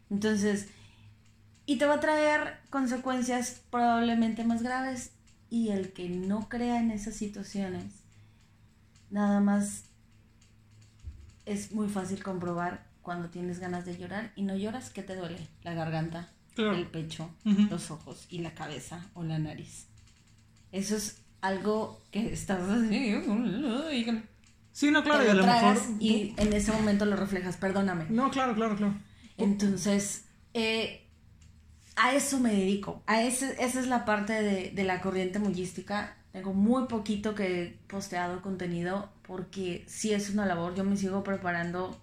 Entonces, 0.08 0.68
y 1.66 1.76
te 1.76 1.84
va 1.84 1.96
a 1.96 2.00
traer 2.00 2.60
consecuencias 2.70 3.60
probablemente 3.70 4.42
más 4.44 4.62
graves. 4.62 5.12
Y 5.50 5.68
el 5.68 5.92
que 5.92 6.08
no 6.08 6.48
crea 6.48 6.80
en 6.80 6.90
esas 6.92 7.14
situaciones, 7.14 7.92
nada 9.10 9.40
más 9.40 9.84
es 11.44 11.72
muy 11.72 11.88
fácil 11.88 12.22
comprobar 12.22 12.86
cuando 13.02 13.28
tienes 13.28 13.58
ganas 13.58 13.84
de 13.84 13.98
llorar 13.98 14.32
y 14.34 14.42
no 14.42 14.56
lloras, 14.56 14.90
¿qué 14.90 15.02
te 15.02 15.16
duele? 15.16 15.46
La 15.62 15.74
garganta, 15.74 16.28
Claro. 16.54 16.74
el 16.76 16.86
pecho, 16.86 17.30
los 17.44 17.90
ojos 17.90 18.26
y 18.28 18.38
la 18.38 18.54
cabeza 18.54 19.08
o 19.14 19.22
la 19.22 19.38
nariz. 19.38 19.86
Eso 20.72 20.96
es 20.96 21.22
algo 21.40 22.00
que 22.10 22.32
estás 22.32 22.60
así. 22.68 23.14
Sí, 24.72 24.90
no, 24.90 25.02
claro, 25.02 25.24
y 25.24 25.28
a 25.28 25.34
lo 25.34 25.44
mejor. 25.44 25.76
y 25.98 26.34
en 26.36 26.52
ese 26.52 26.72
momento 26.72 27.04
lo 27.04 27.16
reflejas, 27.16 27.56
perdóname. 27.56 28.06
No, 28.08 28.30
claro, 28.30 28.54
claro, 28.54 28.76
claro. 28.76 28.94
Entonces, 29.36 30.24
eh, 30.54 31.06
a 31.96 32.14
eso 32.14 32.38
me 32.40 32.52
dedico. 32.52 33.02
A 33.06 33.22
ese, 33.22 33.56
esa 33.62 33.80
es 33.80 33.86
la 33.88 34.04
parte 34.04 34.32
de, 34.34 34.70
de 34.70 34.84
la 34.84 35.00
corriente 35.00 35.38
mullística. 35.38 36.16
Tengo 36.32 36.54
muy 36.54 36.86
poquito 36.86 37.34
que 37.34 37.62
he 37.62 37.66
posteado 37.88 38.40
contenido 38.42 39.10
porque 39.22 39.84
sí 39.88 40.12
es 40.12 40.30
una 40.30 40.46
labor. 40.46 40.74
Yo 40.76 40.84
me 40.84 40.96
sigo 40.96 41.24
preparando 41.24 42.00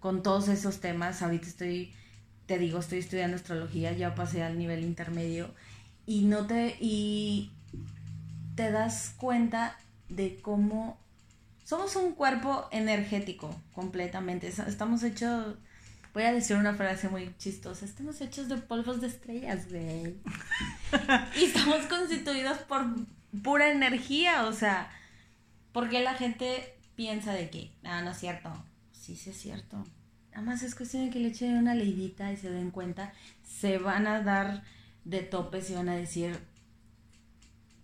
con 0.00 0.22
todos 0.22 0.48
esos 0.48 0.80
temas. 0.80 1.20
Ahorita 1.22 1.46
estoy, 1.46 1.92
te 2.48 2.58
digo, 2.58 2.80
estoy 2.80 2.98
estudiando 2.98 3.36
astrología. 3.36 3.92
Ya 3.92 4.16
pasé 4.16 4.42
al 4.42 4.58
nivel 4.58 4.82
intermedio. 4.82 5.54
Y 6.06 6.22
no 6.24 6.46
te, 6.48 6.76
y 6.80 7.52
te 8.56 8.72
das 8.72 9.14
cuenta 9.16 9.78
de 10.08 10.40
cómo 10.40 10.98
somos 11.64 11.94
un 11.96 12.14
cuerpo 12.14 12.66
energético 12.72 13.54
completamente. 13.74 14.48
Es- 14.48 14.58
Estamos 14.60 15.02
hechos, 15.02 15.56
voy 16.14 16.22
a 16.24 16.32
decir 16.32 16.56
una 16.56 16.74
frase 16.74 17.10
muy 17.10 17.34
chistosa, 17.38 17.84
estamos 17.84 18.20
hechos 18.22 18.48
de 18.48 18.56
polvos 18.56 19.02
de 19.02 19.08
estrellas, 19.08 19.68
güey. 19.70 20.16
y 21.38 21.44
estamos 21.44 21.84
constituidos 21.86 22.56
por 22.60 22.86
pura 23.42 23.70
energía, 23.70 24.46
o 24.46 24.52
sea, 24.54 24.90
¿por 25.72 25.90
qué 25.90 26.00
la 26.00 26.14
gente 26.14 26.74
piensa 26.96 27.34
de 27.34 27.50
que, 27.50 27.70
ah, 27.84 28.00
no 28.00 28.12
es 28.12 28.18
cierto? 28.18 28.50
Sí, 28.92 29.14
sí 29.14 29.28
es 29.30 29.36
cierto. 29.38 29.84
Nada 30.38 30.52
más 30.52 30.62
es 30.62 30.76
cuestión 30.76 31.04
de 31.04 31.10
que 31.10 31.18
le 31.18 31.30
echen 31.30 31.56
una 31.56 31.74
leidita 31.74 32.32
y 32.32 32.36
se 32.36 32.48
den 32.48 32.70
cuenta, 32.70 33.12
se 33.42 33.78
van 33.78 34.06
a 34.06 34.22
dar 34.22 34.62
de 35.04 35.22
topes 35.22 35.68
y 35.68 35.74
van 35.74 35.88
a 35.88 35.96
decir, 35.96 36.38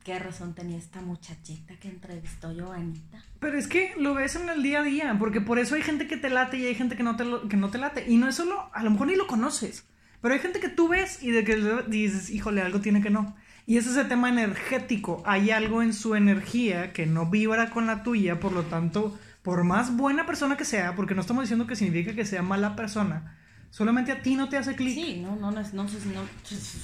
qué 0.04 0.20
razón 0.20 0.54
tenía 0.54 0.78
esta 0.78 1.00
muchachita 1.00 1.74
que 1.80 1.88
entrevistó 1.88 2.52
Giovanita. 2.52 3.24
Pero 3.40 3.58
es 3.58 3.66
que 3.66 3.94
lo 3.98 4.14
ves 4.14 4.36
en 4.36 4.48
el 4.48 4.62
día 4.62 4.82
a 4.82 4.84
día, 4.84 5.16
porque 5.18 5.40
por 5.40 5.58
eso 5.58 5.74
hay 5.74 5.82
gente 5.82 6.06
que 6.06 6.16
te 6.16 6.30
late 6.30 6.56
y 6.56 6.66
hay 6.66 6.76
gente 6.76 6.96
que 6.96 7.02
no 7.02 7.16
te, 7.16 7.24
que 7.48 7.56
no 7.56 7.70
te 7.70 7.78
late. 7.78 8.04
Y 8.08 8.18
no 8.18 8.28
es 8.28 8.36
solo, 8.36 8.70
a 8.72 8.84
lo 8.84 8.90
mejor 8.92 9.08
ni 9.08 9.16
lo 9.16 9.26
conoces, 9.26 9.84
pero 10.20 10.34
hay 10.34 10.40
gente 10.40 10.60
que 10.60 10.68
tú 10.68 10.86
ves 10.86 11.24
y 11.24 11.32
de 11.32 11.42
que 11.42 11.56
dices, 11.88 12.30
híjole, 12.30 12.62
algo 12.62 12.80
tiene 12.80 13.02
que 13.02 13.10
no. 13.10 13.34
Y 13.66 13.78
ese 13.78 13.90
es 13.90 13.96
el 13.96 14.06
tema 14.06 14.28
energético. 14.28 15.24
Hay 15.26 15.50
algo 15.50 15.82
en 15.82 15.92
su 15.92 16.14
energía 16.14 16.92
que 16.92 17.04
no 17.04 17.26
vibra 17.26 17.70
con 17.70 17.88
la 17.88 18.04
tuya, 18.04 18.38
por 18.38 18.52
lo 18.52 18.62
tanto, 18.62 19.18
por 19.44 19.62
más 19.62 19.94
buena 19.94 20.24
persona 20.24 20.56
que 20.56 20.64
sea, 20.64 20.96
porque 20.96 21.14
no 21.14 21.20
estamos 21.20 21.42
diciendo 21.42 21.66
que 21.66 21.76
significa 21.76 22.14
que 22.14 22.24
sea 22.24 22.40
mala 22.40 22.74
persona, 22.74 23.36
solamente 23.68 24.10
a 24.10 24.22
ti 24.22 24.36
no 24.36 24.48
te 24.48 24.56
hace 24.56 24.74
clic. 24.74 24.94
Sí, 24.94 25.20
no, 25.20 25.36
no, 25.36 25.50
no, 25.50 25.60
no, 25.60 25.84
no, 25.84 25.90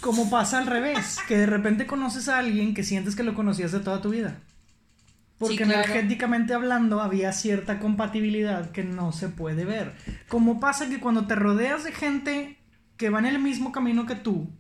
Como 0.03 0.29
pasa 0.29 0.59
al 0.59 0.67
revés, 0.67 1.17
que 1.27 1.39
de 1.39 1.47
repente 1.47 1.87
conoces 1.87 2.29
a 2.29 2.39
alguien 2.39 2.75
que 2.75 2.85
sientes 2.85 3.17
que 3.17 3.23
lo 3.23 3.35
conocías 3.35 3.73
de 3.73 3.81
toda 3.81 4.03
tu 4.03 4.11
vida. 4.11 4.41
Porque 5.39 5.63
energéticamente 5.63 6.53
hablando 6.53 7.01
había 7.01 7.33
cierta 7.33 7.79
compatibilidad 7.79 8.73
que 8.73 8.85
no 8.85 9.11
se 9.13 9.31
puede 9.31 9.65
ver. 9.65 9.95
Como 10.29 10.61
pasa 10.61 10.91
que 10.91 11.01
cuando 11.01 11.27
te 11.27 11.37
rodeas 11.37 11.83
de 11.83 11.93
gente 11.93 12.59
que 12.99 13.09
va 13.09 13.21
en 13.21 13.27
el 13.27 13.39
mismo 13.39 13.73
camino 13.73 14.05
que 14.05 14.17
tú, 14.17 14.51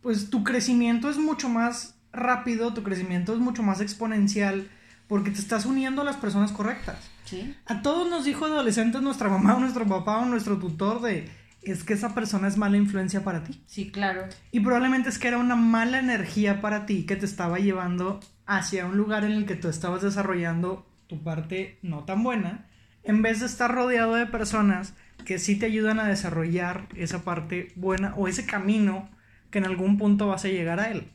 pues 0.00 0.30
tu 0.30 0.44
crecimiento 0.44 1.10
es 1.10 1.18
mucho 1.18 1.50
más 1.50 2.00
rápido, 2.10 2.72
tu 2.72 2.82
crecimiento 2.82 3.34
es 3.34 3.38
mucho 3.38 3.62
más 3.62 3.82
exponencial, 3.82 4.70
porque 5.08 5.30
te 5.30 5.40
estás 5.40 5.66
uniendo 5.66 6.02
a 6.02 6.04
las 6.04 6.16
personas 6.16 6.52
correctas. 6.52 6.98
¿Sí? 7.24 7.54
A 7.66 7.82
todos 7.82 8.08
nos 8.08 8.24
dijo 8.24 8.44
adolescentes 8.46 9.02
nuestra 9.02 9.28
mamá 9.28 9.56
o 9.56 9.60
nuestro 9.60 9.86
papá 9.86 10.18
o 10.18 10.24
nuestro 10.26 10.58
tutor 10.58 11.02
de 11.02 11.28
es 11.62 11.84
que 11.84 11.94
esa 11.94 12.14
persona 12.14 12.48
es 12.48 12.56
mala 12.56 12.76
influencia 12.76 13.24
para 13.24 13.44
ti. 13.44 13.62
Sí, 13.66 13.90
claro. 13.90 14.26
Y 14.52 14.60
probablemente 14.60 15.08
es 15.08 15.18
que 15.18 15.28
era 15.28 15.38
una 15.38 15.56
mala 15.56 15.98
energía 15.98 16.60
para 16.60 16.86
ti 16.86 17.04
que 17.04 17.16
te 17.16 17.26
estaba 17.26 17.58
llevando 17.58 18.20
hacia 18.46 18.86
un 18.86 18.96
lugar 18.96 19.24
en 19.24 19.32
el 19.32 19.46
que 19.46 19.56
tú 19.56 19.68
estabas 19.68 20.02
desarrollando 20.02 20.86
tu 21.06 21.22
parte 21.22 21.78
no 21.82 22.04
tan 22.04 22.22
buena, 22.22 22.66
en 23.02 23.22
vez 23.22 23.40
de 23.40 23.46
estar 23.46 23.74
rodeado 23.74 24.14
de 24.14 24.26
personas 24.26 24.94
que 25.24 25.38
sí 25.38 25.58
te 25.58 25.66
ayudan 25.66 25.98
a 26.00 26.08
desarrollar 26.08 26.88
esa 26.94 27.22
parte 27.22 27.72
buena 27.76 28.14
o 28.16 28.28
ese 28.28 28.46
camino 28.46 29.10
que 29.50 29.58
en 29.58 29.66
algún 29.66 29.98
punto 29.98 30.28
vas 30.28 30.44
a 30.44 30.48
llegar 30.48 30.80
a 30.80 30.90
él. 30.90 31.10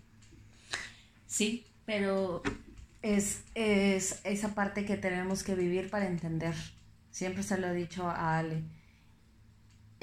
Sí, 1.26 1.66
pero 1.86 2.44
es, 3.04 3.44
es 3.54 4.20
esa 4.24 4.56
parte 4.56 4.86
que 4.86 4.98
tenemos 4.98 5.44
que 5.44 5.54
vivir 5.54 5.92
para 5.92 6.08
entender. 6.08 6.56
Siempre 7.12 7.44
se 7.44 7.60
lo 7.60 7.68
he 7.68 7.74
dicho 7.76 8.10
a 8.10 8.40
Ale 8.40 8.64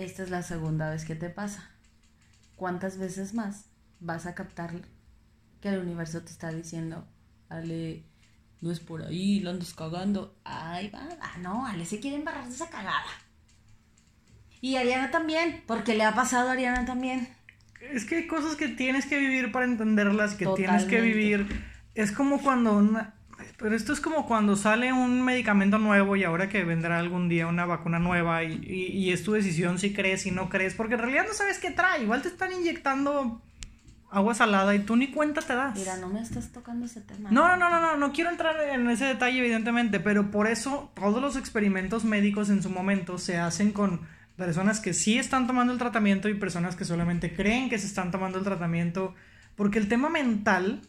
esta 0.00 0.22
es 0.22 0.30
la 0.30 0.42
segunda 0.42 0.88
vez 0.90 1.04
que 1.04 1.14
te 1.14 1.28
pasa. 1.28 1.70
¿Cuántas 2.56 2.96
veces 2.96 3.34
más 3.34 3.66
vas 4.00 4.24
a 4.24 4.34
captar 4.34 4.72
que 5.60 5.68
el 5.68 5.78
universo 5.78 6.22
te 6.22 6.30
está 6.30 6.50
diciendo, 6.50 7.06
Ale, 7.50 8.04
no 8.62 8.70
es 8.70 8.80
por 8.80 9.02
ahí, 9.02 9.40
lo 9.40 9.50
andas 9.50 9.74
cagando? 9.74 10.34
Ay, 10.44 10.88
va, 10.88 11.06
ah, 11.20 11.36
no, 11.42 11.66
Ale 11.66 11.84
se 11.84 12.00
quiere 12.00 12.16
embarrar 12.16 12.48
de 12.48 12.54
esa 12.54 12.70
cagada. 12.70 13.10
Y 14.62 14.76
Ariana 14.76 15.10
también, 15.10 15.62
porque 15.66 15.94
le 15.94 16.04
ha 16.04 16.14
pasado 16.14 16.48
a 16.48 16.52
Ariana 16.52 16.86
también. 16.86 17.28
Es 17.80 18.06
que 18.06 18.16
hay 18.16 18.26
cosas 18.26 18.56
que 18.56 18.68
tienes 18.68 19.04
que 19.04 19.18
vivir 19.18 19.52
para 19.52 19.66
entenderlas, 19.66 20.34
que 20.34 20.46
tienes 20.56 20.84
que 20.84 21.02
vivir. 21.02 21.46
Es 22.00 22.12
como 22.12 22.40
cuando 22.40 22.78
una, 22.78 23.12
pero 23.58 23.76
esto 23.76 23.92
es 23.92 24.00
como 24.00 24.26
cuando 24.26 24.56
sale 24.56 24.90
un 24.92 25.22
medicamento 25.22 25.78
nuevo 25.78 26.16
y 26.16 26.24
ahora 26.24 26.48
que 26.48 26.64
vendrá 26.64 26.98
algún 26.98 27.28
día 27.28 27.46
una 27.46 27.66
vacuna 27.66 27.98
nueva 27.98 28.42
y, 28.42 28.58
y, 28.64 29.12
es 29.12 29.22
tu 29.22 29.32
decisión 29.32 29.78
si 29.78 29.92
crees, 29.92 30.24
y 30.24 30.30
no 30.30 30.48
crees, 30.48 30.74
porque 30.74 30.94
en 30.94 31.00
realidad 31.00 31.26
no 31.28 31.34
sabes 31.34 31.58
qué 31.58 31.70
trae, 31.70 32.02
igual 32.02 32.22
te 32.22 32.28
están 32.28 32.52
inyectando 32.52 33.42
agua 34.10 34.34
salada 34.34 34.74
y 34.74 34.78
tú 34.80 34.96
ni 34.96 35.08
cuenta 35.08 35.42
te 35.42 35.54
das. 35.54 35.78
Mira, 35.78 35.98
no 35.98 36.08
me 36.08 36.22
estás 36.22 36.50
tocando 36.52 36.86
ese 36.86 37.02
tema. 37.02 37.30
No, 37.30 37.48
no, 37.48 37.56
no, 37.56 37.68
no, 37.68 37.80
no, 37.80 37.96
no 37.96 38.12
quiero 38.12 38.30
entrar 38.30 38.56
en 38.70 38.88
ese 38.88 39.04
detalle 39.04 39.38
evidentemente, 39.38 40.00
pero 40.00 40.30
por 40.30 40.46
eso 40.46 40.90
todos 40.94 41.20
los 41.20 41.36
experimentos 41.36 42.04
médicos 42.04 42.48
en 42.48 42.62
su 42.62 42.70
momento 42.70 43.18
se 43.18 43.36
hacen 43.36 43.72
con 43.72 44.00
personas 44.36 44.80
que 44.80 44.94
sí 44.94 45.18
están 45.18 45.46
tomando 45.46 45.74
el 45.74 45.78
tratamiento 45.78 46.30
y 46.30 46.34
personas 46.34 46.76
que 46.76 46.86
solamente 46.86 47.34
creen 47.34 47.68
que 47.68 47.78
se 47.78 47.86
están 47.86 48.10
tomando 48.10 48.38
el 48.38 48.44
tratamiento, 48.44 49.14
porque 49.54 49.78
el 49.78 49.86
tema 49.86 50.08
mental, 50.08 50.80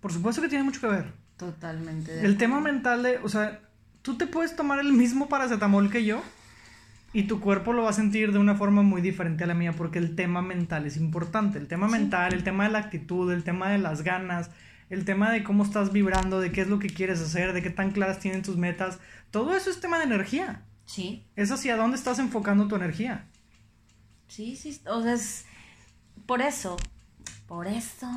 por 0.00 0.12
supuesto 0.12 0.42
que 0.42 0.48
tiene 0.48 0.64
mucho 0.64 0.80
que 0.80 0.88
ver. 0.88 1.12
Totalmente. 1.36 2.24
el 2.24 2.38
tema 2.38 2.60
mental 2.60 3.02
de, 3.02 3.18
o 3.18 3.28
sea, 3.28 3.60
tú 4.00 4.16
te 4.16 4.26
puedes 4.26 4.56
tomar 4.56 4.78
el 4.78 4.94
mismo 4.94 5.28
paracetamol 5.28 5.90
que 5.90 6.02
yo 6.04 6.22
y 7.12 7.24
tu 7.24 7.40
cuerpo 7.40 7.74
lo 7.74 7.82
va 7.82 7.90
a 7.90 7.92
sentir 7.92 8.32
de 8.32 8.38
una 8.38 8.54
forma 8.54 8.82
muy 8.82 9.02
diferente 9.02 9.44
a 9.44 9.46
la 9.46 9.54
mía 9.54 9.72
porque 9.72 9.98
el 9.98 10.16
tema 10.16 10.42
mental 10.42 10.86
es 10.86 10.96
importante. 10.96 11.58
El 11.58 11.68
tema 11.68 11.88
mental, 11.88 12.32
el 12.32 12.42
tema 12.42 12.64
de 12.64 12.70
la 12.70 12.78
actitud, 12.78 13.30
el 13.32 13.44
tema 13.44 13.70
de 13.70 13.78
las 13.78 14.02
ganas, 14.02 14.50
el 14.90 15.04
tema 15.04 15.30
de 15.30 15.42
cómo 15.42 15.64
estás 15.64 15.92
vibrando, 15.92 16.40
de 16.40 16.52
qué 16.52 16.62
es 16.62 16.68
lo 16.68 16.78
que 16.78 16.88
quieres 16.88 17.20
hacer, 17.20 17.52
de 17.52 17.62
qué 17.62 17.70
tan 17.70 17.90
claras 17.90 18.18
tienen 18.18 18.42
tus 18.42 18.56
metas, 18.56 18.98
todo 19.30 19.56
eso 19.56 19.70
es 19.70 19.80
tema 19.80 19.98
de 19.98 20.04
energía. 20.04 20.62
Sí. 20.84 21.26
Es 21.36 21.50
hacia 21.50 21.76
dónde 21.76 21.96
estás 21.96 22.18
enfocando 22.18 22.68
tu 22.68 22.76
energía. 22.76 23.26
Sí, 24.28 24.56
sí, 24.56 24.80
o 24.86 25.02
sea, 25.02 25.14
es 25.14 25.46
por 26.26 26.42
eso, 26.42 26.76
por 27.46 27.66
eso. 27.66 28.08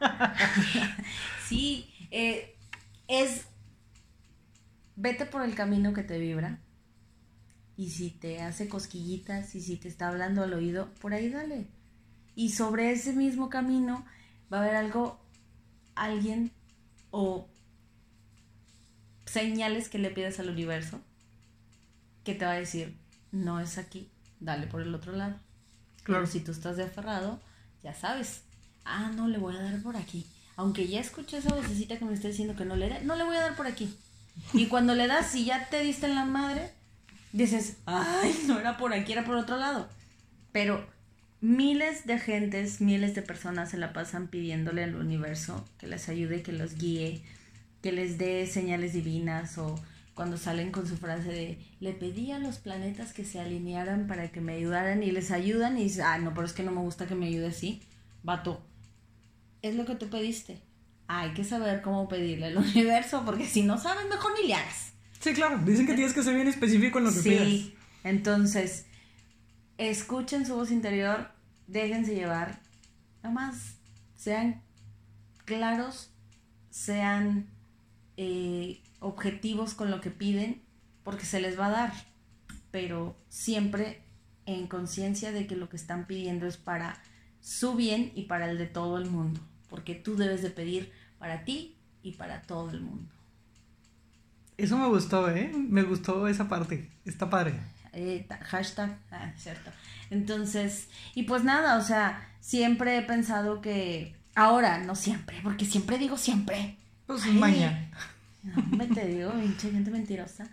sí, 1.48 1.92
eh, 2.10 2.56
es, 3.08 3.46
vete 4.96 5.26
por 5.26 5.42
el 5.42 5.54
camino 5.54 5.92
que 5.92 6.02
te 6.02 6.18
vibra. 6.18 6.60
Y 7.76 7.90
si 7.90 8.10
te 8.10 8.40
hace 8.40 8.68
cosquillitas 8.68 9.54
y 9.54 9.60
si 9.60 9.76
te 9.76 9.88
está 9.88 10.08
hablando 10.08 10.42
al 10.42 10.54
oído, 10.54 10.92
por 11.00 11.12
ahí 11.12 11.28
dale. 11.28 11.66
Y 12.34 12.50
sobre 12.50 12.90
ese 12.90 13.12
mismo 13.12 13.50
camino 13.50 14.04
va 14.52 14.58
a 14.58 14.62
haber 14.62 14.76
algo, 14.76 15.20
alguien 15.94 16.52
o 17.10 17.48
señales 19.26 19.88
que 19.88 19.98
le 19.98 20.10
pides 20.10 20.40
al 20.40 20.48
universo 20.48 21.00
que 22.24 22.34
te 22.34 22.44
va 22.44 22.52
a 22.52 22.56
decir, 22.56 22.98
no 23.30 23.60
es 23.60 23.78
aquí, 23.78 24.10
dale 24.40 24.66
por 24.66 24.82
el 24.82 24.94
otro 24.94 25.12
lado. 25.12 25.36
Claro. 26.02 26.26
si 26.26 26.40
tú 26.40 26.52
estás 26.52 26.76
de 26.76 26.84
aferrado, 26.84 27.40
ya 27.86 27.94
sabes, 27.94 28.42
ah, 28.84 29.10
no, 29.16 29.28
le 29.28 29.38
voy 29.38 29.56
a 29.56 29.62
dar 29.62 29.82
por 29.82 29.96
aquí 29.96 30.26
aunque 30.56 30.88
ya 30.88 31.00
escuché 31.00 31.38
esa 31.38 31.54
vocecita 31.54 31.98
que 31.98 32.04
me 32.04 32.14
está 32.14 32.28
diciendo 32.28 32.56
que 32.56 32.64
no 32.64 32.76
le 32.76 32.88
dé, 32.88 33.00
no 33.02 33.14
le 33.14 33.24
voy 33.24 33.36
a 33.36 33.42
dar 33.42 33.56
por 33.56 33.66
aquí. 33.66 33.94
Y 34.54 34.66
cuando 34.66 34.94
le 34.94 35.06
das, 35.06 35.30
si 35.30 35.44
ya 35.44 35.68
te 35.68 35.82
diste 35.82 36.06
en 36.06 36.14
la 36.14 36.24
madre, 36.24 36.70
dices, 37.32 37.76
ay, 37.84 38.44
no 38.46 38.58
era 38.58 38.78
por 38.78 38.92
aquí, 38.94 39.12
era 39.12 39.24
por 39.24 39.36
otro 39.36 39.58
lado. 39.58 39.88
Pero 40.52 40.86
miles 41.42 42.06
de 42.06 42.18
gentes, 42.18 42.80
miles 42.80 43.14
de 43.14 43.22
personas 43.22 43.70
se 43.70 43.76
la 43.76 43.92
pasan 43.92 44.28
pidiéndole 44.28 44.82
al 44.82 44.96
universo 44.96 45.62
que 45.78 45.86
les 45.86 46.08
ayude, 46.08 46.42
que 46.42 46.52
los 46.52 46.76
guíe, 46.76 47.22
que 47.82 47.92
les 47.92 48.16
dé 48.16 48.46
señales 48.46 48.94
divinas 48.94 49.58
o 49.58 49.78
cuando 50.16 50.38
salen 50.38 50.72
con 50.72 50.88
su 50.88 50.96
frase 50.96 51.28
de 51.28 51.58
le 51.78 51.92
pedí 51.92 52.32
a 52.32 52.38
los 52.38 52.56
planetas 52.56 53.12
que 53.12 53.22
se 53.22 53.38
alinearan 53.38 54.06
para 54.06 54.32
que 54.32 54.40
me 54.40 54.54
ayudaran 54.54 55.02
y 55.02 55.10
les 55.10 55.30
ayudan 55.30 55.76
y 55.76 55.84
dices, 55.84 56.00
ah, 56.00 56.16
no, 56.16 56.32
pero 56.32 56.46
es 56.46 56.54
que 56.54 56.62
no 56.62 56.72
me 56.72 56.80
gusta 56.80 57.06
que 57.06 57.14
me 57.14 57.26
ayude 57.26 57.48
así. 57.48 57.82
Vato, 58.22 58.66
es 59.60 59.74
lo 59.74 59.84
que 59.84 59.94
tú 59.94 60.08
pediste. 60.08 60.62
Hay 61.06 61.34
que 61.34 61.44
saber 61.44 61.82
cómo 61.82 62.08
pedirle 62.08 62.46
al 62.46 62.56
universo, 62.56 63.24
porque 63.26 63.46
si 63.46 63.62
no 63.62 63.76
sabes, 63.76 64.08
mejor 64.08 64.32
ni 64.40 64.48
le 64.48 64.54
hagas. 64.54 64.94
Sí, 65.20 65.34
claro. 65.34 65.58
Dicen 65.58 65.86
que 65.86 65.92
tienes 65.92 66.14
que 66.14 66.22
ser 66.22 66.34
bien 66.34 66.48
específico 66.48 66.96
en 66.96 67.04
lo 67.04 67.12
que 67.12 67.20
sí. 67.20 67.38
Sí, 67.38 67.74
entonces, 68.02 68.86
escuchen 69.76 70.46
su 70.46 70.54
voz 70.54 70.70
interior, 70.70 71.30
déjense 71.66 72.14
llevar. 72.14 72.58
Nada 73.22 73.34
más, 73.34 73.76
sean 74.16 74.62
claros, 75.44 76.10
sean 76.70 77.50
eh, 78.16 78.80
objetivos 79.00 79.74
con 79.74 79.90
lo 79.90 80.00
que 80.00 80.10
piden, 80.10 80.62
porque 81.02 81.26
se 81.26 81.40
les 81.40 81.58
va 81.58 81.66
a 81.66 81.70
dar. 81.70 81.92
Pero 82.70 83.16
siempre 83.28 84.02
en 84.44 84.66
conciencia 84.66 85.32
de 85.32 85.46
que 85.46 85.56
lo 85.56 85.68
que 85.68 85.76
están 85.76 86.06
pidiendo 86.06 86.46
es 86.46 86.56
para 86.56 87.02
su 87.40 87.74
bien 87.74 88.12
y 88.14 88.24
para 88.24 88.50
el 88.50 88.58
de 88.58 88.66
todo 88.66 88.98
el 88.98 89.10
mundo 89.10 89.40
porque 89.68 89.94
tú 89.94 90.16
debes 90.16 90.42
de 90.42 90.50
pedir 90.50 90.92
para 91.18 91.44
ti 91.44 91.76
y 92.02 92.12
para 92.12 92.42
todo 92.42 92.70
el 92.70 92.80
mundo. 92.80 93.12
Eso 94.56 94.78
me 94.78 94.88
gustó, 94.88 95.28
¿eh? 95.30 95.52
Me 95.54 95.82
gustó 95.82 96.28
esa 96.28 96.48
parte. 96.48 96.90
Está 97.04 97.28
padre. 97.28 97.54
Eh, 97.92 98.26
hashtag, 98.42 98.98
ah, 99.10 99.32
cierto. 99.36 99.70
Entonces, 100.10 100.88
y 101.14 101.24
pues 101.24 101.44
nada, 101.44 101.76
o 101.78 101.82
sea, 101.82 102.26
siempre 102.40 102.96
he 102.96 103.02
pensado 103.02 103.60
que, 103.60 104.14
ahora, 104.34 104.78
no 104.78 104.94
siempre, 104.94 105.40
porque 105.42 105.64
siempre 105.64 105.98
digo 105.98 106.16
siempre. 106.16 106.76
Pues 107.06 107.26
mañana. 107.26 107.90
No, 108.46 108.62
me 108.76 108.86
te 108.86 109.06
digo, 109.06 109.32
pinche 109.32 109.70
gente 109.70 109.90
mentirosa. 109.90 110.48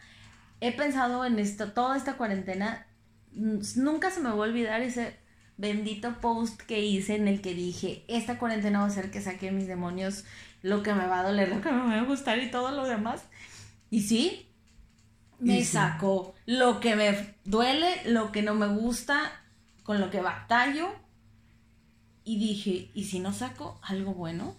He 0.60 0.72
pensado 0.76 1.26
en 1.26 1.38
esto, 1.40 1.72
toda 1.74 1.96
esta 1.98 2.18
cuarentena, 2.18 2.88
nunca 3.32 4.10
se 4.12 4.20
me 4.20 4.30
va 4.30 4.36
a 4.36 4.50
olvidar 4.50 4.82
ese 4.82 5.18
bendito 5.58 6.20
post 6.20 6.60
que 6.62 6.84
hice 6.84 7.16
en 7.16 7.28
el 7.28 7.42
que 7.42 7.54
dije, 7.54 8.04
esta 8.08 8.40
cuarentena 8.40 8.80
va 8.80 8.88
a 8.88 8.90
ser 8.90 9.12
que 9.12 9.22
saque 9.22 9.52
mis 9.52 9.68
demonios, 9.68 10.26
lo 10.62 10.82
que 10.82 10.94
me 10.94 11.06
va 11.08 11.20
a 11.20 11.24
doler, 11.24 11.50
lo 11.50 11.62
que 11.62 11.72
me 11.72 11.80
va 11.82 12.00
a 12.00 12.04
gustar 12.04 12.40
y 12.40 12.50
todo 12.50 12.72
lo 12.72 12.88
demás. 12.88 13.24
Y 13.90 14.02
sí, 14.02 14.50
me 15.40 15.64
sacó 15.64 16.34
lo 16.46 16.80
que 16.80 16.96
me 16.96 17.36
duele, 17.46 18.02
lo 18.06 18.32
que 18.32 18.42
no 18.42 18.56
me 18.56 18.68
gusta, 18.68 19.32
con 19.84 20.00
lo 20.00 20.10
que 20.10 20.22
batallo. 20.22 20.90
y 22.26 22.40
dije, 22.40 22.90
¿y 22.94 23.06
si 23.06 23.20
no 23.20 23.34
saco 23.34 23.80
algo 23.84 24.14
bueno? 24.14 24.56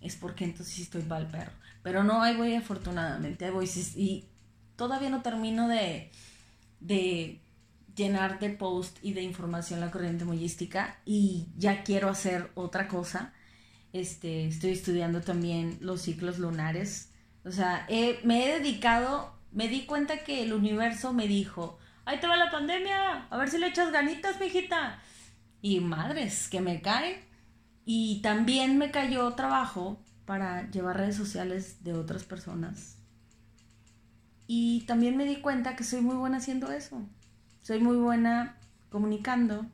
Es 0.00 0.16
porque 0.16 0.44
entonces 0.44 0.78
estoy 0.78 1.02
el 1.02 1.26
perro. 1.26 1.52
Pero 1.88 2.04
no, 2.04 2.22
ahí 2.22 2.36
voy 2.36 2.54
afortunadamente, 2.54 3.46
ahí 3.46 3.50
voy. 3.50 3.66
Y 3.96 4.26
todavía 4.76 5.08
no 5.08 5.22
termino 5.22 5.68
de, 5.68 6.10
de 6.80 7.40
llenar 7.96 8.38
de 8.40 8.50
post 8.50 8.98
y 9.00 9.14
de 9.14 9.22
información 9.22 9.80
la 9.80 9.90
corriente 9.90 10.26
mullística 10.26 10.98
y 11.06 11.46
ya 11.56 11.84
quiero 11.84 12.10
hacer 12.10 12.50
otra 12.56 12.88
cosa. 12.88 13.32
Este, 13.94 14.48
estoy 14.48 14.72
estudiando 14.72 15.22
también 15.22 15.78
los 15.80 16.02
ciclos 16.02 16.38
lunares. 16.38 17.10
O 17.46 17.52
sea, 17.52 17.86
me 18.22 18.44
he 18.44 18.58
dedicado, 18.60 19.32
me 19.50 19.68
di 19.68 19.86
cuenta 19.86 20.24
que 20.24 20.42
el 20.42 20.52
universo 20.52 21.14
me 21.14 21.26
dijo, 21.26 21.78
ahí 22.04 22.20
te 22.20 22.26
va 22.26 22.36
la 22.36 22.50
pandemia, 22.50 23.28
a 23.30 23.36
ver 23.38 23.48
si 23.48 23.56
le 23.56 23.68
echas 23.68 23.92
ganitas, 23.92 24.38
mijita. 24.38 25.00
Y 25.62 25.80
madres, 25.80 26.50
que 26.50 26.60
me 26.60 26.82
cae. 26.82 27.24
Y 27.86 28.20
también 28.20 28.76
me 28.76 28.90
cayó 28.90 29.32
trabajo 29.32 29.98
para 30.28 30.70
llevar 30.70 30.98
redes 30.98 31.16
sociales 31.16 31.82
de 31.84 31.94
otras 31.94 32.22
personas. 32.22 32.98
Y 34.46 34.82
también 34.82 35.16
me 35.16 35.24
di 35.24 35.40
cuenta 35.40 35.74
que 35.74 35.84
soy 35.84 36.02
muy 36.02 36.16
buena 36.16 36.36
haciendo 36.36 36.70
eso. 36.70 37.00
Soy 37.62 37.80
muy 37.80 37.96
buena 37.96 38.58
comunicando. 38.90 39.64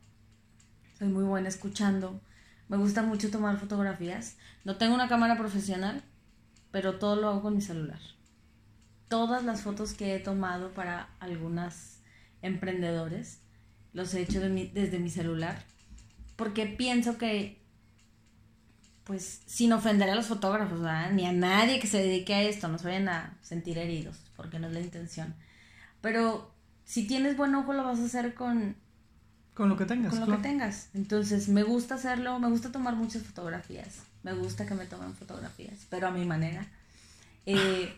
Soy 0.96 1.08
muy 1.08 1.24
buena 1.24 1.48
escuchando. 1.48 2.20
Me 2.68 2.76
gusta 2.76 3.02
mucho 3.02 3.32
tomar 3.32 3.58
fotografías. 3.58 4.36
No 4.62 4.76
tengo 4.76 4.94
una 4.94 5.08
cámara 5.08 5.36
profesional, 5.36 6.04
pero 6.70 7.00
todo 7.00 7.16
lo 7.16 7.30
hago 7.30 7.42
con 7.42 7.56
mi 7.56 7.60
celular. 7.60 7.98
Todas 9.08 9.42
las 9.42 9.62
fotos 9.62 9.92
que 9.92 10.14
he 10.14 10.20
tomado 10.20 10.70
para 10.72 11.08
algunas 11.18 12.00
emprendedores 12.42 13.40
los 13.92 14.14
he 14.14 14.20
hecho 14.20 14.38
desde 14.38 15.00
mi 15.00 15.10
celular 15.10 15.64
porque 16.36 16.66
pienso 16.66 17.18
que, 17.18 17.63
pues, 19.04 19.42
sin 19.46 19.72
ofender 19.72 20.10
a 20.10 20.14
los 20.14 20.26
fotógrafos, 20.26 20.80
ni 21.12 21.26
a 21.26 21.32
nadie 21.32 21.78
que 21.78 21.86
se 21.86 21.98
dedique 21.98 22.34
a 22.34 22.42
esto, 22.42 22.68
no 22.68 22.78
se 22.78 22.86
vayan 22.88 23.08
a 23.08 23.36
sentir 23.42 23.78
heridos, 23.78 24.16
porque 24.36 24.58
no 24.58 24.68
es 24.68 24.72
la 24.72 24.80
intención. 24.80 25.34
Pero 26.00 26.52
si 26.84 27.06
tienes 27.06 27.36
buen 27.36 27.54
ojo, 27.54 27.72
lo 27.72 27.84
vas 27.84 28.00
a 28.00 28.04
hacer 28.04 28.34
con... 28.34 28.76
Con 29.54 29.68
lo 29.68 29.76
que 29.76 29.84
tengas. 29.84 30.10
Con 30.10 30.28
lo 30.28 30.36
que 30.36 30.42
tengas. 30.42 30.88
Entonces, 30.94 31.48
me 31.48 31.62
gusta 31.62 31.94
hacerlo, 31.94 32.38
me 32.40 32.48
gusta 32.48 32.72
tomar 32.72 32.96
muchas 32.96 33.22
fotografías. 33.22 34.00
Me 34.22 34.32
gusta 34.32 34.66
que 34.66 34.74
me 34.74 34.86
tomen 34.86 35.14
fotografías, 35.14 35.86
pero 35.90 36.08
a 36.08 36.10
mi 36.10 36.24
manera. 36.24 36.66
Eh, 37.46 37.94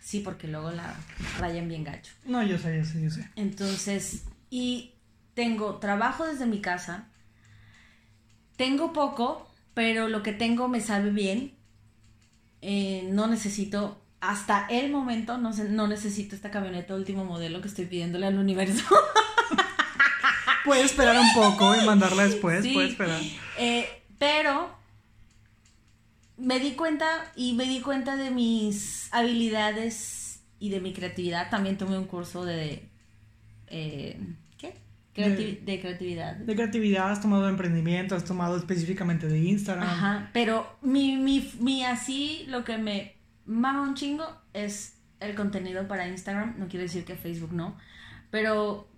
sí, 0.00 0.20
porque 0.20 0.48
luego 0.48 0.70
la 0.70 0.94
rayan 1.38 1.68
bien 1.68 1.84
gacho. 1.84 2.12
No, 2.24 2.42
yo 2.42 2.58
sé, 2.58 2.76
yo 2.76 2.84
sé, 2.84 3.00
yo 3.00 3.10
sé. 3.10 3.28
Entonces, 3.36 4.24
y 4.50 4.94
tengo 5.34 5.76
trabajo 5.76 6.26
desde 6.26 6.46
mi 6.46 6.60
casa, 6.60 7.06
tengo 8.56 8.92
poco, 8.92 9.47
pero 9.78 10.08
lo 10.08 10.24
que 10.24 10.32
tengo 10.32 10.66
me 10.66 10.80
sabe 10.80 11.10
bien. 11.10 11.54
Eh, 12.62 13.08
no 13.12 13.28
necesito, 13.28 14.02
hasta 14.20 14.66
el 14.66 14.90
momento, 14.90 15.38
no, 15.38 15.52
no 15.52 15.86
necesito 15.86 16.34
esta 16.34 16.50
camioneta 16.50 16.96
último 16.96 17.24
modelo 17.24 17.60
que 17.60 17.68
estoy 17.68 17.86
pidiéndole 17.86 18.26
al 18.26 18.40
universo. 18.40 18.84
Puede 20.64 20.82
esperar 20.82 21.16
un 21.16 21.32
poco 21.32 21.76
y 21.76 21.86
mandarla 21.86 22.24
después, 22.24 22.66
puede 22.66 22.88
esperar. 22.88 23.20
Eh, 23.56 23.88
pero 24.18 24.68
me 26.36 26.58
di 26.58 26.72
cuenta 26.72 27.30
y 27.36 27.52
me 27.52 27.66
di 27.66 27.80
cuenta 27.80 28.16
de 28.16 28.32
mis 28.32 29.06
habilidades 29.12 30.40
y 30.58 30.70
de 30.70 30.80
mi 30.80 30.92
creatividad. 30.92 31.50
También 31.50 31.78
tomé 31.78 31.96
un 31.98 32.06
curso 32.06 32.44
de... 32.44 32.90
Eh, 33.68 34.18
de, 35.18 35.80
creatividad. 35.80 36.36
De 36.36 36.54
creatividad, 36.54 37.10
has 37.10 37.20
tomado 37.20 37.44
de 37.44 37.50
emprendimiento, 37.50 38.14
has 38.14 38.24
tomado 38.24 38.56
específicamente 38.56 39.26
de 39.26 39.38
Instagram. 39.38 39.88
Ajá, 39.88 40.30
pero 40.32 40.78
mi, 40.82 41.16
mi, 41.16 41.50
mi 41.60 41.84
así, 41.84 42.44
lo 42.48 42.64
que 42.64 42.78
me 42.78 43.16
mama 43.44 43.82
un 43.82 43.94
chingo 43.94 44.24
es 44.52 44.98
el 45.20 45.34
contenido 45.34 45.88
para 45.88 46.08
Instagram. 46.08 46.54
No 46.58 46.68
quiere 46.68 46.84
decir 46.84 47.04
que 47.04 47.16
Facebook 47.16 47.52
no, 47.52 47.76
pero 48.30 48.88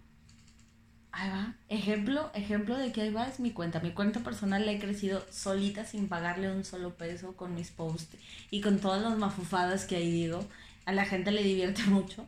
ahí 1.13 1.31
va. 1.31 1.55
Ejemplo, 1.69 2.31
ejemplo 2.35 2.77
de 2.77 2.93
que 2.93 3.03
ahí 3.03 3.11
va 3.11 3.27
es 3.27 3.41
mi 3.41 3.53
cuenta. 3.53 3.81
Mi 3.81 3.93
cuenta 3.93 4.21
personal 4.21 4.67
la 4.67 4.73
he 4.73 4.79
crecido 4.79 5.25
solita 5.31 5.85
sin 5.85 6.09
pagarle 6.09 6.53
un 6.53 6.65
solo 6.65 6.95
peso 6.97 7.37
con 7.37 7.55
mis 7.55 7.71
posts 7.71 8.17
y 8.51 8.61
con 8.61 8.79
todas 8.79 9.03
las 9.03 9.17
mafufadas 9.17 9.87
que 9.87 9.97
ahí 9.97 10.11
digo. 10.11 10.45
A 10.85 10.93
la 10.93 11.05
gente 11.05 11.31
le 11.31 11.43
divierte 11.43 11.83
mucho. 11.87 12.27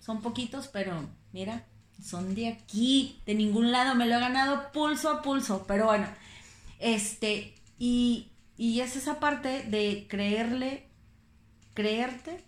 Son 0.00 0.22
poquitos, 0.22 0.68
pero 0.68 1.08
mira, 1.32 1.64
son 2.02 2.34
de 2.34 2.48
aquí, 2.48 3.20
de 3.26 3.34
ningún 3.34 3.72
lado, 3.72 3.94
me 3.94 4.06
lo 4.06 4.16
he 4.16 4.20
ganado 4.20 4.72
pulso 4.72 5.10
a 5.10 5.22
pulso, 5.22 5.64
pero 5.66 5.86
bueno, 5.86 6.06
este, 6.78 7.54
y, 7.78 8.28
y 8.56 8.80
es 8.80 8.96
esa 8.96 9.20
parte 9.20 9.64
de 9.64 10.06
creerle, 10.08 10.86
creerte 11.74 12.44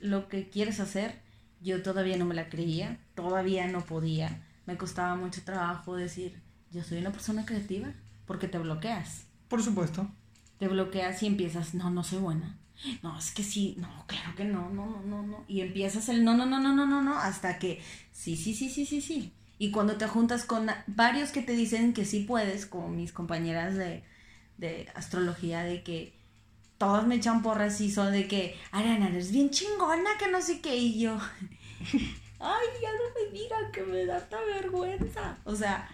lo 0.00 0.28
que 0.28 0.48
quieres 0.48 0.80
hacer, 0.80 1.20
yo 1.60 1.82
todavía 1.82 2.16
no 2.16 2.24
me 2.24 2.34
la 2.34 2.48
creía, 2.48 2.98
todavía 3.14 3.66
no 3.66 3.84
podía, 3.84 4.44
me 4.66 4.76
costaba 4.76 5.14
mucho 5.16 5.42
trabajo 5.44 5.96
decir, 5.96 6.40
yo 6.70 6.82
soy 6.82 6.98
una 6.98 7.12
persona 7.12 7.46
creativa, 7.46 7.92
porque 8.26 8.48
te 8.48 8.58
bloqueas. 8.58 9.26
Por 9.48 9.62
supuesto. 9.62 10.08
Te 10.58 10.68
bloqueas 10.68 11.22
y 11.22 11.26
empiezas, 11.26 11.74
no, 11.74 11.90
no 11.90 12.02
soy 12.02 12.18
buena 12.18 12.58
no, 13.02 13.18
es 13.18 13.30
que 13.30 13.42
sí, 13.42 13.74
no, 13.78 14.04
claro 14.06 14.34
que 14.36 14.44
no, 14.44 14.68
no, 14.70 14.86
no, 14.86 15.02
no, 15.02 15.22
no. 15.22 15.44
Y 15.48 15.60
empiezas 15.60 16.08
el 16.08 16.24
no, 16.24 16.36
no, 16.36 16.46
no, 16.46 16.60
no, 16.60 16.74
no, 16.74 16.86
no, 16.86 17.02
no, 17.02 17.18
hasta 17.18 17.58
que 17.58 17.80
sí, 18.12 18.36
sí, 18.36 18.54
sí, 18.54 18.68
sí, 18.68 18.86
sí, 18.86 19.00
sí. 19.00 19.32
Y 19.58 19.70
cuando 19.70 19.96
te 19.96 20.06
juntas 20.06 20.44
con 20.44 20.68
varios 20.86 21.30
que 21.30 21.42
te 21.42 21.52
dicen 21.52 21.94
que 21.94 22.04
sí 22.04 22.20
puedes, 22.20 22.66
como 22.66 22.88
mis 22.88 23.12
compañeras 23.12 23.74
de, 23.76 24.04
de 24.58 24.88
astrología, 24.94 25.62
de 25.62 25.82
que 25.82 26.12
todas 26.78 27.06
me 27.06 27.14
echan 27.16 27.42
porras 27.42 27.80
y 27.80 27.90
son 27.90 28.12
de 28.12 28.28
que, 28.28 28.56
Ariana, 28.70 29.08
eres 29.08 29.32
bien 29.32 29.50
chingona, 29.50 30.10
que 30.18 30.30
no 30.30 30.42
sé 30.42 30.60
qué, 30.60 30.76
y 30.76 31.00
yo, 31.00 31.18
ay, 32.40 32.66
ya 32.82 32.90
no 32.92 33.14
me 33.14 33.38
digan 33.38 33.72
que 33.72 33.82
me 33.82 34.04
da 34.04 34.18
esta 34.18 34.38
vergüenza. 34.42 35.38
O 35.44 35.56
sea, 35.56 35.88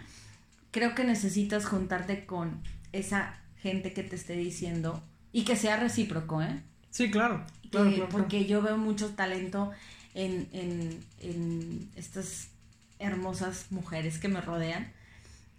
creo 0.71 0.93
que 0.95 1.05
necesitas 1.05 1.65
juntarte 1.65 2.25
con 2.25 2.61
esa 2.91 3.39
gente 3.57 3.93
que 3.93 4.03
te 4.03 4.17
esté 4.17 4.33
diciendo 4.33 5.01
y 5.31 5.45
que 5.45 5.55
sea 5.55 5.77
recíproco, 5.77 6.41
¿eh? 6.41 6.61
Sí, 6.93 7.09
claro. 7.09 7.43
Porque 8.11 8.45
yo 8.45 8.61
veo 8.61 8.77
mucho 8.77 9.15
talento 9.15 9.71
en, 10.13 11.03
estas 11.95 12.49
hermosas 12.99 13.65
mujeres 13.71 14.19
que 14.19 14.27
me 14.27 14.41
rodean 14.41 14.93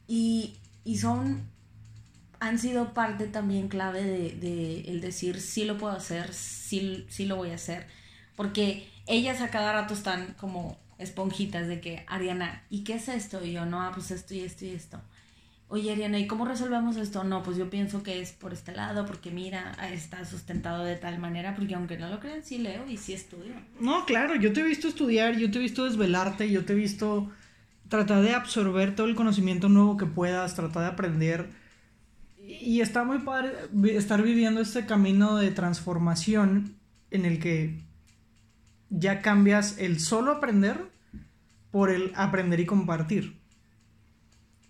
y, 0.07 0.55
son, 0.97 1.43
han 2.39 2.61
sido 2.61 2.95
parte 2.95 3.27
también 3.27 3.67
clave 3.67 4.05
de, 4.05 4.83
el 4.83 5.01
decir 5.01 5.41
sí 5.41 5.65
lo 5.65 5.77
puedo 5.77 5.93
hacer, 5.97 6.33
sí, 6.33 7.05
sí 7.09 7.27
lo 7.27 7.35
voy 7.35 7.51
a 7.51 7.57
hacer, 7.57 7.89
porque 8.37 8.89
ellas 9.09 9.41
a 9.41 9.51
cada 9.51 9.73
rato 9.73 9.93
están 9.93 10.35
como 10.39 10.79
esponjitas 10.99 11.67
de 11.67 11.81
que, 11.81 12.05
Ariana, 12.07 12.63
¿y 12.71 12.85
qué 12.85 12.95
es 12.95 13.09
esto? 13.09 13.45
Y 13.45 13.51
yo, 13.51 13.67
no, 13.67 13.83
ah, 13.83 13.91
pues 13.93 14.13
esto 14.13 14.35
y 14.35 14.41
esto 14.41 14.67
y 14.67 14.71
esto 14.71 15.01
oye 15.75 15.91
Ariana, 15.91 16.21
¿y 16.21 16.29
cómo 16.29 16.45
resolvemos 16.45 16.97
esto? 16.97 17.25
No, 17.25 17.43
pues 17.43 17.57
yo 17.57 17.69
pienso 17.69 18.05
que 18.05 18.21
es 18.21 18.31
por 18.31 18.53
este 18.53 18.71
lado, 18.71 19.07
porque 19.07 19.33
mira, 19.33 19.73
está 19.93 20.25
sustentado 20.25 20.85
de 20.85 20.95
tal 20.95 21.19
manera, 21.19 21.57
porque 21.57 21.75
aunque 21.75 21.99
no 21.99 22.09
lo 22.09 22.21
crean, 22.21 22.45
sí 22.45 22.59
leo 22.59 22.89
y 22.89 22.97
sí 22.97 23.13
estudio. 23.13 23.55
No, 23.81 24.07
claro, 24.07 24.37
yo 24.37 24.53
te 24.53 24.61
he 24.61 24.65
visto 24.65 24.87
estudiar, 24.87 25.37
yo 25.37 25.51
te 25.51 25.59
he 25.59 25.61
visto 25.61 25.85
desvelarte, 25.85 26.49
yo 26.49 26.65
te 26.65 26.75
he 26.75 26.77
visto 26.77 27.29
tratar 27.89 28.23
de 28.23 28.35
absorber 28.35 28.95
todo 28.95 29.09
el 29.09 29.17
conocimiento 29.17 29.69
nuevo 29.69 29.97
que 29.97 30.07
puedas, 30.07 30.55
tratar 30.55 30.85
de 30.85 30.89
aprender. 30.91 31.51
Y 32.39 32.81
está 32.81 33.03
muy 33.03 33.19
padre 33.19 33.53
estar 33.97 34.23
viviendo 34.23 34.61
este 34.61 34.87
camino 34.87 35.39
de 35.39 35.51
transformación 35.51 36.77
en 37.11 37.25
el 37.25 37.41
que 37.41 37.83
ya 38.91 39.23
cambias 39.23 39.77
el 39.79 39.99
solo 39.99 40.31
aprender 40.31 40.77
por 41.73 41.91
el 41.91 42.13
aprender 42.15 42.61
y 42.61 42.67
compartir 42.67 43.44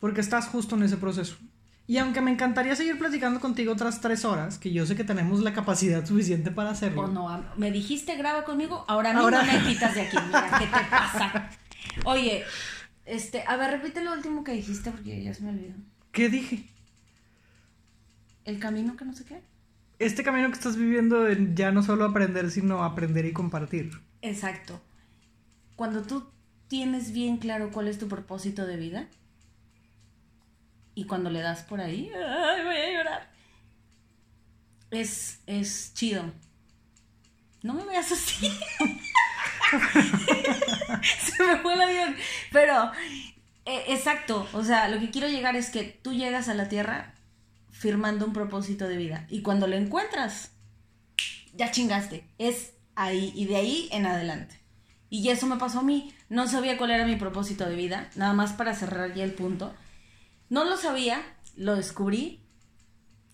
porque 0.05 0.21
estás 0.21 0.49
justo 0.49 0.77
en 0.77 0.83
ese 0.83 0.99
proceso. 0.99 1.35
Y 1.87 1.97
aunque 1.97 2.21
me 2.21 2.31
encantaría 2.31 2.77
seguir 2.77 2.99
platicando 2.99 3.41
contigo 3.41 3.72
otras 3.72 4.03
tres 4.03 4.26
horas, 4.26 4.59
que 4.59 4.70
yo 4.70 4.85
sé 4.85 4.97
que 4.97 5.03
tenemos 5.03 5.41
la 5.41 5.55
capacidad 5.55 6.05
suficiente 6.05 6.51
para 6.51 6.68
hacerlo. 6.68 7.05
O 7.05 7.09
no, 7.09 7.43
me 7.57 7.70
dijiste 7.70 8.14
graba 8.14 8.45
conmigo, 8.45 8.85
ahora 8.87 9.14
mismo 9.14 9.31
me 9.31 9.62
quitas 9.66 9.95
de 9.95 10.03
aquí, 10.03 10.18
mira, 10.26 10.59
¿qué 10.59 10.66
te 10.66 10.91
pasa? 10.91 11.51
Oye, 12.05 12.45
este, 13.07 13.45
a 13.47 13.57
ver, 13.57 13.70
repite 13.70 14.05
lo 14.05 14.12
último 14.12 14.45
que 14.45 14.53
dijiste 14.53 14.91
porque 14.91 15.24
ya 15.24 15.33
se 15.33 15.43
me 15.43 15.53
olvidó. 15.53 15.72
¿Qué 16.12 16.28
dije? 16.28 16.66
El 18.45 18.59
camino 18.59 18.99
que 18.99 19.07
no 19.07 19.14
sé 19.14 19.24
qué. 19.24 19.41
Este 19.99 20.22
camino 20.22 20.49
que 20.49 20.59
estás 20.59 20.76
viviendo 20.76 21.33
ya 21.55 21.72
no 21.72 21.83
solo 21.83 22.05
aprender, 22.05 22.51
sino 22.51 22.85
aprender 22.85 23.24
y 23.24 23.33
compartir. 23.33 24.03
Exacto. 24.20 24.83
Cuando 25.76 26.03
tú 26.03 26.26
tienes 26.68 27.12
bien 27.12 27.39
claro 27.39 27.70
cuál 27.72 27.89
es 27.89 27.99
tu 27.99 28.07
propósito 28.07 28.66
de 28.66 28.76
vida, 28.76 29.09
y 30.95 31.05
cuando 31.05 31.30
le 31.30 31.40
das 31.40 31.62
por 31.62 31.80
ahí, 31.80 32.11
¡ay, 32.14 32.64
voy 32.64 32.76
a 32.76 32.92
llorar! 32.92 33.30
Es, 34.90 35.40
es 35.47 35.92
chido. 35.95 36.32
No 37.62 37.74
me 37.74 37.84
veas 37.84 38.12
así. 38.12 38.47
Se 41.20 41.42
me 41.42 41.57
fue 41.59 41.74
el 41.74 41.80
avión. 41.80 42.16
Pero, 42.53 42.92
eh, 43.64 43.84
exacto. 43.88 44.47
O 44.53 44.62
sea, 44.62 44.88
lo 44.88 45.01
que 45.01 45.11
quiero 45.11 45.28
llegar 45.28 45.57
es 45.57 45.70
que 45.70 45.82
tú 45.82 46.12
llegas 46.12 46.49
a 46.49 46.55
la 46.55 46.68
Tierra 46.68 47.14
firmando 47.70 48.26
un 48.26 48.32
propósito 48.32 48.86
de 48.86 48.97
vida. 48.97 49.26
Y 49.30 49.42
cuando 49.42 49.66
lo 49.66 49.76
encuentras, 49.76 50.53
ya 51.55 51.70
chingaste. 51.70 52.28
Es 52.38 52.74
ahí 52.95 53.32
y 53.34 53.47
de 53.47 53.57
ahí 53.57 53.88
en 53.92 54.07
adelante. 54.07 54.61
Y 55.11 55.28
eso 55.28 55.47
me 55.47 55.57
pasó 55.57 55.80
a 55.80 55.84
mí. 55.84 56.14
No 56.28 56.47
sabía 56.47 56.76
cuál 56.76 56.90
era 56.90 57.07
mi 57.07 57.16
propósito 57.16 57.68
de 57.68 57.76
vida. 57.76 58.11
Nada 58.14 58.32
más 58.32 58.53
para 58.53 58.74
cerrar 58.74 59.14
ya 59.14 59.24
el 59.24 59.32
punto. 59.32 59.74
No 60.55 60.64
lo 60.64 60.76
sabía, 60.76 61.20
lo 61.57 61.74
descubrí. 61.74 62.38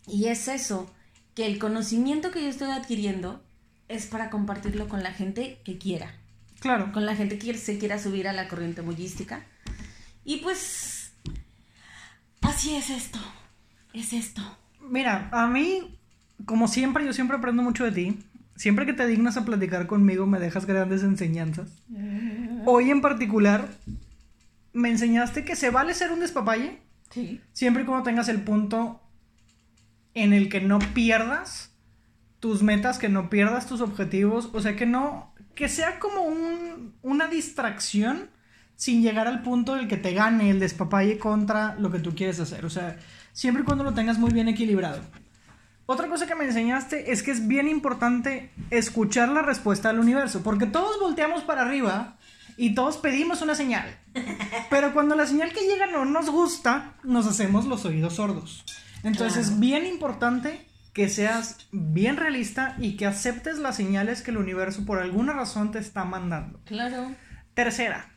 Y 0.06 0.28
es 0.28 0.48
eso, 0.48 0.90
que 1.34 1.44
el 1.44 1.58
conocimiento 1.58 2.30
que 2.30 2.40
yo 2.40 2.48
estoy 2.48 2.70
adquiriendo 2.70 3.44
es 3.88 4.06
para 4.06 4.30
compartirlo 4.30 4.88
con 4.88 5.02
la 5.02 5.12
gente 5.12 5.60
que 5.62 5.76
quiera. 5.76 6.14
Claro. 6.60 6.92
Con 6.92 7.04
la 7.04 7.14
gente 7.14 7.38
que 7.38 7.52
se 7.58 7.76
quiera 7.76 7.98
subir 7.98 8.26
a 8.26 8.32
la 8.32 8.48
corriente 8.48 8.80
mullística. 8.80 9.44
Y 10.24 10.38
pues, 10.38 11.12
así 12.40 12.74
es 12.74 12.88
esto. 12.88 13.18
Es 13.92 14.14
esto. 14.14 14.40
Mira, 14.80 15.28
a 15.30 15.46
mí, 15.46 15.98
como 16.46 16.68
siempre, 16.68 17.04
yo 17.04 17.12
siempre 17.12 17.36
aprendo 17.36 17.62
mucho 17.62 17.84
de 17.84 17.92
ti. 17.92 18.18
Siempre 18.56 18.86
que 18.86 18.94
te 18.94 19.06
dignas 19.06 19.36
a 19.36 19.44
platicar 19.44 19.86
conmigo, 19.86 20.24
me 20.24 20.40
dejas 20.40 20.64
grandes 20.64 21.02
enseñanzas. 21.02 21.68
Hoy 22.64 22.90
en 22.90 23.02
particular, 23.02 23.68
me 24.72 24.88
enseñaste 24.88 25.44
que 25.44 25.54
se 25.54 25.68
vale 25.68 25.92
ser 25.92 26.12
un 26.12 26.20
despapalle. 26.20 26.80
Siempre 27.52 27.82
y 27.82 27.86
cuando 27.86 28.04
tengas 28.04 28.28
el 28.28 28.42
punto 28.42 29.00
en 30.14 30.32
el 30.32 30.48
que 30.48 30.60
no 30.60 30.78
pierdas 30.78 31.72
tus 32.38 32.62
metas, 32.62 32.98
que 32.98 33.08
no 33.08 33.30
pierdas 33.30 33.66
tus 33.66 33.80
objetivos. 33.80 34.50
O 34.52 34.60
sea, 34.60 34.76
que 34.76 34.86
no. 34.86 35.34
Que 35.54 35.68
sea 35.68 35.98
como 35.98 36.22
un, 36.22 36.94
una 37.02 37.26
distracción 37.26 38.30
sin 38.76 39.02
llegar 39.02 39.26
al 39.26 39.42
punto 39.42 39.74
del 39.74 39.88
que 39.88 39.98
te 39.98 40.14
gane 40.14 40.50
el 40.50 40.58
despapalle 40.58 41.18
contra 41.18 41.74
lo 41.74 41.90
que 41.90 41.98
tú 41.98 42.14
quieres 42.14 42.40
hacer. 42.40 42.64
O 42.64 42.70
sea, 42.70 42.96
siempre 43.32 43.62
y 43.62 43.66
cuando 43.66 43.84
lo 43.84 43.92
tengas 43.92 44.18
muy 44.18 44.32
bien 44.32 44.48
equilibrado. 44.48 45.02
Otra 45.84 46.08
cosa 46.08 46.26
que 46.26 46.36
me 46.36 46.44
enseñaste 46.44 47.10
es 47.10 47.22
que 47.22 47.32
es 47.32 47.48
bien 47.48 47.68
importante 47.68 48.52
escuchar 48.70 49.28
la 49.28 49.42
respuesta 49.42 49.88
del 49.88 49.98
universo, 49.98 50.42
porque 50.42 50.66
todos 50.66 51.00
volteamos 51.00 51.42
para 51.42 51.62
arriba 51.62 52.16
y 52.56 52.74
todos 52.74 52.98
pedimos 52.98 53.42
una 53.42 53.54
señal. 53.54 53.96
Pero 54.70 54.92
cuando 54.92 55.14
la 55.16 55.26
señal 55.26 55.52
que 55.52 55.66
llega 55.66 55.86
no 55.86 56.04
nos 56.04 56.30
gusta, 56.30 56.94
nos 57.04 57.26
hacemos 57.26 57.66
los 57.66 57.84
oídos 57.84 58.14
sordos. 58.14 58.64
Entonces 59.02 59.46
Claro. 59.46 59.54
es 59.54 59.60
bien 59.60 59.86
importante 59.86 60.66
que 60.92 61.08
seas 61.08 61.68
bien 61.72 62.16
realista 62.16 62.76
y 62.78 62.96
que 62.96 63.06
aceptes 63.06 63.58
las 63.58 63.76
señales 63.76 64.22
que 64.22 64.30
el 64.32 64.38
universo 64.38 64.84
por 64.84 64.98
alguna 64.98 65.32
razón 65.32 65.70
te 65.70 65.78
está 65.78 66.04
mandando. 66.04 66.60
Claro. 66.64 67.12
Tercera, 67.54 68.10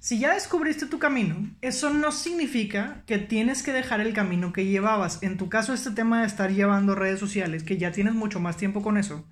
si 0.00 0.18
ya 0.18 0.34
descubriste 0.34 0.86
tu 0.86 0.98
camino, 0.98 1.48
eso 1.60 1.90
no 1.90 2.10
significa 2.10 3.04
que 3.06 3.18
tienes 3.18 3.62
que 3.62 3.72
dejar 3.72 4.00
el 4.00 4.12
camino 4.12 4.52
que 4.52 4.66
llevabas. 4.66 5.22
En 5.22 5.36
tu 5.36 5.48
caso, 5.48 5.72
este 5.72 5.92
tema 5.92 6.20
de 6.22 6.26
estar 6.26 6.50
llevando 6.50 6.96
redes 6.96 7.20
sociales, 7.20 7.62
que 7.62 7.78
ya 7.78 7.92
tienes 7.92 8.14
mucho 8.14 8.40
más 8.40 8.56
tiempo 8.56 8.82
con 8.82 8.96
eso, 8.98 9.24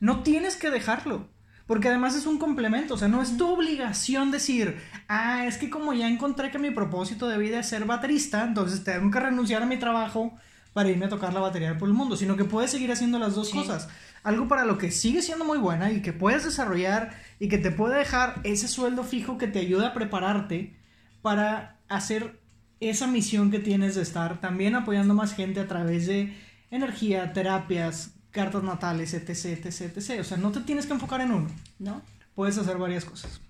no 0.00 0.22
tienes 0.24 0.56
que 0.56 0.70
dejarlo. 0.70 1.28
Porque 1.70 1.86
además 1.86 2.16
es 2.16 2.26
un 2.26 2.36
complemento, 2.36 2.94
o 2.94 2.98
sea, 2.98 3.06
no 3.06 3.22
es 3.22 3.36
tu 3.36 3.48
obligación 3.48 4.32
decir, 4.32 4.80
ah, 5.06 5.46
es 5.46 5.56
que 5.56 5.70
como 5.70 5.92
ya 5.92 6.08
encontré 6.08 6.50
que 6.50 6.58
mi 6.58 6.72
propósito 6.72 7.28
de 7.28 7.38
vida 7.38 7.60
es 7.60 7.68
ser 7.68 7.84
baterista, 7.84 8.42
entonces 8.42 8.82
tengo 8.82 9.08
que 9.12 9.20
renunciar 9.20 9.62
a 9.62 9.66
mi 9.66 9.76
trabajo 9.76 10.34
para 10.72 10.88
irme 10.88 11.06
a 11.06 11.08
tocar 11.08 11.32
la 11.32 11.38
batería 11.38 11.78
por 11.78 11.86
el 11.86 11.94
mundo, 11.94 12.16
sino 12.16 12.36
que 12.36 12.44
puedes 12.44 12.72
seguir 12.72 12.90
haciendo 12.90 13.20
las 13.20 13.36
dos 13.36 13.50
Sí. 13.50 13.56
cosas. 13.56 13.88
Algo 14.24 14.48
para 14.48 14.64
lo 14.64 14.78
que 14.78 14.90
sigue 14.90 15.22
siendo 15.22 15.44
muy 15.44 15.58
buena 15.58 15.92
y 15.92 16.02
que 16.02 16.12
puedes 16.12 16.42
desarrollar 16.42 17.12
y 17.38 17.46
que 17.46 17.58
te 17.58 17.70
puede 17.70 17.98
dejar 17.98 18.40
ese 18.42 18.66
sueldo 18.66 19.04
fijo 19.04 19.38
que 19.38 19.46
te 19.46 19.60
ayuda 19.60 19.90
a 19.90 19.94
prepararte 19.94 20.74
para 21.22 21.78
hacer 21.88 22.40
esa 22.80 23.06
misión 23.06 23.52
que 23.52 23.60
tienes 23.60 23.94
de 23.94 24.02
estar 24.02 24.40
también 24.40 24.74
apoyando 24.74 25.14
más 25.14 25.34
gente 25.34 25.60
a 25.60 25.68
través 25.68 26.08
de 26.08 26.36
energía, 26.72 27.32
terapias, 27.32 28.16
cartas 28.30 28.62
natales, 28.62 29.14
etc, 29.14 29.30
etc, 29.30 29.96
etc. 29.96 30.20
O 30.20 30.24
sea, 30.24 30.36
no 30.36 30.52
te 30.52 30.60
tienes 30.60 30.86
que 30.86 30.92
enfocar 30.92 31.20
en 31.20 31.32
uno. 31.32 31.50
¿No? 31.78 32.02
Puedes 32.34 32.58
hacer 32.58 32.78
varias 32.78 33.04
cosas. 33.04 33.40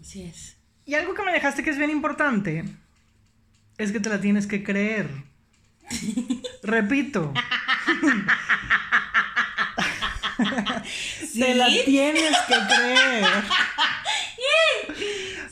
Así 0.00 0.22
es. 0.22 0.56
Y 0.86 0.94
algo 0.94 1.14
que 1.14 1.22
me 1.22 1.32
dejaste 1.32 1.62
que 1.62 1.70
es 1.70 1.78
bien 1.78 1.90
importante 1.90 2.64
es 3.78 3.92
que 3.92 4.00
te 4.00 4.08
la 4.08 4.20
tienes 4.20 4.46
que 4.46 4.62
creer. 4.62 5.10
Repito. 6.62 7.32
Te 11.34 11.54
la 11.54 11.66
tienes 11.84 12.36
que 12.46 12.54
creer. 12.74 13.26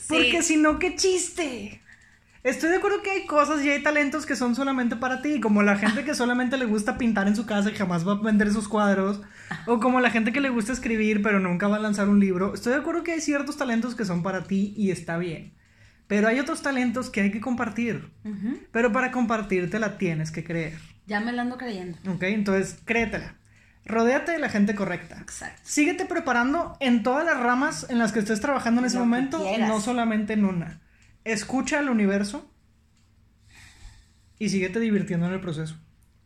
Porque 0.07 0.41
si 0.43 0.57
no, 0.57 0.79
qué 0.79 0.95
chiste. 0.95 1.82
Estoy 2.43 2.71
de 2.71 2.75
acuerdo 2.75 3.01
que 3.01 3.09
hay 3.09 3.25
cosas 3.25 3.63
y 3.63 3.69
hay 3.69 3.81
talentos 3.81 4.25
que 4.25 4.35
son 4.35 4.53
solamente 4.53 4.97
para 4.97 5.21
ti, 5.21 5.39
como 5.39 5.63
la 5.63 5.77
gente 5.77 6.03
que 6.03 6.13
solamente 6.13 6.57
le 6.57 6.65
gusta 6.65 6.97
pintar 6.97 7.29
en 7.29 7.37
su 7.37 7.45
casa 7.45 7.71
y 7.71 7.73
jamás 7.73 8.05
va 8.05 8.13
a 8.13 8.21
vender 8.21 8.51
sus 8.51 8.67
cuadros, 8.67 9.21
o 9.65 9.79
como 9.79 10.01
la 10.01 10.09
gente 10.09 10.33
que 10.33 10.41
le 10.41 10.49
gusta 10.49 10.73
escribir 10.73 11.21
pero 11.21 11.39
nunca 11.39 11.69
va 11.69 11.77
a 11.77 11.79
lanzar 11.79 12.09
un 12.09 12.19
libro. 12.19 12.53
Estoy 12.53 12.73
de 12.73 12.79
acuerdo 12.79 13.03
que 13.03 13.13
hay 13.13 13.21
ciertos 13.21 13.55
talentos 13.55 13.95
que 13.95 14.03
son 14.03 14.23
para 14.23 14.43
ti 14.43 14.73
y 14.75 14.91
está 14.91 15.17
bien, 15.17 15.53
pero 16.07 16.27
hay 16.27 16.37
otros 16.41 16.61
talentos 16.61 17.09
que 17.09 17.21
hay 17.21 17.31
que 17.31 17.39
compartir, 17.39 18.11
pero 18.71 18.91
para 18.91 19.11
compartirte 19.11 19.79
la 19.79 19.97
tienes 19.97 20.29
que 20.31 20.43
creer, 20.43 20.77
Ya 21.07 21.21
me 21.21 21.31
la 21.31 21.43
ando 21.43 21.57
creyendo. 21.57 21.97
¿ok? 22.11 22.23
Entonces, 22.23 22.77
créetela. 22.83 23.35
Rodéate 23.85 24.33
de 24.33 24.39
la 24.39 24.49
gente 24.49 24.75
correcta. 24.75 25.17
Exacto. 25.21 25.61
Síguete 25.63 26.05
preparando 26.05 26.75
en 26.79 27.03
todas 27.03 27.25
las 27.25 27.39
ramas 27.39 27.85
en 27.89 27.99
las 27.99 28.11
que 28.11 28.19
estés 28.19 28.39
trabajando 28.41 28.79
en 28.81 28.87
ese 28.87 28.97
Lo 28.97 29.05
momento, 29.05 29.45
no 29.59 29.79
solamente 29.81 30.33
en 30.33 30.45
una. 30.45 30.82
Escucha 31.25 31.79
al 31.79 31.89
universo 31.89 32.49
y 34.39 34.49
síguete 34.49 34.79
divirtiendo 34.79 35.25
en 35.27 35.33
el 35.33 35.39
proceso. 35.39 35.77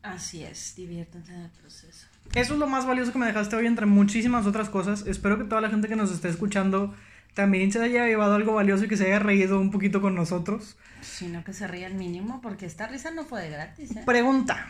Así 0.01 0.43
es, 0.43 0.75
diviértanse 0.75 1.33
en 1.33 1.41
el 1.41 1.51
proceso. 1.51 2.07
Eso 2.33 2.53
es 2.53 2.59
lo 2.59 2.67
más 2.67 2.85
valioso 2.85 3.11
que 3.11 3.19
me 3.19 3.25
dejaste 3.25 3.55
hoy 3.55 3.67
entre 3.67 3.85
muchísimas 3.85 4.45
otras 4.45 4.69
cosas. 4.69 5.05
Espero 5.05 5.37
que 5.37 5.43
toda 5.43 5.61
la 5.61 5.69
gente 5.69 5.87
que 5.87 5.95
nos 5.95 6.11
esté 6.11 6.29
escuchando 6.29 6.95
también 7.33 7.71
se 7.71 7.81
haya 7.81 8.05
llevado 8.05 8.35
algo 8.35 8.53
valioso 8.53 8.85
y 8.85 8.87
que 8.87 8.97
se 8.97 9.05
haya 9.05 9.19
reído 9.19 9.59
un 9.59 9.69
poquito 9.69 10.01
con 10.01 10.15
nosotros. 10.15 10.77
Sino 11.01 11.43
que 11.43 11.53
se 11.53 11.67
ría 11.67 11.87
el 11.87 11.93
mínimo, 11.93 12.41
porque 12.41 12.65
esta 12.65 12.87
risa 12.87 13.11
no 13.11 13.25
fue 13.25 13.43
de 13.43 13.49
gratis, 13.49 13.95
¿eh? 13.95 14.03
Pregunta. 14.05 14.67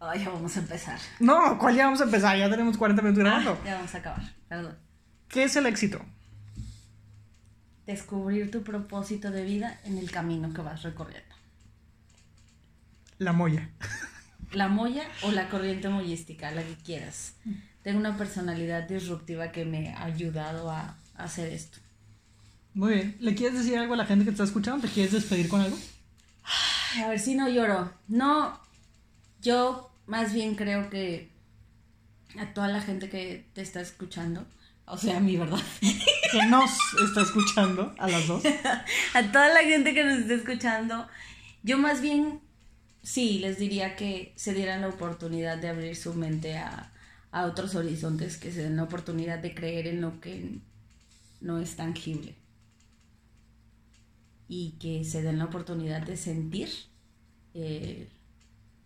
Ay, 0.00 0.24
ya 0.24 0.30
vamos 0.30 0.56
a 0.56 0.60
empezar. 0.60 0.98
No, 1.18 1.58
¿cuál 1.58 1.76
ya 1.76 1.84
vamos 1.84 2.00
a 2.00 2.04
empezar? 2.04 2.38
Ya 2.38 2.48
tenemos 2.48 2.78
40 2.78 3.02
minutos 3.02 3.22
grabando. 3.22 3.58
Ah, 3.60 3.66
ya 3.66 3.74
vamos 3.74 3.94
a 3.94 3.98
acabar, 3.98 4.22
perdón. 4.48 4.78
¿Qué 5.28 5.44
es 5.44 5.56
el 5.56 5.66
éxito? 5.66 6.02
Descubrir 7.90 8.52
tu 8.52 8.62
propósito 8.62 9.32
de 9.32 9.44
vida 9.44 9.80
en 9.84 9.98
el 9.98 10.12
camino 10.12 10.54
que 10.54 10.62
vas 10.62 10.82
recorriendo. 10.84 11.34
La 13.18 13.32
molla. 13.32 13.68
La 14.52 14.68
molla 14.68 15.02
o 15.22 15.32
la 15.32 15.48
corriente 15.48 15.88
mollística, 15.88 16.52
la 16.52 16.62
que 16.62 16.76
quieras. 16.76 17.34
Tengo 17.82 17.98
una 17.98 18.16
personalidad 18.16 18.88
disruptiva 18.88 19.50
que 19.50 19.64
me 19.64 19.92
ha 19.92 20.04
ayudado 20.04 20.70
a 20.70 20.96
hacer 21.16 21.52
esto. 21.52 21.78
Muy 22.74 22.94
bien. 22.94 23.16
¿Le 23.18 23.34
quieres 23.34 23.58
decir 23.58 23.76
algo 23.76 23.94
a 23.94 23.96
la 23.96 24.06
gente 24.06 24.24
que 24.24 24.30
te 24.30 24.34
está 24.34 24.44
escuchando? 24.44 24.86
¿Te 24.86 24.92
quieres 24.92 25.12
despedir 25.12 25.48
con 25.48 25.60
algo? 25.60 25.76
Ay, 26.94 27.02
A 27.02 27.08
ver 27.08 27.18
si 27.18 27.34
no 27.34 27.48
lloro. 27.48 27.92
No, 28.06 28.56
yo 29.42 29.90
más 30.06 30.32
bien 30.32 30.54
creo 30.54 30.90
que 30.90 31.32
a 32.38 32.54
toda 32.54 32.68
la 32.68 32.80
gente 32.82 33.10
que 33.10 33.46
te 33.52 33.62
está 33.62 33.80
escuchando, 33.80 34.46
o 34.90 34.98
sea, 34.98 35.18
a 35.18 35.20
mí, 35.20 35.36
¿verdad? 35.36 35.60
Que 36.32 36.46
nos 36.46 36.70
está 37.04 37.22
escuchando 37.22 37.94
a 37.98 38.08
las 38.08 38.26
dos. 38.26 38.42
a 39.14 39.32
toda 39.32 39.48
la 39.48 39.60
gente 39.60 39.94
que 39.94 40.04
nos 40.04 40.18
está 40.18 40.34
escuchando, 40.34 41.06
yo 41.62 41.78
más 41.78 42.00
bien 42.00 42.40
sí 43.02 43.38
les 43.38 43.58
diría 43.58 43.96
que 43.96 44.32
se 44.36 44.52
dieran 44.52 44.80
la 44.80 44.88
oportunidad 44.88 45.58
de 45.58 45.68
abrir 45.68 45.96
su 45.96 46.14
mente 46.14 46.56
a, 46.56 46.92
a 47.30 47.46
otros 47.46 47.74
horizontes, 47.74 48.36
que 48.36 48.52
se 48.52 48.62
den 48.62 48.76
la 48.76 48.84
oportunidad 48.84 49.38
de 49.38 49.54
creer 49.54 49.86
en 49.86 50.00
lo 50.00 50.20
que 50.20 50.58
no 51.40 51.58
es 51.58 51.76
tangible. 51.76 52.34
Y 54.48 54.72
que 54.80 55.04
se 55.04 55.22
den 55.22 55.38
la 55.38 55.44
oportunidad 55.44 56.02
de 56.02 56.16
sentir 56.16 56.68
eh, 57.54 58.08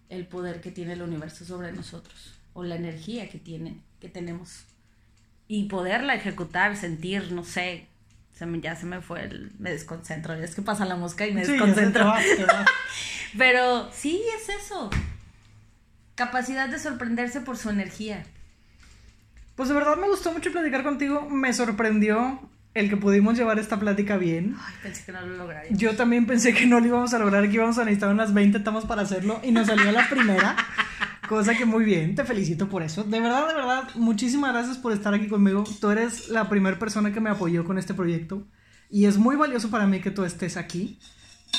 el 0.09 0.27
poder 0.27 0.61
que 0.61 0.71
tiene 0.71 0.93
el 0.93 1.03
universo 1.03 1.45
sobre 1.45 1.73
nosotros, 1.73 2.35
o 2.53 2.63
la 2.63 2.77
energía 2.77 3.29
que 3.29 3.39
tiene, 3.39 3.81
que 4.01 4.09
tenemos. 4.09 4.67
Y 5.47 5.64
poderla 5.64 6.14
ejecutar, 6.14 6.76
sentir, 6.76 7.32
no 7.32 7.45
sé, 7.45 7.86
se 8.36 8.47
me, 8.47 8.61
ya 8.61 8.76
se 8.76 8.86
me 8.86 9.01
fue 9.01 9.24
el, 9.24 9.53
me 9.59 9.70
desconcentro, 9.70 10.34
es 10.34 10.55
que 10.55 10.62
pasa 10.62 10.84
la 10.84 10.97
mosca 10.97 11.26
y 11.26 11.32
me 11.32 11.45
Sí, 11.45 11.53
desconcentro. 11.53 12.12
Pero 13.38 13.90
sí, 13.92 14.22
es 14.36 14.49
eso. 14.64 14.90
Capacidad 16.14 16.68
de 16.68 16.78
sorprenderse 16.78 17.40
por 17.40 17.57
su 17.57 17.70
energía. 17.70 18.24
Pues 19.57 19.68
de 19.68 19.74
verdad 19.74 19.97
me 19.97 20.09
gustó 20.09 20.32
mucho 20.32 20.51
platicar 20.51 20.82
contigo. 20.82 21.28
Me 21.28 21.53
sorprendió 21.53 22.40
el 22.74 22.88
que 22.88 22.97
pudimos 22.97 23.36
llevar 23.36 23.59
esta 23.59 23.78
plática 23.78 24.16
bien. 24.16 24.57
Ay, 24.61 24.74
pensé 24.82 25.05
que 25.05 25.12
no 25.12 25.20
lo 25.20 25.36
lograría. 25.36 25.70
Yo 25.76 25.95
también 25.95 26.26
pensé 26.26 26.53
que 26.55 26.66
no 26.66 26.80
lo 26.80 26.86
íbamos 26.86 27.14
a 27.14 27.18
lograr, 27.18 27.49
que 27.49 27.55
íbamos 27.55 27.78
a 27.78 27.84
necesitar 27.84 28.11
unas 28.11 28.34
20 28.34 28.61
tomas 28.61 28.84
para 28.84 29.03
hacerlo 29.03 29.40
y 29.45 29.53
nos 29.53 29.68
salió 29.68 29.90
la 29.92 30.09
primera. 30.09 30.57
Cosa 31.29 31.57
que 31.57 31.64
muy 31.64 31.85
bien, 31.85 32.14
te 32.14 32.25
felicito 32.25 32.68
por 32.68 32.83
eso. 32.83 33.05
De 33.05 33.20
verdad, 33.20 33.49
de 33.49 33.55
verdad, 33.55 33.89
muchísimas 33.95 34.53
gracias 34.53 34.77
por 34.77 34.93
estar 34.93 35.14
aquí 35.14 35.29
conmigo. 35.29 35.64
Tú 35.81 35.91
eres 35.91 36.29
la 36.29 36.49
primera 36.49 36.79
persona 36.79 37.12
que 37.12 37.20
me 37.20 37.31
apoyó 37.31 37.64
con 37.64 37.79
este 37.79 37.95
proyecto 37.95 38.47
y 38.91 39.07
es 39.07 39.16
muy 39.16 39.37
valioso 39.37 39.70
para 39.70 39.87
mí 39.87 40.01
que 40.01 40.11
tú 40.11 40.25
estés 40.25 40.57
aquí. 40.57 40.99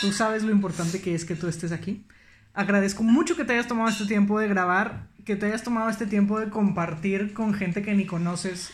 Tú 0.01 0.11
sabes 0.11 0.43
lo 0.43 0.51
importante 0.51 1.01
que 1.01 1.16
es 1.16 1.26
que 1.26 1.36
tú 1.36 1.47
estés 1.47 1.72
aquí. 1.72 2.05
Agradezco 2.53 3.03
mucho 3.03 3.36
que 3.36 3.43
te 3.43 3.53
hayas 3.53 3.68
tomado 3.68 3.89
este 3.89 4.05
tiempo 4.05 4.39
de 4.39 4.47
grabar, 4.47 5.07
que 5.26 5.36
te 5.36 5.47
hayas 5.47 5.63
tomado 5.63 5.89
este 5.89 6.05
tiempo 6.05 6.39
de 6.39 6.49
compartir 6.49 7.34
con 7.34 7.53
gente 7.53 7.82
que 7.82 7.93
ni 7.93 8.05
conoces 8.05 8.72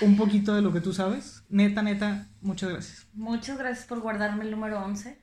un 0.00 0.16
poquito 0.16 0.54
de 0.54 0.62
lo 0.62 0.72
que 0.72 0.80
tú 0.80 0.92
sabes. 0.92 1.42
Neta, 1.48 1.82
neta, 1.82 2.28
muchas 2.40 2.70
gracias. 2.70 3.06
Muchas 3.14 3.58
gracias 3.58 3.86
por 3.86 4.00
guardarme 4.00 4.44
el 4.44 4.50
número 4.50 4.80
11, 4.84 5.18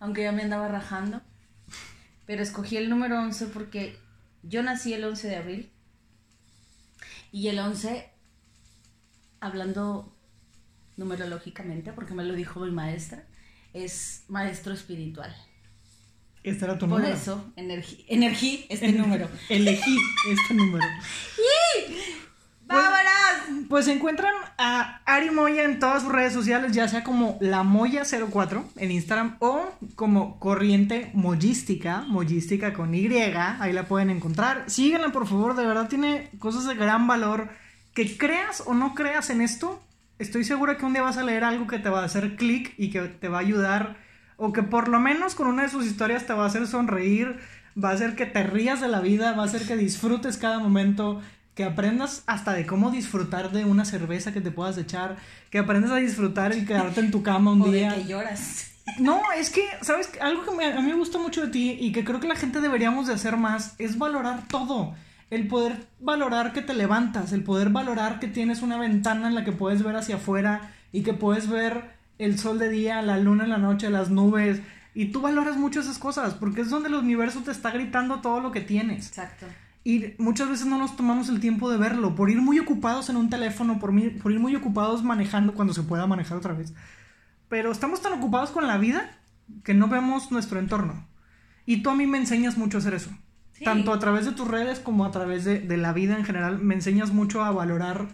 aunque 0.00 0.22
ya 0.22 0.32
me 0.32 0.42
andaba 0.42 0.68
rajando. 0.68 1.20
Pero 2.26 2.42
escogí 2.42 2.76
el 2.76 2.88
número 2.88 3.20
11 3.20 3.46
porque 3.46 3.98
yo 4.48 4.62
nací 4.62 4.92
el 4.94 5.04
11 5.04 5.28
de 5.28 5.36
abril. 5.36 5.70
Y 7.32 7.48
el 7.48 7.58
11, 7.58 8.08
hablando 9.40 10.16
numerológicamente, 10.96 11.92
porque 11.92 12.14
me 12.14 12.24
lo 12.24 12.34
dijo 12.34 12.60
mi 12.60 12.70
maestra, 12.70 13.26
es 13.74 14.24
maestro 14.28 14.72
espiritual. 14.72 15.34
Este 16.42 16.64
era 16.64 16.78
tu 16.78 16.88
Por 16.88 17.00
número. 17.00 17.14
eso, 17.14 17.52
energía, 17.56 18.04
elegí 18.08 18.66
este 18.68 18.92
número. 18.92 19.28
Elegí 19.48 19.96
este 20.30 20.54
número. 20.54 20.86
¡Vámonos! 22.66 23.66
Pues 23.68 23.86
encuentran 23.88 24.32
a 24.58 25.00
Ari 25.04 25.30
Moya 25.30 25.62
en 25.62 25.78
todas 25.78 26.02
sus 26.02 26.12
redes 26.12 26.32
sociales, 26.32 26.72
ya 26.72 26.88
sea 26.88 27.04
como 27.04 27.38
la 27.40 27.62
Moya04 27.62 28.64
en 28.76 28.90
Instagram 28.90 29.36
o 29.38 29.72
como 29.94 30.38
Corriente 30.38 31.10
Moyística, 31.14 32.04
Moyística 32.08 32.72
con 32.72 32.94
Y, 32.94 33.06
ahí 33.06 33.72
la 33.72 33.84
pueden 33.84 34.10
encontrar. 34.10 34.64
Síganla 34.66 35.10
por 35.10 35.26
favor, 35.26 35.54
de 35.54 35.66
verdad 35.66 35.88
tiene 35.88 36.30
cosas 36.38 36.66
de 36.66 36.74
gran 36.74 37.06
valor. 37.06 37.48
Que 37.94 38.16
creas 38.18 38.62
o 38.66 38.74
no 38.74 38.94
creas 38.94 39.30
en 39.30 39.40
esto, 39.40 39.80
estoy 40.18 40.44
segura 40.44 40.76
que 40.76 40.84
un 40.84 40.92
día 40.92 41.02
vas 41.02 41.16
a 41.16 41.24
leer 41.24 41.44
algo 41.44 41.66
que 41.66 41.78
te 41.78 41.88
va 41.88 42.02
a 42.02 42.04
hacer 42.04 42.36
clic 42.36 42.74
y 42.76 42.90
que 42.90 43.02
te 43.02 43.28
va 43.28 43.38
a 43.38 43.40
ayudar, 43.40 43.96
o 44.36 44.52
que 44.52 44.62
por 44.62 44.88
lo 44.88 45.00
menos 45.00 45.34
con 45.34 45.46
una 45.46 45.62
de 45.62 45.68
sus 45.68 45.86
historias 45.86 46.26
te 46.26 46.32
va 46.34 46.44
a 46.44 46.48
hacer 46.48 46.66
sonreír, 46.66 47.38
va 47.82 47.90
a 47.90 47.92
hacer 47.92 48.14
que 48.14 48.26
te 48.26 48.42
rías 48.42 48.80
de 48.80 48.88
la 48.88 49.00
vida, 49.00 49.32
va 49.32 49.44
a 49.44 49.46
hacer 49.46 49.66
que 49.66 49.76
disfrutes 49.76 50.36
cada 50.36 50.58
momento, 50.58 51.22
que 51.56 51.64
aprendas 51.64 52.22
hasta 52.26 52.52
de 52.52 52.66
cómo 52.66 52.90
disfrutar 52.92 53.50
de 53.50 53.64
una 53.64 53.84
cerveza 53.84 54.32
que 54.32 54.40
te 54.40 54.52
puedas 54.52 54.78
echar, 54.78 55.16
que 55.50 55.58
aprendas 55.58 55.90
a 55.90 55.96
disfrutar 55.96 56.52
el 56.52 56.64
quedarte 56.66 57.00
en 57.00 57.10
tu 57.10 57.24
cama 57.24 57.50
un 57.52 57.62
O 57.66 57.70
de 57.72 57.78
día. 57.78 57.94
que 57.96 58.04
lloras. 58.04 58.70
No, 59.00 59.20
es 59.36 59.50
que, 59.50 59.62
¿sabes? 59.82 60.10
Algo 60.20 60.44
que 60.44 60.54
me- 60.54 60.72
a 60.72 60.80
mí 60.80 60.88
me 60.90 60.94
gusta 60.94 61.18
mucho 61.18 61.40
de 61.46 61.48
ti 61.48 61.76
y 61.80 61.90
que 61.90 62.04
creo 62.04 62.20
que 62.20 62.28
la 62.28 62.36
gente 62.36 62.60
deberíamos 62.60 63.08
de 63.08 63.14
hacer 63.14 63.36
más 63.36 63.74
es 63.78 63.98
valorar 63.98 64.46
todo. 64.48 64.94
El 65.30 65.48
poder 65.48 65.84
valorar 65.98 66.52
que 66.52 66.62
te 66.62 66.72
levantas, 66.72 67.32
el 67.32 67.42
poder 67.42 67.70
valorar 67.70 68.20
que 68.20 68.28
tienes 68.28 68.62
una 68.62 68.78
ventana 68.78 69.26
en 69.26 69.34
la 69.34 69.42
que 69.44 69.50
puedes 69.50 69.82
ver 69.82 69.96
hacia 69.96 70.16
afuera 70.16 70.70
y 70.92 71.02
que 71.02 71.14
puedes 71.14 71.48
ver 71.48 71.96
el 72.18 72.38
sol 72.38 72.60
de 72.60 72.68
día, 72.68 73.02
la 73.02 73.18
luna 73.18 73.42
en 73.44 73.50
la 73.50 73.58
noche, 73.58 73.90
las 73.90 74.08
nubes. 74.10 74.60
Y 74.94 75.06
tú 75.06 75.20
valoras 75.22 75.56
mucho 75.56 75.80
esas 75.80 75.98
cosas 75.98 76.34
porque 76.34 76.60
es 76.60 76.70
donde 76.70 76.88
el 76.90 76.94
universo 76.94 77.40
te 77.40 77.50
está 77.50 77.70
gritando 77.72 78.20
todo 78.20 78.40
lo 78.40 78.52
que 78.52 78.60
tienes. 78.60 79.08
Exacto. 79.08 79.46
Y 79.86 80.14
muchas 80.18 80.48
veces 80.48 80.66
no 80.66 80.78
nos 80.78 80.96
tomamos 80.96 81.28
el 81.28 81.38
tiempo 81.38 81.70
de 81.70 81.76
verlo, 81.76 82.16
por 82.16 82.28
ir 82.28 82.40
muy 82.42 82.58
ocupados 82.58 83.08
en 83.08 83.16
un 83.16 83.30
teléfono, 83.30 83.78
por, 83.78 83.92
mi- 83.92 84.10
por 84.10 84.32
ir 84.32 84.40
muy 84.40 84.56
ocupados 84.56 85.04
manejando 85.04 85.54
cuando 85.54 85.72
se 85.74 85.84
pueda 85.84 86.08
manejar 86.08 86.36
otra 86.38 86.54
vez. 86.54 86.74
Pero 87.48 87.70
estamos 87.70 88.02
tan 88.02 88.12
ocupados 88.14 88.50
con 88.50 88.66
la 88.66 88.78
vida 88.78 89.08
que 89.62 89.74
no 89.74 89.86
vemos 89.86 90.32
nuestro 90.32 90.58
entorno. 90.58 91.06
Y 91.66 91.82
tú 91.82 91.90
a 91.90 91.94
mí 91.94 92.08
me 92.08 92.18
enseñas 92.18 92.58
mucho 92.58 92.78
a 92.78 92.80
hacer 92.80 92.94
eso. 92.94 93.10
Sí. 93.52 93.62
Tanto 93.64 93.92
a 93.92 94.00
través 94.00 94.24
de 94.26 94.32
tus 94.32 94.48
redes 94.48 94.80
como 94.80 95.04
a 95.04 95.12
través 95.12 95.44
de, 95.44 95.60
de 95.60 95.76
la 95.76 95.92
vida 95.92 96.16
en 96.18 96.24
general, 96.24 96.58
me 96.58 96.74
enseñas 96.74 97.12
mucho 97.12 97.44
a 97.44 97.52
valorar, 97.52 98.08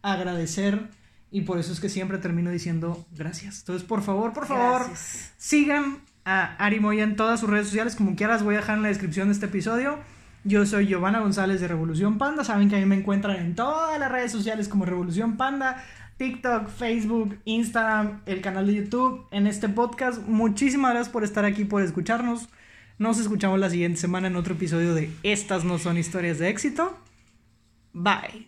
a 0.00 0.12
agradecer. 0.14 0.88
Y 1.30 1.42
por 1.42 1.58
eso 1.58 1.72
es 1.74 1.80
que 1.80 1.90
siempre 1.90 2.16
termino 2.16 2.50
diciendo 2.50 3.06
gracias. 3.14 3.58
Entonces, 3.60 3.86
por 3.86 4.00
favor, 4.00 4.32
por 4.32 4.46
favor, 4.46 4.86
Gracias. 4.86 5.34
Sigan 5.36 5.98
a 6.24 6.54
Ari 6.56 6.80
Moya 6.80 7.04
en 7.04 7.16
todas 7.16 7.38
sus 7.40 7.50
redes 7.50 7.66
sociales, 7.66 7.96
como 7.96 8.16
quieras, 8.16 8.42
voy 8.42 8.54
a 8.54 8.58
dejar 8.60 8.78
en 8.78 8.82
la 8.82 8.88
descripción 8.88 9.28
de 9.28 9.34
este 9.34 9.44
episodio. 9.44 9.98
Yo 10.44 10.64
soy 10.66 10.86
Giovanna 10.86 11.20
González 11.20 11.60
de 11.60 11.68
Revolución 11.68 12.18
Panda. 12.18 12.44
Saben 12.44 12.68
que 12.68 12.76
a 12.76 12.78
mí 12.78 12.86
me 12.86 12.96
encuentran 12.96 13.36
en 13.36 13.54
todas 13.54 13.98
las 13.98 14.10
redes 14.10 14.32
sociales 14.32 14.68
como 14.68 14.84
Revolución 14.84 15.36
Panda, 15.36 15.84
TikTok, 16.16 16.68
Facebook, 16.68 17.38
Instagram, 17.44 18.20
el 18.26 18.40
canal 18.40 18.66
de 18.66 18.74
YouTube, 18.74 19.26
en 19.30 19.46
este 19.46 19.68
podcast. 19.68 20.26
Muchísimas 20.26 20.92
gracias 20.92 21.12
por 21.12 21.24
estar 21.24 21.44
aquí, 21.44 21.64
por 21.64 21.82
escucharnos. 21.82 22.48
Nos 22.98 23.18
escuchamos 23.20 23.60
la 23.60 23.70
siguiente 23.70 24.00
semana 24.00 24.26
en 24.26 24.36
otro 24.36 24.54
episodio 24.54 24.94
de 24.94 25.10
Estas 25.22 25.64
no 25.64 25.78
son 25.78 25.98
historias 25.98 26.38
de 26.38 26.48
éxito. 26.48 26.96
Bye. 27.92 28.47